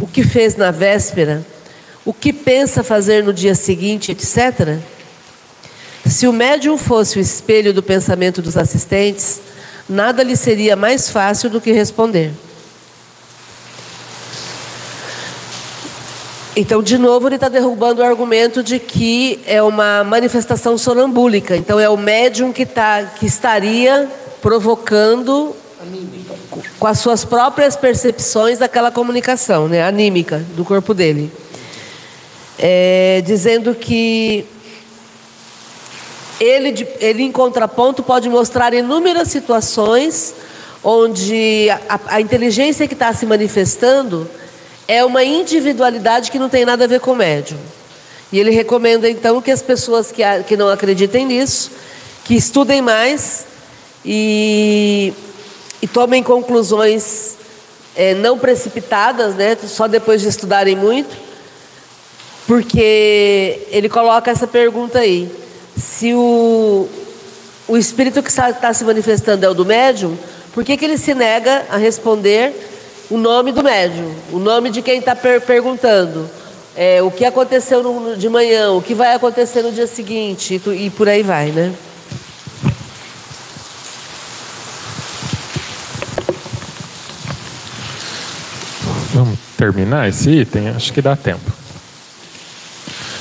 o 0.00 0.06
que 0.06 0.22
fez 0.22 0.56
na 0.56 0.70
véspera, 0.70 1.44
o 2.04 2.12
que 2.12 2.32
pensa 2.32 2.82
fazer 2.82 3.22
no 3.22 3.32
dia 3.32 3.54
seguinte, 3.54 4.12
etc. 4.12 4.78
Se 6.06 6.26
o 6.26 6.32
médium 6.32 6.78
fosse 6.78 7.18
o 7.18 7.20
espelho 7.20 7.74
do 7.74 7.82
pensamento 7.82 8.40
dos 8.40 8.56
assistentes, 8.56 9.40
nada 9.88 10.22
lhe 10.22 10.36
seria 10.36 10.74
mais 10.74 11.10
fácil 11.10 11.50
do 11.50 11.60
que 11.60 11.72
responder. 11.72 12.32
Então, 16.56 16.82
de 16.82 16.98
novo, 16.98 17.28
ele 17.28 17.36
está 17.36 17.48
derrubando 17.48 18.02
o 18.02 18.04
argumento 18.04 18.64
de 18.64 18.80
que 18.80 19.38
é 19.46 19.62
uma 19.62 20.02
manifestação 20.02 20.76
sonambúlica. 20.76 21.56
Então, 21.56 21.78
é 21.78 21.88
o 21.88 21.96
médium 21.96 22.52
que, 22.52 22.66
tá, 22.66 23.04
que 23.04 23.26
estaria 23.26 24.08
provocando 24.42 25.54
com 26.78 26.86
as 26.86 26.98
suas 26.98 27.24
próprias 27.24 27.76
percepções 27.76 28.60
aquela 28.60 28.90
comunicação, 28.90 29.68
né, 29.68 29.82
anímica 29.82 30.44
do 30.56 30.64
corpo 30.64 30.94
dele. 30.94 31.30
É, 32.58 33.22
dizendo 33.24 33.74
que 33.74 34.44
ele, 36.40 36.86
ele, 37.00 37.22
em 37.22 37.32
contraponto, 37.32 38.02
pode 38.02 38.28
mostrar 38.28 38.72
inúmeras 38.74 39.28
situações 39.28 40.34
onde 40.82 41.68
a, 41.88 42.00
a 42.06 42.20
inteligência 42.20 42.86
que 42.86 42.94
está 42.94 43.12
se 43.12 43.26
manifestando 43.26 44.28
é 44.86 45.04
uma 45.04 45.24
individualidade 45.24 46.30
que 46.30 46.38
não 46.38 46.48
tem 46.48 46.64
nada 46.64 46.84
a 46.84 46.86
ver 46.86 47.00
com 47.00 47.12
o 47.12 47.16
médium. 47.16 47.58
E 48.32 48.38
ele 48.38 48.50
recomenda, 48.50 49.08
então, 49.08 49.40
que 49.40 49.50
as 49.50 49.62
pessoas 49.62 50.12
que, 50.12 50.22
que 50.46 50.56
não 50.56 50.68
acreditem 50.68 51.26
nisso, 51.26 51.70
que 52.24 52.34
estudem 52.34 52.80
mais 52.80 53.46
e, 54.04 55.12
e 55.80 55.86
tomem 55.86 56.22
conclusões 56.22 57.36
é, 57.94 58.14
não 58.14 58.38
precipitadas, 58.38 59.34
né, 59.34 59.56
só 59.66 59.86
depois 59.86 60.20
de 60.20 60.28
estudarem 60.28 60.76
muito, 60.76 61.16
porque 62.46 63.66
ele 63.70 63.88
coloca 63.88 64.30
essa 64.30 64.46
pergunta 64.46 65.00
aí 65.00 65.30
se 65.78 66.12
o, 66.14 66.88
o 67.68 67.76
espírito 67.76 68.22
que 68.22 68.30
está 68.30 68.72
se 68.72 68.84
manifestando 68.84 69.44
é 69.44 69.48
o 69.48 69.54
do 69.54 69.64
médium, 69.64 70.16
por 70.52 70.64
que, 70.64 70.76
que 70.76 70.84
ele 70.84 70.98
se 70.98 71.14
nega 71.14 71.66
a 71.70 71.76
responder 71.76 72.52
o 73.10 73.16
nome 73.16 73.52
do 73.52 73.62
médium, 73.62 74.12
o 74.32 74.38
nome 74.38 74.70
de 74.70 74.82
quem 74.82 74.98
está 74.98 75.14
per 75.14 75.40
perguntando? 75.40 76.28
É, 76.74 77.02
o 77.02 77.10
que 77.10 77.24
aconteceu 77.24 77.82
no, 77.82 78.16
de 78.16 78.28
manhã, 78.28 78.72
o 78.72 78.80
que 78.80 78.94
vai 78.94 79.14
acontecer 79.14 79.62
no 79.62 79.72
dia 79.72 79.86
seguinte, 79.86 80.54
e, 80.54 80.58
tu, 80.58 80.72
e 80.72 80.90
por 80.90 81.08
aí 81.08 81.22
vai, 81.22 81.50
né? 81.50 81.74
Vamos 89.12 89.47
terminar 89.58 90.08
esse 90.08 90.30
item? 90.30 90.70
Acho 90.70 90.90
que 90.90 91.02
dá 91.02 91.14
tempo. 91.14 91.52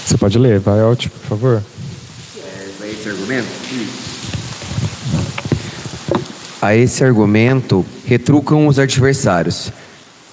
Você 0.05 0.17
pode 0.17 0.39
ler, 0.39 0.59
vai, 0.59 0.79
Alt, 0.79 1.09
por 1.09 1.37
favor 1.37 1.63
esse 3.07 3.09
argumento? 3.09 3.47
A 6.61 6.75
esse 6.75 7.03
argumento 7.03 7.85
retrucam 8.05 8.67
os 8.67 8.79
adversários, 8.79 9.71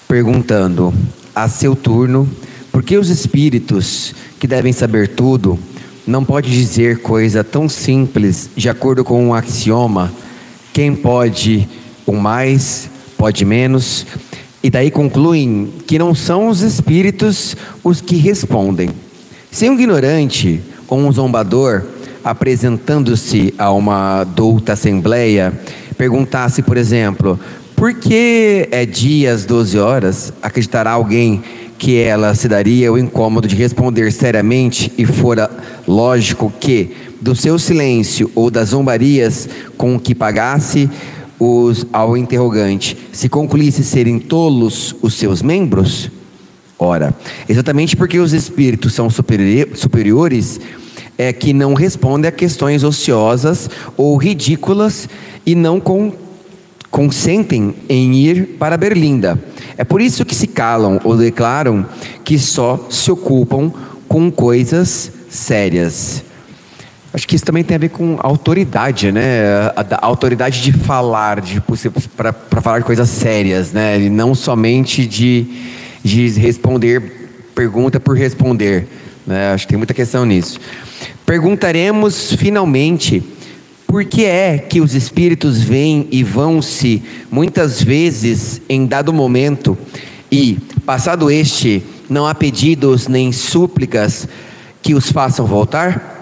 perguntando, 0.08 0.92
a 1.34 1.48
seu 1.48 1.76
turno, 1.76 2.28
por 2.72 2.82
que 2.82 2.96
os 2.96 3.10
espíritos, 3.10 4.14
que 4.40 4.46
devem 4.46 4.72
saber 4.72 5.08
tudo, 5.08 5.58
não 6.06 6.24
pode 6.24 6.50
dizer 6.50 7.00
coisa 7.00 7.44
tão 7.44 7.68
simples, 7.68 8.50
de 8.56 8.68
acordo 8.68 9.04
com 9.04 9.28
um 9.28 9.34
axioma, 9.34 10.12
quem 10.72 10.94
pode 10.94 11.68
o 12.06 12.12
mais, 12.12 12.90
pode 13.16 13.44
menos, 13.44 14.06
e 14.64 14.70
daí 14.70 14.90
concluem 14.90 15.68
que 15.86 15.98
não 15.98 16.14
são 16.14 16.48
os 16.48 16.62
espíritos 16.62 17.54
os 17.84 18.00
que 18.00 18.16
respondem. 18.16 18.88
Se 19.50 19.68
um 19.68 19.74
ignorante 19.74 20.58
ou 20.88 21.00
um 21.00 21.12
zombador 21.12 21.82
apresentando-se 22.24 23.52
a 23.58 23.70
uma 23.70 24.24
douta 24.24 24.72
assembleia, 24.72 25.52
perguntasse, 25.98 26.62
por 26.62 26.78
exemplo, 26.78 27.38
por 27.76 27.92
que 27.92 28.66
é 28.70 28.86
dia 28.86 29.34
às 29.34 29.44
12 29.44 29.78
horas, 29.78 30.32
acreditará 30.40 30.92
alguém 30.92 31.42
que 31.76 31.98
ela 31.98 32.34
se 32.34 32.48
daria 32.48 32.90
o 32.90 32.96
incômodo 32.96 33.46
de 33.46 33.54
responder 33.56 34.10
seriamente 34.12 34.90
e 34.96 35.04
fora 35.04 35.50
lógico 35.86 36.50
que, 36.58 36.90
do 37.20 37.36
seu 37.36 37.58
silêncio 37.58 38.30
ou 38.34 38.50
das 38.50 38.70
zombarias 38.70 39.46
com 39.76 40.00
que 40.00 40.14
pagasse 40.14 40.88
os, 41.38 41.86
ao 41.92 42.16
interrogante, 42.16 42.96
se 43.12 43.28
concluísse 43.28 43.84
serem 43.84 44.18
tolos 44.18 44.94
os 45.02 45.14
seus 45.14 45.42
membros? 45.42 46.10
Ora, 46.78 47.14
exatamente 47.48 47.96
porque 47.96 48.18
os 48.18 48.32
espíritos 48.32 48.92
são 48.92 49.08
superiores 49.08 50.60
é, 51.16 51.32
que 51.32 51.52
não 51.52 51.74
respondem 51.74 52.28
a 52.28 52.32
questões 52.32 52.82
ociosas 52.82 53.70
ou 53.96 54.16
ridículas 54.16 55.08
e 55.46 55.54
não 55.54 55.78
com, 55.80 56.12
consentem 56.90 57.74
em 57.88 58.14
ir 58.14 58.56
para 58.58 58.76
Berlinda. 58.76 59.42
É 59.76 59.84
por 59.84 60.00
isso 60.00 60.24
que 60.24 60.34
se 60.34 60.46
calam 60.46 61.00
ou 61.04 61.16
declaram 61.16 61.86
que 62.24 62.38
só 62.38 62.86
se 62.90 63.10
ocupam 63.10 63.72
com 64.08 64.30
coisas 64.30 65.10
sérias. 65.28 66.22
Acho 67.14 67.28
que 67.28 67.36
isso 67.36 67.44
também 67.44 67.62
tem 67.62 67.76
a 67.76 67.78
ver 67.78 67.90
com 67.90 68.18
autoridade, 68.18 69.12
né? 69.12 69.70
A, 69.76 69.86
a 70.02 70.06
autoridade 70.06 70.60
de 70.60 70.72
falar, 70.72 71.40
de 71.40 71.62
para 72.16 72.60
falar 72.60 72.80
de 72.80 72.84
coisas 72.84 73.08
sérias, 73.08 73.72
né? 73.72 74.00
E 74.00 74.10
não 74.10 74.34
somente 74.34 75.06
de, 75.06 75.46
de 76.02 76.28
responder 76.30 77.24
pergunta 77.54 78.00
por 78.00 78.16
responder. 78.16 78.88
Né? 79.24 79.52
Acho 79.52 79.64
que 79.64 79.68
tem 79.70 79.78
muita 79.78 79.94
questão 79.94 80.26
nisso. 80.26 80.58
Perguntaremos 81.24 82.32
finalmente 82.32 83.22
por 83.86 84.04
que 84.04 84.24
é 84.24 84.58
que 84.58 84.80
os 84.80 84.92
espíritos 84.92 85.62
vêm 85.62 86.08
e 86.10 86.24
vão-se 86.24 87.00
muitas 87.30 87.80
vezes 87.80 88.60
em 88.68 88.86
dado 88.86 89.12
momento 89.12 89.78
e, 90.32 90.58
passado 90.84 91.30
este, 91.30 91.80
não 92.10 92.26
há 92.26 92.34
pedidos 92.34 93.06
nem 93.06 93.30
súplicas 93.30 94.26
que 94.82 94.94
os 94.94 95.12
façam 95.12 95.46
voltar? 95.46 96.13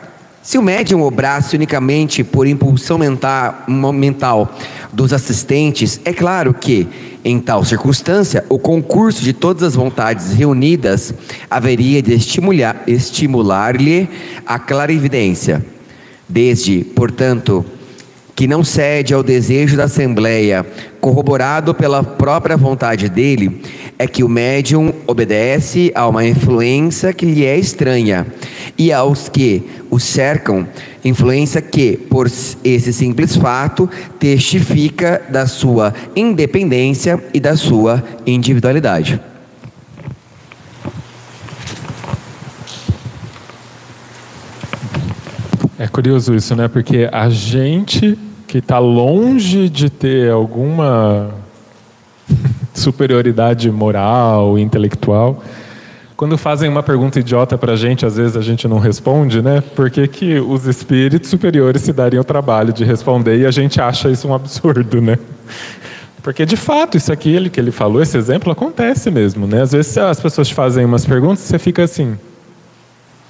Se 0.43 0.59
o 0.59 0.62
médium 0.62 1.03
obrasse 1.03 1.55
unicamente 1.55 2.24
por 2.24 2.49
impulsão 2.49 2.99
mental, 2.99 4.57
dos 4.93 5.12
assistentes, 5.12 6.01
é 6.05 6.12
claro 6.12 6.53
que, 6.53 6.88
em 7.24 7.38
tal 7.38 7.64
circunstância, 7.64 8.45
o 8.49 8.59
concurso 8.59 9.22
de 9.22 9.32
todas 9.32 9.62
as 9.62 9.74
vontades 9.76 10.32
reunidas 10.32 11.14
haveria 11.49 12.03
de 12.03 12.14
estimular-lhe 12.14 12.93
estimular 12.93 13.76
a 14.45 14.59
clarividência. 14.59 15.64
Desde, 16.28 16.82
portanto, 16.84 17.64
que 18.43 18.49
não 18.49 18.64
cede 18.64 19.14
ao 19.14 19.22
desejo 19.22 19.76
da 19.76 19.84
Assembleia, 19.84 20.66
corroborado 21.01 21.72
pela 21.72 22.03
própria 22.03 22.57
vontade 22.57 23.09
dele, 23.09 23.62
é 23.97 24.05
que 24.05 24.24
o 24.24 24.28
médium 24.28 24.93
obedece 25.07 25.93
a 25.95 26.09
uma 26.09 26.26
influência 26.26 27.12
que 27.12 27.24
lhe 27.24 27.45
é 27.45 27.57
estranha, 27.57 28.26
e 28.76 28.93
aos 28.93 29.28
que 29.28 29.62
o 29.88 30.01
cercam, 30.01 30.66
influência 31.05 31.62
que, 31.62 31.97
por 31.97 32.26
esse 32.64 32.93
simples 32.93 33.36
fato, 33.36 33.88
testifica 34.18 35.22
da 35.28 35.47
sua 35.47 35.95
independência 36.16 37.22
e 37.32 37.38
da 37.38 37.57
sua 37.57 38.03
individualidade. 38.26 39.20
É 45.78 45.86
curioso 45.86 46.34
isso, 46.34 46.57
né? 46.57 46.66
Porque 46.66 47.09
a 47.12 47.30
gente 47.30 48.18
que 48.53 48.59
está 48.59 48.79
longe 48.79 49.71
de 49.71 49.89
ter 49.89 50.31
alguma 50.31 51.31
superioridade 52.75 53.71
moral, 53.71 54.59
intelectual, 54.59 55.43
quando 56.19 56.37
fazem 56.37 56.69
uma 56.69 56.83
pergunta 56.83 57.19
idiota 57.19 57.57
para 57.57 57.73
a 57.73 57.77
gente, 57.77 58.05
às 58.05 58.19
vezes 58.19 58.37
a 58.37 58.43
gente 58.43 58.69
não 58.69 58.79
responde, 58.79 59.41
né? 59.41 59.63
Por 59.75 59.91
que, 59.91 60.07
que 60.07 60.39
os 60.39 60.67
espíritos 60.67 61.31
superiores 61.31 61.81
se 61.81 61.95
dariam 61.95 62.21
o 62.21 62.25
trabalho 62.25 62.75
de 62.75 62.85
responder 62.85 63.39
e 63.39 63.47
a 63.47 63.51
gente 63.51 63.81
acha 63.81 64.11
isso 64.11 64.29
um 64.29 64.35
absurdo, 64.35 65.01
né? 65.01 65.19
Porque 66.23 66.45
de 66.45 66.59
fato, 66.59 66.99
isso 66.99 67.11
aqui 67.11 67.49
que 67.49 67.59
ele 67.59 67.71
falou, 67.71 68.03
esse 68.03 68.19
exemplo 68.19 68.53
acontece 68.53 69.11
mesmo, 69.11 69.47
né? 69.47 69.63
Às 69.63 69.73
vezes 69.73 69.97
as 69.97 70.21
pessoas 70.21 70.51
fazem 70.51 70.85
umas 70.85 71.07
perguntas 71.07 71.43
e 71.43 71.49
você 71.49 71.59
fica 71.59 71.85
assim, 71.85 72.19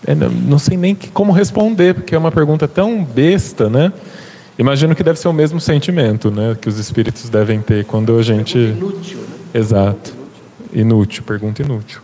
é, 0.05 0.17
não 0.17 0.59
sei 0.59 0.77
nem 0.77 0.97
como 0.97 1.31
responder, 1.31 1.95
porque 1.95 2.13
é 2.13 2.19
uma 2.19 2.33
pergunta 2.33 2.67
tão 2.67 3.05
besta, 3.05 3.71
né? 3.71 3.93
Imagino 4.63 4.95
que 4.95 5.03
deve 5.03 5.19
ser 5.19 5.27
o 5.27 5.33
mesmo 5.33 5.61
sentimento, 5.61 6.31
né, 6.31 6.57
que 6.59 6.69
os 6.69 6.79
espíritos 6.79 7.29
devem 7.29 7.61
ter 7.61 7.85
quando 7.85 8.17
a 8.17 8.23
gente 8.23 8.57
Inútil, 8.57 9.19
né? 9.19 9.27
Exato. 9.53 10.15
Inútil, 10.73 11.25
pergunta 11.25 11.63
inútil. 11.63 12.01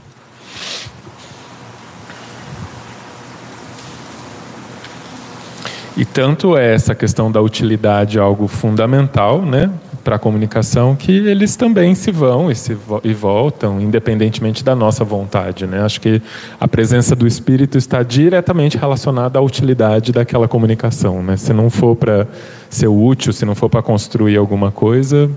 E 5.97 6.05
tanto 6.05 6.57
é 6.57 6.75
essa 6.75 6.97
questão 6.97 7.31
da 7.31 7.41
utilidade 7.41 8.19
algo 8.19 8.49
fundamental, 8.49 9.41
né, 9.41 9.71
para 10.09 10.17
a 10.17 10.19
comunicação, 10.19 10.97
que 10.97 11.13
eles 11.13 11.55
também 11.55 11.95
se 11.95 12.11
vão 12.11 12.51
e 12.51 12.55
se 12.55 12.73
vo 12.73 12.99
e 13.05 13.13
voltam, 13.13 13.79
independentemente 13.79 14.65
da 14.65 14.75
nossa 14.75 15.05
vontade, 15.05 15.67
né? 15.67 15.83
Acho 15.83 16.01
que 16.01 16.23
a 16.59 16.67
presença 16.67 17.15
do 17.15 17.27
espírito 17.27 17.77
está 17.77 18.03
diretamente 18.03 18.79
relacionada 18.79 19.39
à 19.39 19.43
utilidade 19.43 20.11
daquela 20.11 20.49
comunicação, 20.49 21.23
né? 21.23 21.37
Se 21.37 21.53
não 21.53 21.69
for 21.69 21.95
para 21.95 22.27
ser 22.71 22.89
útil, 22.89 23.35
se 23.35 23.45
não 23.45 23.55
for 23.55 23.69
para 23.69 23.83
construir 23.83 24.39
alguma 24.39 24.71
coisa, 24.71 25.31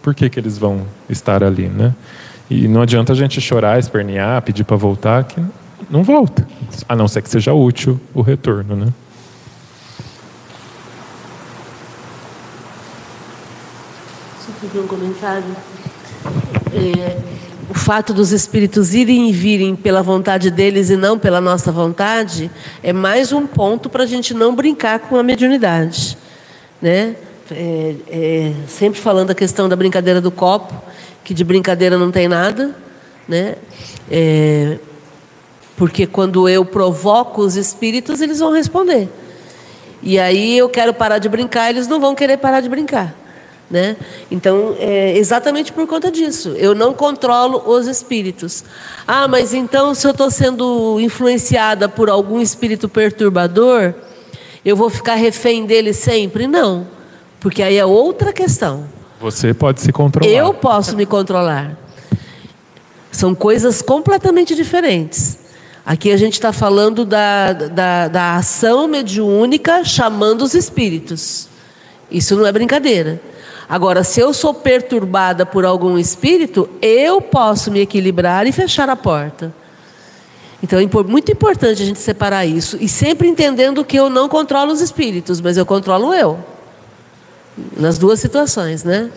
por 0.00 0.14
que 0.14 0.30
que 0.30 0.38
eles 0.38 0.56
vão 0.56 0.82
estar 1.10 1.42
ali, 1.42 1.66
né? 1.66 1.92
E 2.48 2.68
não 2.68 2.82
adianta 2.82 3.14
a 3.14 3.16
gente 3.16 3.40
chorar, 3.40 3.80
espernear, 3.80 4.40
pedir 4.42 4.62
para 4.62 4.76
voltar, 4.76 5.24
que 5.24 5.42
não 5.90 6.04
volta, 6.04 6.46
a 6.88 6.94
não 6.94 7.08
ser 7.08 7.22
que 7.22 7.28
seja 7.28 7.52
útil 7.52 7.98
o 8.14 8.22
retorno, 8.22 8.76
né? 8.76 8.86
Um 14.80 14.86
comentário? 14.86 15.44
É, 16.74 17.16
o 17.68 17.74
fato 17.74 18.12
dos 18.12 18.32
espíritos 18.32 18.94
irem 18.94 19.30
e 19.30 19.32
virem 19.32 19.74
pela 19.74 20.02
vontade 20.02 20.50
deles 20.50 20.90
e 20.90 20.96
não 20.96 21.18
pela 21.18 21.40
nossa 21.40 21.72
vontade 21.72 22.50
é 22.82 22.92
mais 22.92 23.32
um 23.32 23.46
ponto 23.46 23.88
para 23.88 24.04
a 24.04 24.06
gente 24.06 24.34
não 24.34 24.54
brincar 24.54 24.98
com 25.00 25.16
a 25.16 25.22
mediunidade. 25.22 26.18
Né? 26.80 27.16
É, 27.50 27.94
é, 28.08 28.52
sempre 28.68 29.00
falando 29.00 29.30
a 29.30 29.34
questão 29.34 29.68
da 29.68 29.76
brincadeira 29.76 30.20
do 30.20 30.30
copo, 30.30 30.74
que 31.24 31.32
de 31.32 31.44
brincadeira 31.44 31.96
não 31.96 32.10
tem 32.10 32.28
nada. 32.28 32.74
Né? 33.28 33.56
É, 34.10 34.78
porque 35.76 36.06
quando 36.06 36.48
eu 36.48 36.64
provoco 36.64 37.42
os 37.42 37.56
espíritos, 37.56 38.20
eles 38.20 38.38
vão 38.38 38.52
responder. 38.52 39.08
E 40.02 40.18
aí 40.18 40.58
eu 40.58 40.68
quero 40.68 40.92
parar 40.92 41.18
de 41.18 41.28
brincar, 41.28 41.70
eles 41.70 41.86
não 41.86 42.00
vão 42.00 42.14
querer 42.14 42.36
parar 42.36 42.60
de 42.60 42.68
brincar. 42.68 43.21
Né? 43.70 43.96
Então, 44.30 44.76
é 44.78 45.16
exatamente 45.16 45.72
por 45.72 45.86
conta 45.86 46.10
disso. 46.10 46.50
Eu 46.58 46.74
não 46.74 46.92
controlo 46.92 47.62
os 47.66 47.86
espíritos. 47.86 48.62
Ah, 49.08 49.26
mas 49.26 49.54
então, 49.54 49.94
se 49.94 50.06
eu 50.06 50.10
estou 50.10 50.30
sendo 50.30 51.00
influenciada 51.00 51.88
por 51.88 52.10
algum 52.10 52.38
espírito 52.38 52.86
perturbador, 52.86 53.94
eu 54.62 54.76
vou 54.76 54.90
ficar 54.90 55.14
refém 55.14 55.64
dele 55.64 55.94
sempre? 55.94 56.46
Não. 56.46 56.86
Porque 57.40 57.62
aí 57.62 57.76
é 57.76 57.84
outra 57.84 58.32
questão. 58.32 58.84
Você 59.20 59.54
pode 59.54 59.80
se 59.80 59.90
controlar. 59.90 60.30
Eu 60.30 60.52
posso 60.52 60.94
me 60.94 61.06
controlar. 61.06 61.76
São 63.10 63.34
coisas 63.34 63.80
completamente 63.80 64.54
diferentes. 64.54 65.38
Aqui 65.84 66.12
a 66.12 66.16
gente 66.16 66.34
está 66.34 66.52
falando 66.52 67.04
da, 67.04 67.52
da, 67.52 68.08
da 68.08 68.36
ação 68.36 68.86
mediúnica 68.86 69.84
chamando 69.84 70.42
os 70.42 70.54
espíritos. 70.54 71.48
Isso 72.10 72.36
não 72.36 72.46
é 72.46 72.52
brincadeira. 72.52 73.20
Agora, 73.72 74.04
se 74.04 74.20
eu 74.20 74.34
sou 74.34 74.52
perturbada 74.52 75.46
por 75.46 75.64
algum 75.64 75.96
espírito, 75.96 76.68
eu 76.82 77.22
posso 77.22 77.70
me 77.70 77.80
equilibrar 77.80 78.46
e 78.46 78.52
fechar 78.52 78.90
a 78.90 78.94
porta. 78.94 79.50
Então 80.62 80.78
é 80.78 80.86
muito 81.08 81.32
importante 81.32 81.82
a 81.82 81.86
gente 81.86 81.98
separar 81.98 82.44
isso. 82.44 82.76
E 82.82 82.86
sempre 82.86 83.26
entendendo 83.26 83.82
que 83.82 83.96
eu 83.96 84.10
não 84.10 84.28
controlo 84.28 84.72
os 84.72 84.82
espíritos, 84.82 85.40
mas 85.40 85.56
eu 85.56 85.64
controlo 85.64 86.12
eu. 86.12 86.38
Nas 87.74 87.96
duas 87.96 88.20
situações, 88.20 88.84
né? 88.84 89.08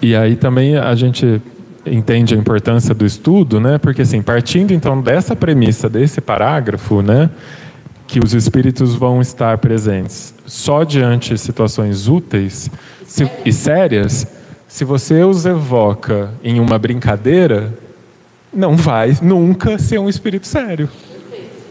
E 0.00 0.16
aí 0.16 0.34
também 0.34 0.78
a 0.78 0.94
gente 0.94 1.38
entende 1.84 2.34
a 2.34 2.38
importância 2.38 2.94
do 2.94 3.04
estudo, 3.04 3.60
né? 3.60 3.76
Porque 3.76 4.00
assim, 4.00 4.22
partindo 4.22 4.72
então 4.72 5.02
dessa 5.02 5.36
premissa 5.36 5.86
desse 5.86 6.18
parágrafo, 6.22 7.02
né? 7.02 7.28
Que 8.06 8.20
os 8.24 8.32
espíritos 8.32 8.94
vão 8.94 9.20
estar 9.20 9.58
presentes 9.58 10.32
só 10.46 10.82
diante 10.82 11.34
de 11.34 11.38
situações 11.38 12.08
úteis, 12.08 12.70
se, 13.06 13.30
e 13.44 13.52
sérias, 13.52 14.26
se 14.68 14.84
você 14.84 15.22
os 15.22 15.44
evoca 15.44 16.30
em 16.42 16.58
uma 16.58 16.78
brincadeira, 16.78 17.72
não 18.52 18.76
vai 18.76 19.16
nunca 19.22 19.78
ser 19.78 19.98
um 19.98 20.08
espírito 20.08 20.46
sério. 20.46 20.88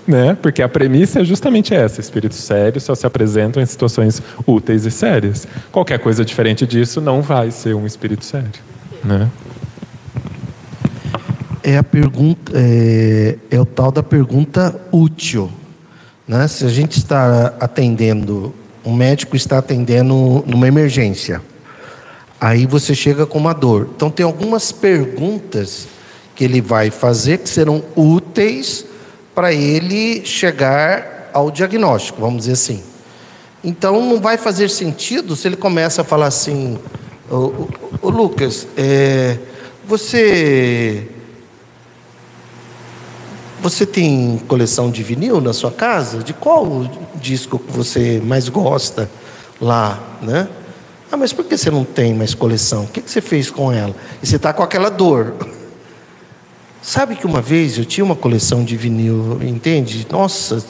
Né? 0.08 0.36
Porque 0.42 0.62
a 0.62 0.70
premissa 0.70 1.22
é 1.22 1.24
justamente 1.24 1.74
essa: 1.74 2.02
espíritos 2.02 2.40
sérios 2.40 2.84
só 2.84 2.96
se 2.96 3.06
apresentam 3.06 3.62
em 3.62 3.66
situações 3.66 4.22
úteis 4.48 4.86
e 4.86 4.92
sérias. 4.92 5.48
Qualquer 5.72 6.00
coisa 6.00 6.26
diferente 6.26 6.66
disso 6.66 7.00
não 7.00 7.22
vai 7.22 7.52
ser 7.52 7.76
um 7.76 7.86
espírito 7.86 8.26
sério. 8.26 8.50
Né? 9.04 9.30
É 11.64 11.78
a 11.78 11.84
pergunta, 11.84 12.52
é, 12.56 13.38
é 13.52 13.60
o 13.60 13.66
tal 13.66 13.92
da 13.92 14.02
pergunta 14.02 14.76
útil. 14.92 15.52
Né? 16.28 16.48
Se 16.48 16.66
a 16.66 16.70
gente 16.70 16.98
está 16.98 17.54
atendendo 17.60 18.54
um 18.86 18.94
médico 18.94 19.36
está 19.36 19.60
atendendo 19.60 20.44
numa 20.48 20.68
emergência. 20.68 21.42
Aí 22.40 22.66
você 22.66 22.96
chega 22.96 23.26
com 23.26 23.38
uma 23.38 23.54
dor. 23.54 23.90
Então 23.96 24.10
tem 24.10 24.26
algumas 24.26 24.72
perguntas 24.72 25.88
que 26.36 26.44
ele 26.44 26.62
vai 26.62 26.90
fazer 26.90 27.38
que 27.38 27.50
serão 27.50 27.84
úteis 27.96 28.86
para 29.36 29.54
ele 29.54 30.26
chegar 30.26 31.30
ao 31.34 31.52
diagnóstico, 31.52 32.20
vamos 32.20 32.40
dizer 32.40 32.54
assim. 32.54 32.84
Então 33.64 34.04
não 34.04 34.20
vai 34.20 34.38
fazer 34.38 34.70
sentido 34.70 35.36
se 35.36 35.48
ele 35.48 35.56
começa 35.56 36.02
a 36.02 36.06
falar 36.06 36.28
assim, 36.28 36.80
ô, 37.30 38.10
Lucas, 38.10 38.68
é, 38.76 39.38
você 39.86 41.08
você 43.62 43.86
tem 43.86 44.42
coleção 44.48 44.90
de 44.90 45.04
vinil 45.04 45.40
na 45.40 45.54
sua 45.54 45.72
casa? 45.72 46.24
De 46.24 46.34
qual 46.34 46.90
disco 47.16 47.60
que 47.60 47.72
você 47.72 48.22
mais 48.24 48.50
gosta 48.50 49.10
lá, 49.62 50.00
né? 50.22 50.48
Ah, 51.12 51.18
mas 51.18 51.32
por 51.34 51.46
que 51.46 51.58
você 51.58 51.70
não 51.70 51.84
tem 51.84 52.14
mais 52.14 52.34
coleção? 52.34 52.84
O 52.86 52.88
que 52.88 53.02
você 53.02 53.22
fez 53.22 53.52
com 53.52 53.72
ela? 53.72 53.94
E 54.24 54.28
você 54.28 54.38
está 54.38 54.52
com 54.54 54.64
aquela 54.64 54.90
dor. 54.90 55.34
Sabe 56.82 57.16
que 57.16 57.28
uma 57.28 57.42
vez 57.42 57.78
eu 57.78 57.86
tinha 57.86 58.04
uma 58.04 58.16
coleção 58.16 58.64
de 58.64 58.76
vinil, 58.76 59.40
entende? 59.44 60.08
Nossa, 60.10 60.64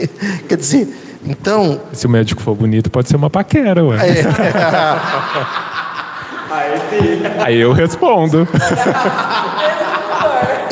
quer 0.46 0.56
dizer, 0.58 0.88
então. 1.24 1.80
Se 1.92 2.06
o 2.06 2.10
médico 2.10 2.42
for 2.42 2.54
bonito, 2.54 2.90
pode 2.90 3.08
ser 3.08 3.16
uma 3.16 3.30
paquera, 3.30 3.82
ué. 3.82 3.96
É. 3.96 4.24
Aí, 6.54 7.22
Aí 7.40 7.56
eu 7.56 7.72
respondo. 7.72 8.46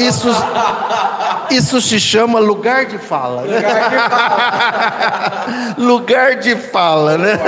Isso, 0.07 0.29
isso 1.51 1.81
se 1.81 1.99
chama 2.01 2.39
lugar 2.39 2.87
de 2.87 2.99
fala. 2.99 3.43
Né? 3.43 3.63
Lugar 5.79 6.37
de 6.37 6.57
fala. 6.57 7.19
né? 7.19 7.39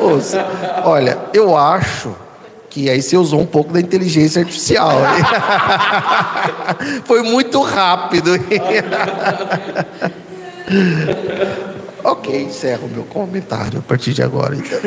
Ouça, 0.00 0.44
olha, 0.84 1.18
eu 1.32 1.56
acho 1.56 2.14
que 2.74 2.90
aí 2.90 3.00
você 3.00 3.16
usou 3.16 3.40
um 3.40 3.46
pouco 3.46 3.72
da 3.72 3.80
inteligência 3.80 4.40
artificial. 4.40 4.90
Foi 7.06 7.22
muito 7.22 7.62
rápido. 7.62 8.32
ok, 12.02 12.42
encerro 12.42 12.88
meu 12.88 13.04
comentário 13.04 13.78
a 13.78 13.82
partir 13.82 14.12
de 14.12 14.24
agora. 14.24 14.56
Então. 14.56 14.80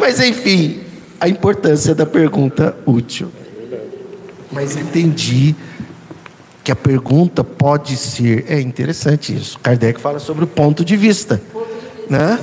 Mas 0.00 0.18
enfim, 0.18 0.80
a 1.20 1.28
importância 1.28 1.94
da 1.94 2.04
pergunta 2.04 2.74
útil. 2.84 3.30
Mas 4.50 4.76
entendi 4.76 5.54
que 6.62 6.72
a 6.72 6.76
pergunta 6.76 7.42
pode 7.42 7.96
ser. 7.96 8.44
É 8.48 8.60
interessante 8.60 9.34
isso. 9.34 9.58
Kardec 9.58 10.00
fala 10.00 10.18
sobre 10.18 10.44
o 10.44 10.46
ponto 10.46 10.84
de 10.84 10.96
vista. 10.96 11.40
Né? 12.08 12.38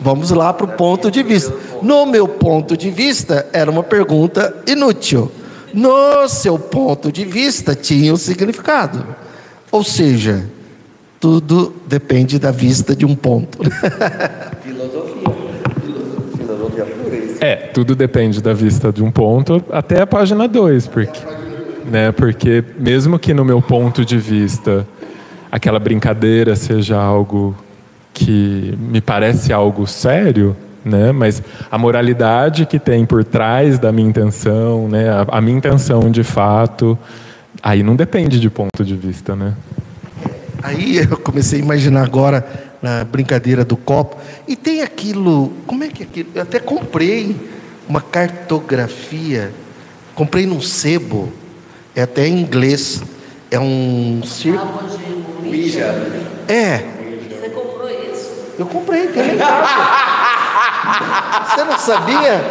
Vamos 0.00 0.30
lá 0.30 0.52
para 0.52 0.66
o 0.66 0.76
ponto 0.76 1.10
de 1.10 1.22
vista. 1.22 1.54
No 1.82 2.06
meu 2.06 2.26
ponto 2.26 2.76
de 2.76 2.90
vista, 2.90 3.46
era 3.52 3.70
uma 3.70 3.82
pergunta 3.82 4.54
inútil. 4.66 5.30
No 5.72 6.28
seu 6.28 6.58
ponto 6.58 7.10
de 7.10 7.24
vista, 7.24 7.74
tinha 7.74 8.12
um 8.12 8.16
significado. 8.16 9.06
Ou 9.70 9.82
seja, 9.82 10.48
tudo 11.18 11.74
depende 11.86 12.38
da 12.38 12.50
vista 12.50 12.94
de 12.94 13.04
um 13.06 13.14
ponto. 13.14 13.58
Filosofia. 14.62 15.03
É, 17.40 17.56
tudo 17.56 17.94
depende 17.94 18.42
da 18.42 18.52
vista 18.52 18.92
de 18.92 19.02
um 19.02 19.10
ponto 19.10 19.62
até 19.70 20.00
a 20.02 20.06
página 20.06 20.48
2, 20.48 20.86
porque, 20.86 21.20
né, 21.84 22.12
porque 22.12 22.64
mesmo 22.78 23.18
que 23.18 23.34
no 23.34 23.44
meu 23.44 23.60
ponto 23.60 24.04
de 24.04 24.18
vista 24.18 24.86
aquela 25.50 25.78
brincadeira 25.78 26.56
seja 26.56 26.96
algo 26.96 27.54
que 28.12 28.74
me 28.78 29.00
parece 29.00 29.52
algo 29.52 29.86
sério, 29.86 30.56
né, 30.84 31.12
mas 31.12 31.42
a 31.70 31.78
moralidade 31.78 32.66
que 32.66 32.78
tem 32.78 33.04
por 33.04 33.24
trás 33.24 33.78
da 33.78 33.92
minha 33.92 34.08
intenção, 34.08 34.88
né, 34.88 35.08
a, 35.10 35.38
a 35.38 35.40
minha 35.40 35.56
intenção 35.56 36.10
de 36.10 36.22
fato, 36.22 36.98
aí 37.62 37.82
não 37.82 37.96
depende 37.96 38.38
de 38.38 38.50
ponto 38.50 38.84
de 38.84 38.94
vista, 38.94 39.34
né? 39.34 39.54
Aí 40.62 40.96
eu 40.96 41.18
comecei 41.18 41.60
a 41.60 41.62
imaginar 41.62 42.04
agora 42.04 42.46
na 42.84 43.02
brincadeira 43.02 43.64
do 43.64 43.78
copo. 43.78 44.18
E 44.46 44.54
tem 44.54 44.82
aquilo, 44.82 45.50
como 45.66 45.82
é 45.84 45.88
que 45.88 46.02
é 46.02 46.06
aquilo? 46.06 46.28
Eu 46.34 46.42
até 46.42 46.60
comprei 46.60 47.34
uma 47.88 48.02
cartografia, 48.02 49.50
comprei 50.14 50.44
num 50.44 50.60
sebo, 50.60 51.32
é 51.96 52.02
até 52.02 52.26
em 52.26 52.38
inglês. 52.38 53.02
É 53.50 53.58
um 53.58 54.20
círculo. 54.22 54.80
É. 56.46 56.84
Você 57.40 57.48
comprou 57.48 57.88
isso? 57.88 58.32
Eu 58.58 58.66
comprei, 58.66 59.06
tem. 59.06 59.30
Você 61.48 61.64
não 61.64 61.78
sabia? 61.78 62.44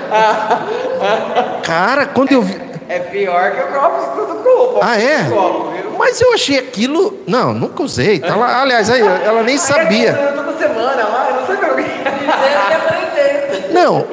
Cara, 1.64 2.08
quando 2.08 2.32
eu 2.32 2.42
vi. 2.42 2.60
É 2.90 2.98
pior 3.00 3.52
que 3.52 3.62
o 3.62 3.68
copo 3.68 4.34
do 4.34 4.44
copo. 4.44 4.80
Ah, 4.82 5.00
é? 5.00 5.30
Mas 6.04 6.20
eu 6.20 6.34
achei 6.34 6.60
aquilo. 6.60 7.18
Não, 7.26 7.54
nunca 7.54 7.82
usei. 7.82 8.20
Tá 8.20 8.36
lá, 8.36 8.62
aliás, 8.62 8.90
aí, 8.90 9.00
ela 9.00 9.42
nem 9.42 9.58
sabia. 9.58 10.14
Toda 10.14 10.58
semana 10.58 11.08
lá, 11.08 11.30
eu 11.30 11.36
não 11.38 11.48
sei 11.48 11.56
como 11.56 11.76
que 11.78 13.74
Não, 13.74 14.06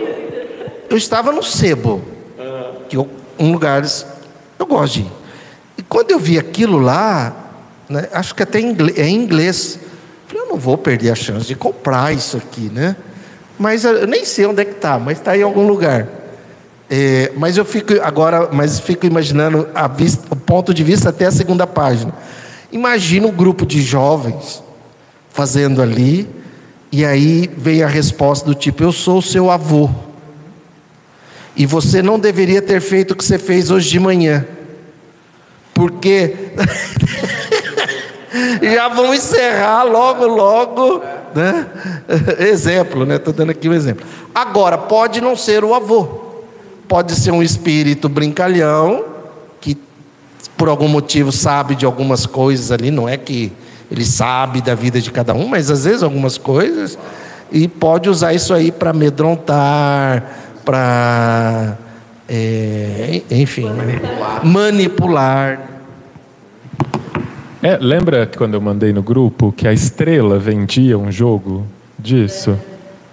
eu 0.88 0.97
estava 0.97 1.32
no 1.32 1.43
sebo, 1.43 2.01
que 2.88 2.97
eu, 2.97 3.09
um 3.36 3.51
lugares 3.51 4.07
eu 4.57 4.66
gosto 4.66 4.95
de 4.95 5.01
ir. 5.01 5.11
E 5.78 5.82
quando 5.82 6.12
eu 6.12 6.20
vi 6.20 6.38
aquilo 6.38 6.78
lá, 6.78 7.34
né, 7.88 8.09
acho 8.12 8.36
que 8.36 8.45
até 8.45 8.61
em 8.61 8.70
inglês, 8.70 8.97
é 8.97 9.09
em 9.09 9.16
inglês, 9.16 9.80
falei, 10.28 10.45
eu 10.45 10.49
não 10.49 10.57
vou 10.57 10.78
perder 10.78 11.11
a 11.11 11.16
chance 11.16 11.45
de 11.45 11.57
comprar 11.57 12.14
isso 12.14 12.36
aqui, 12.36 12.70
né? 12.72 12.95
Mas 13.59 13.84
eu 13.84 14.07
nem 14.07 14.24
sei 14.24 14.47
onde 14.47 14.62
é 14.62 14.64
que 14.64 14.76
está, 14.76 14.97
mas 14.97 15.18
está 15.18 15.36
em 15.36 15.43
algum 15.43 15.66
lugar. 15.66 16.07
É, 16.93 17.30
mas 17.36 17.57
eu 17.57 17.64
fico 17.64 17.93
agora, 18.03 18.49
mas 18.53 18.80
fico 18.80 19.07
imaginando 19.07 19.68
vista, 19.97 20.26
o 20.28 20.34
ponto 20.34 20.74
de 20.74 20.82
vista 20.82 21.11
até 21.11 21.26
a 21.26 21.30
segunda 21.30 21.64
página. 21.64 22.12
Imagina 22.72 23.28
um 23.28 23.30
grupo 23.30 23.64
de 23.64 23.80
jovens 23.80 24.61
fazendo 25.28 25.80
ali, 25.80 26.28
e 26.91 27.05
aí 27.05 27.49
vem 27.57 27.84
a 27.84 27.86
resposta 27.86 28.45
do 28.45 28.57
tipo: 28.57 28.82
Eu 28.82 28.91
sou 28.91 29.18
o 29.18 29.22
seu 29.22 29.53
avô. 29.53 29.88
E 31.55 31.64
você 31.64 32.03
não 32.03 32.18
deveria 32.18 32.61
ter 32.61 32.80
feito 32.80 33.12
o 33.12 33.16
que 33.16 33.24
você 33.24 33.38
fez 33.38 33.70
hoje 33.70 33.88
de 33.88 34.01
manhã. 34.01 34.45
Porque 35.72 36.34
já 38.74 38.88
vão 38.88 39.14
encerrar 39.14 39.84
logo, 39.84 40.26
logo. 40.26 41.05
Né? 41.34 41.66
Exemplo, 42.51 43.07
né? 43.07 43.16
Estou 43.16 43.32
dando 43.32 43.51
aqui 43.51 43.68
um 43.68 43.74
exemplo. 43.74 44.05
Agora, 44.34 44.76
pode 44.76 45.20
não 45.20 45.36
ser 45.36 45.62
o 45.62 45.74
avô. 45.74 46.30
Pode 46.91 47.14
ser 47.14 47.30
um 47.30 47.41
espírito 47.41 48.09
brincalhão, 48.09 49.05
que 49.61 49.78
por 50.57 50.68
algum 50.68 50.88
motivo 50.88 51.30
sabe 51.30 51.76
de 51.76 51.86
algumas 51.86 52.26
coisas 52.26 52.72
ali, 52.72 52.91
não 52.91 53.09
é 53.09 53.16
que 53.16 53.53
ele 53.88 54.05
sabe 54.05 54.61
da 54.61 54.74
vida 54.74 55.01
de 55.01 55.09
cada 55.12 55.32
um, 55.32 55.47
mas 55.47 55.70
às 55.70 55.84
vezes 55.84 56.03
algumas 56.03 56.36
coisas, 56.36 56.99
e 57.53 57.68
pode 57.68 58.11
usar 58.11 58.34
isso 58.34 58.53
aí 58.53 58.72
para 58.72 58.91
amedrontar, 58.91 60.36
para. 60.64 61.78
é, 62.28 63.22
enfim, 63.30 63.70
manipular. 63.70 64.45
manipular. 64.45 65.61
É, 67.62 67.78
lembra 67.80 68.28
quando 68.36 68.55
eu 68.55 68.61
mandei 68.61 68.93
no 68.93 69.03
grupo 69.03 69.53
que 69.53 69.68
a 69.68 69.72
Estrela 69.72 70.41
vendia 70.41 70.99
um 70.99 71.12
jogo 71.12 71.64
disso? 71.97 72.59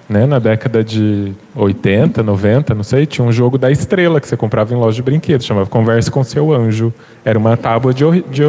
Né? 0.10 0.26
Na 0.26 0.39
década 0.39 0.84
de 0.84 1.34
80, 1.53 2.24
90, 2.24 2.74
não 2.74 2.84
sei, 2.84 3.05
tinha 3.05 3.26
um 3.26 3.32
jogo 3.32 3.58
da 3.58 3.70
Estrela 3.70 4.22
que 4.22 4.28
você 4.28 4.38
comprava 4.38 4.74
em 4.74 4.78
loja 4.78 4.95
de 4.95 5.01
brinquedos, 5.01 5.45
chamava 5.45 5.68
Converse 5.68 6.10
com 6.10 6.24
Seu 6.24 6.53
Anjo. 6.53 6.93
Era 7.26 7.38
uma 7.38 7.58
tábua 7.58 7.93
de. 7.93 8.03
de 8.24 8.43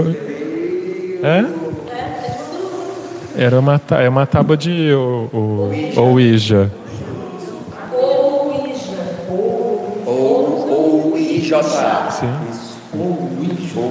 é? 1.23 1.45
Era 3.37 3.59
uma, 3.59 3.81
é 4.01 4.09
uma 4.09 4.27
tábua 4.27 4.57
de 4.57 4.93
o, 4.93 5.29
o, 5.33 6.01
Ouija. 6.01 6.73
Ou 10.07 11.13
o 11.13 11.19
IJA. 11.19 11.63
Sim. 12.11 12.35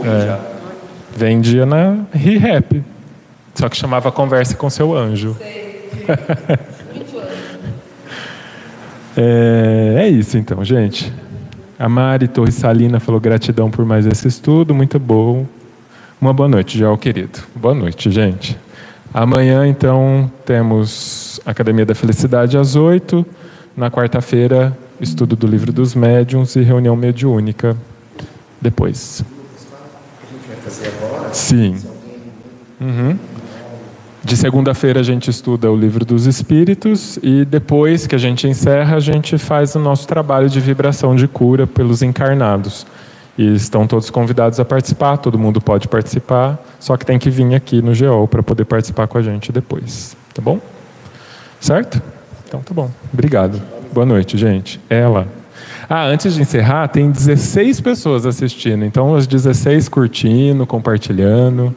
É. 0.05 0.39
Vendia 1.15 1.65
na 1.65 1.99
ReHap. 2.13 2.83
Só 3.55 3.69
que 3.69 3.77
chamava 3.77 4.11
Converse 4.11 4.55
com 4.55 4.69
Seu 4.69 4.95
Anjo. 4.95 5.35
É, 9.17 9.95
é 10.03 10.09
isso 10.09 10.37
então, 10.37 10.63
gente. 10.63 11.11
A 11.79 11.89
Mari 11.89 12.27
Torres 12.27 12.53
Salina 12.55 12.99
falou 12.99 13.19
gratidão 13.19 13.69
por 13.71 13.83
mais 13.83 14.05
esse 14.05 14.27
estudo, 14.27 14.75
muito 14.75 14.99
bom. 14.99 15.45
Uma 16.21 16.33
boa 16.33 16.47
noite, 16.47 16.77
Joel 16.77 16.97
querido. 16.97 17.39
Boa 17.55 17.73
noite, 17.73 18.11
gente. 18.11 18.57
Amanhã, 19.13 19.67
então, 19.67 20.31
temos 20.45 21.39
Academia 21.45 21.85
da 21.85 21.95
Felicidade 21.95 22.57
às 22.57 22.75
oito. 22.75 23.25
Na 23.75 23.89
quarta-feira, 23.89 24.77
estudo 24.99 25.35
do 25.35 25.47
livro 25.47 25.71
dos 25.71 25.95
médiuns 25.95 26.55
e 26.55 26.61
reunião 26.61 26.95
mediúnica 26.95 27.75
depois. 28.61 29.23
Sim. 31.31 31.77
Uhum. 32.79 33.17
De 34.27 34.35
segunda-feira 34.35 34.99
a 34.99 35.03
gente 35.03 35.29
estuda 35.29 35.71
o 35.71 35.75
livro 35.75 36.03
dos 36.03 36.25
espíritos 36.25 37.17
e 37.23 37.45
depois 37.45 38.05
que 38.05 38.13
a 38.13 38.17
gente 38.17 38.45
encerra, 38.45 38.97
a 38.97 38.99
gente 38.99 39.37
faz 39.37 39.73
o 39.73 39.79
nosso 39.79 40.05
trabalho 40.05 40.49
de 40.49 40.59
vibração 40.59 41.15
de 41.15 41.29
cura 41.29 41.65
pelos 41.65 42.01
encarnados. 42.01 42.85
E 43.37 43.55
estão 43.55 43.87
todos 43.87 44.09
convidados 44.09 44.59
a 44.59 44.65
participar, 44.65 45.15
todo 45.15 45.39
mundo 45.39 45.61
pode 45.61 45.87
participar, 45.87 46.61
só 46.77 46.97
que 46.97 47.05
tem 47.05 47.17
que 47.17 47.29
vir 47.29 47.55
aqui 47.55 47.81
no 47.81 47.93
GEOL 47.93 48.27
para 48.27 48.43
poder 48.43 48.65
participar 48.65 49.07
com 49.07 49.17
a 49.17 49.21
gente 49.21 49.49
depois. 49.49 50.17
Tá 50.33 50.41
bom? 50.41 50.59
Certo? 51.61 52.01
Então 52.45 52.59
tá 52.59 52.73
bom. 52.73 52.91
Obrigado. 53.13 53.61
Boa 53.93 54.05
noite, 54.05 54.37
gente. 54.37 54.77
Ela. 54.89 55.25
Ah, 55.89 56.03
antes 56.03 56.33
de 56.33 56.41
encerrar, 56.41 56.89
tem 56.89 57.09
16 57.09 57.79
pessoas 57.79 58.25
assistindo. 58.25 58.83
Então, 58.83 59.15
as 59.15 59.25
16 59.25 59.87
curtindo, 59.87 60.67
compartilhando. 60.67 61.73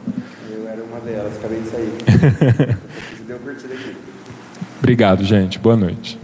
Eu 0.51 0.67
era 0.67 0.83
uma 0.83 0.99
delas, 0.99 1.37
acabei 1.37 1.61
de 1.61 1.70
Obrigado, 4.79 5.23
gente. 5.23 5.59
Boa 5.59 5.75
noite. 5.77 6.19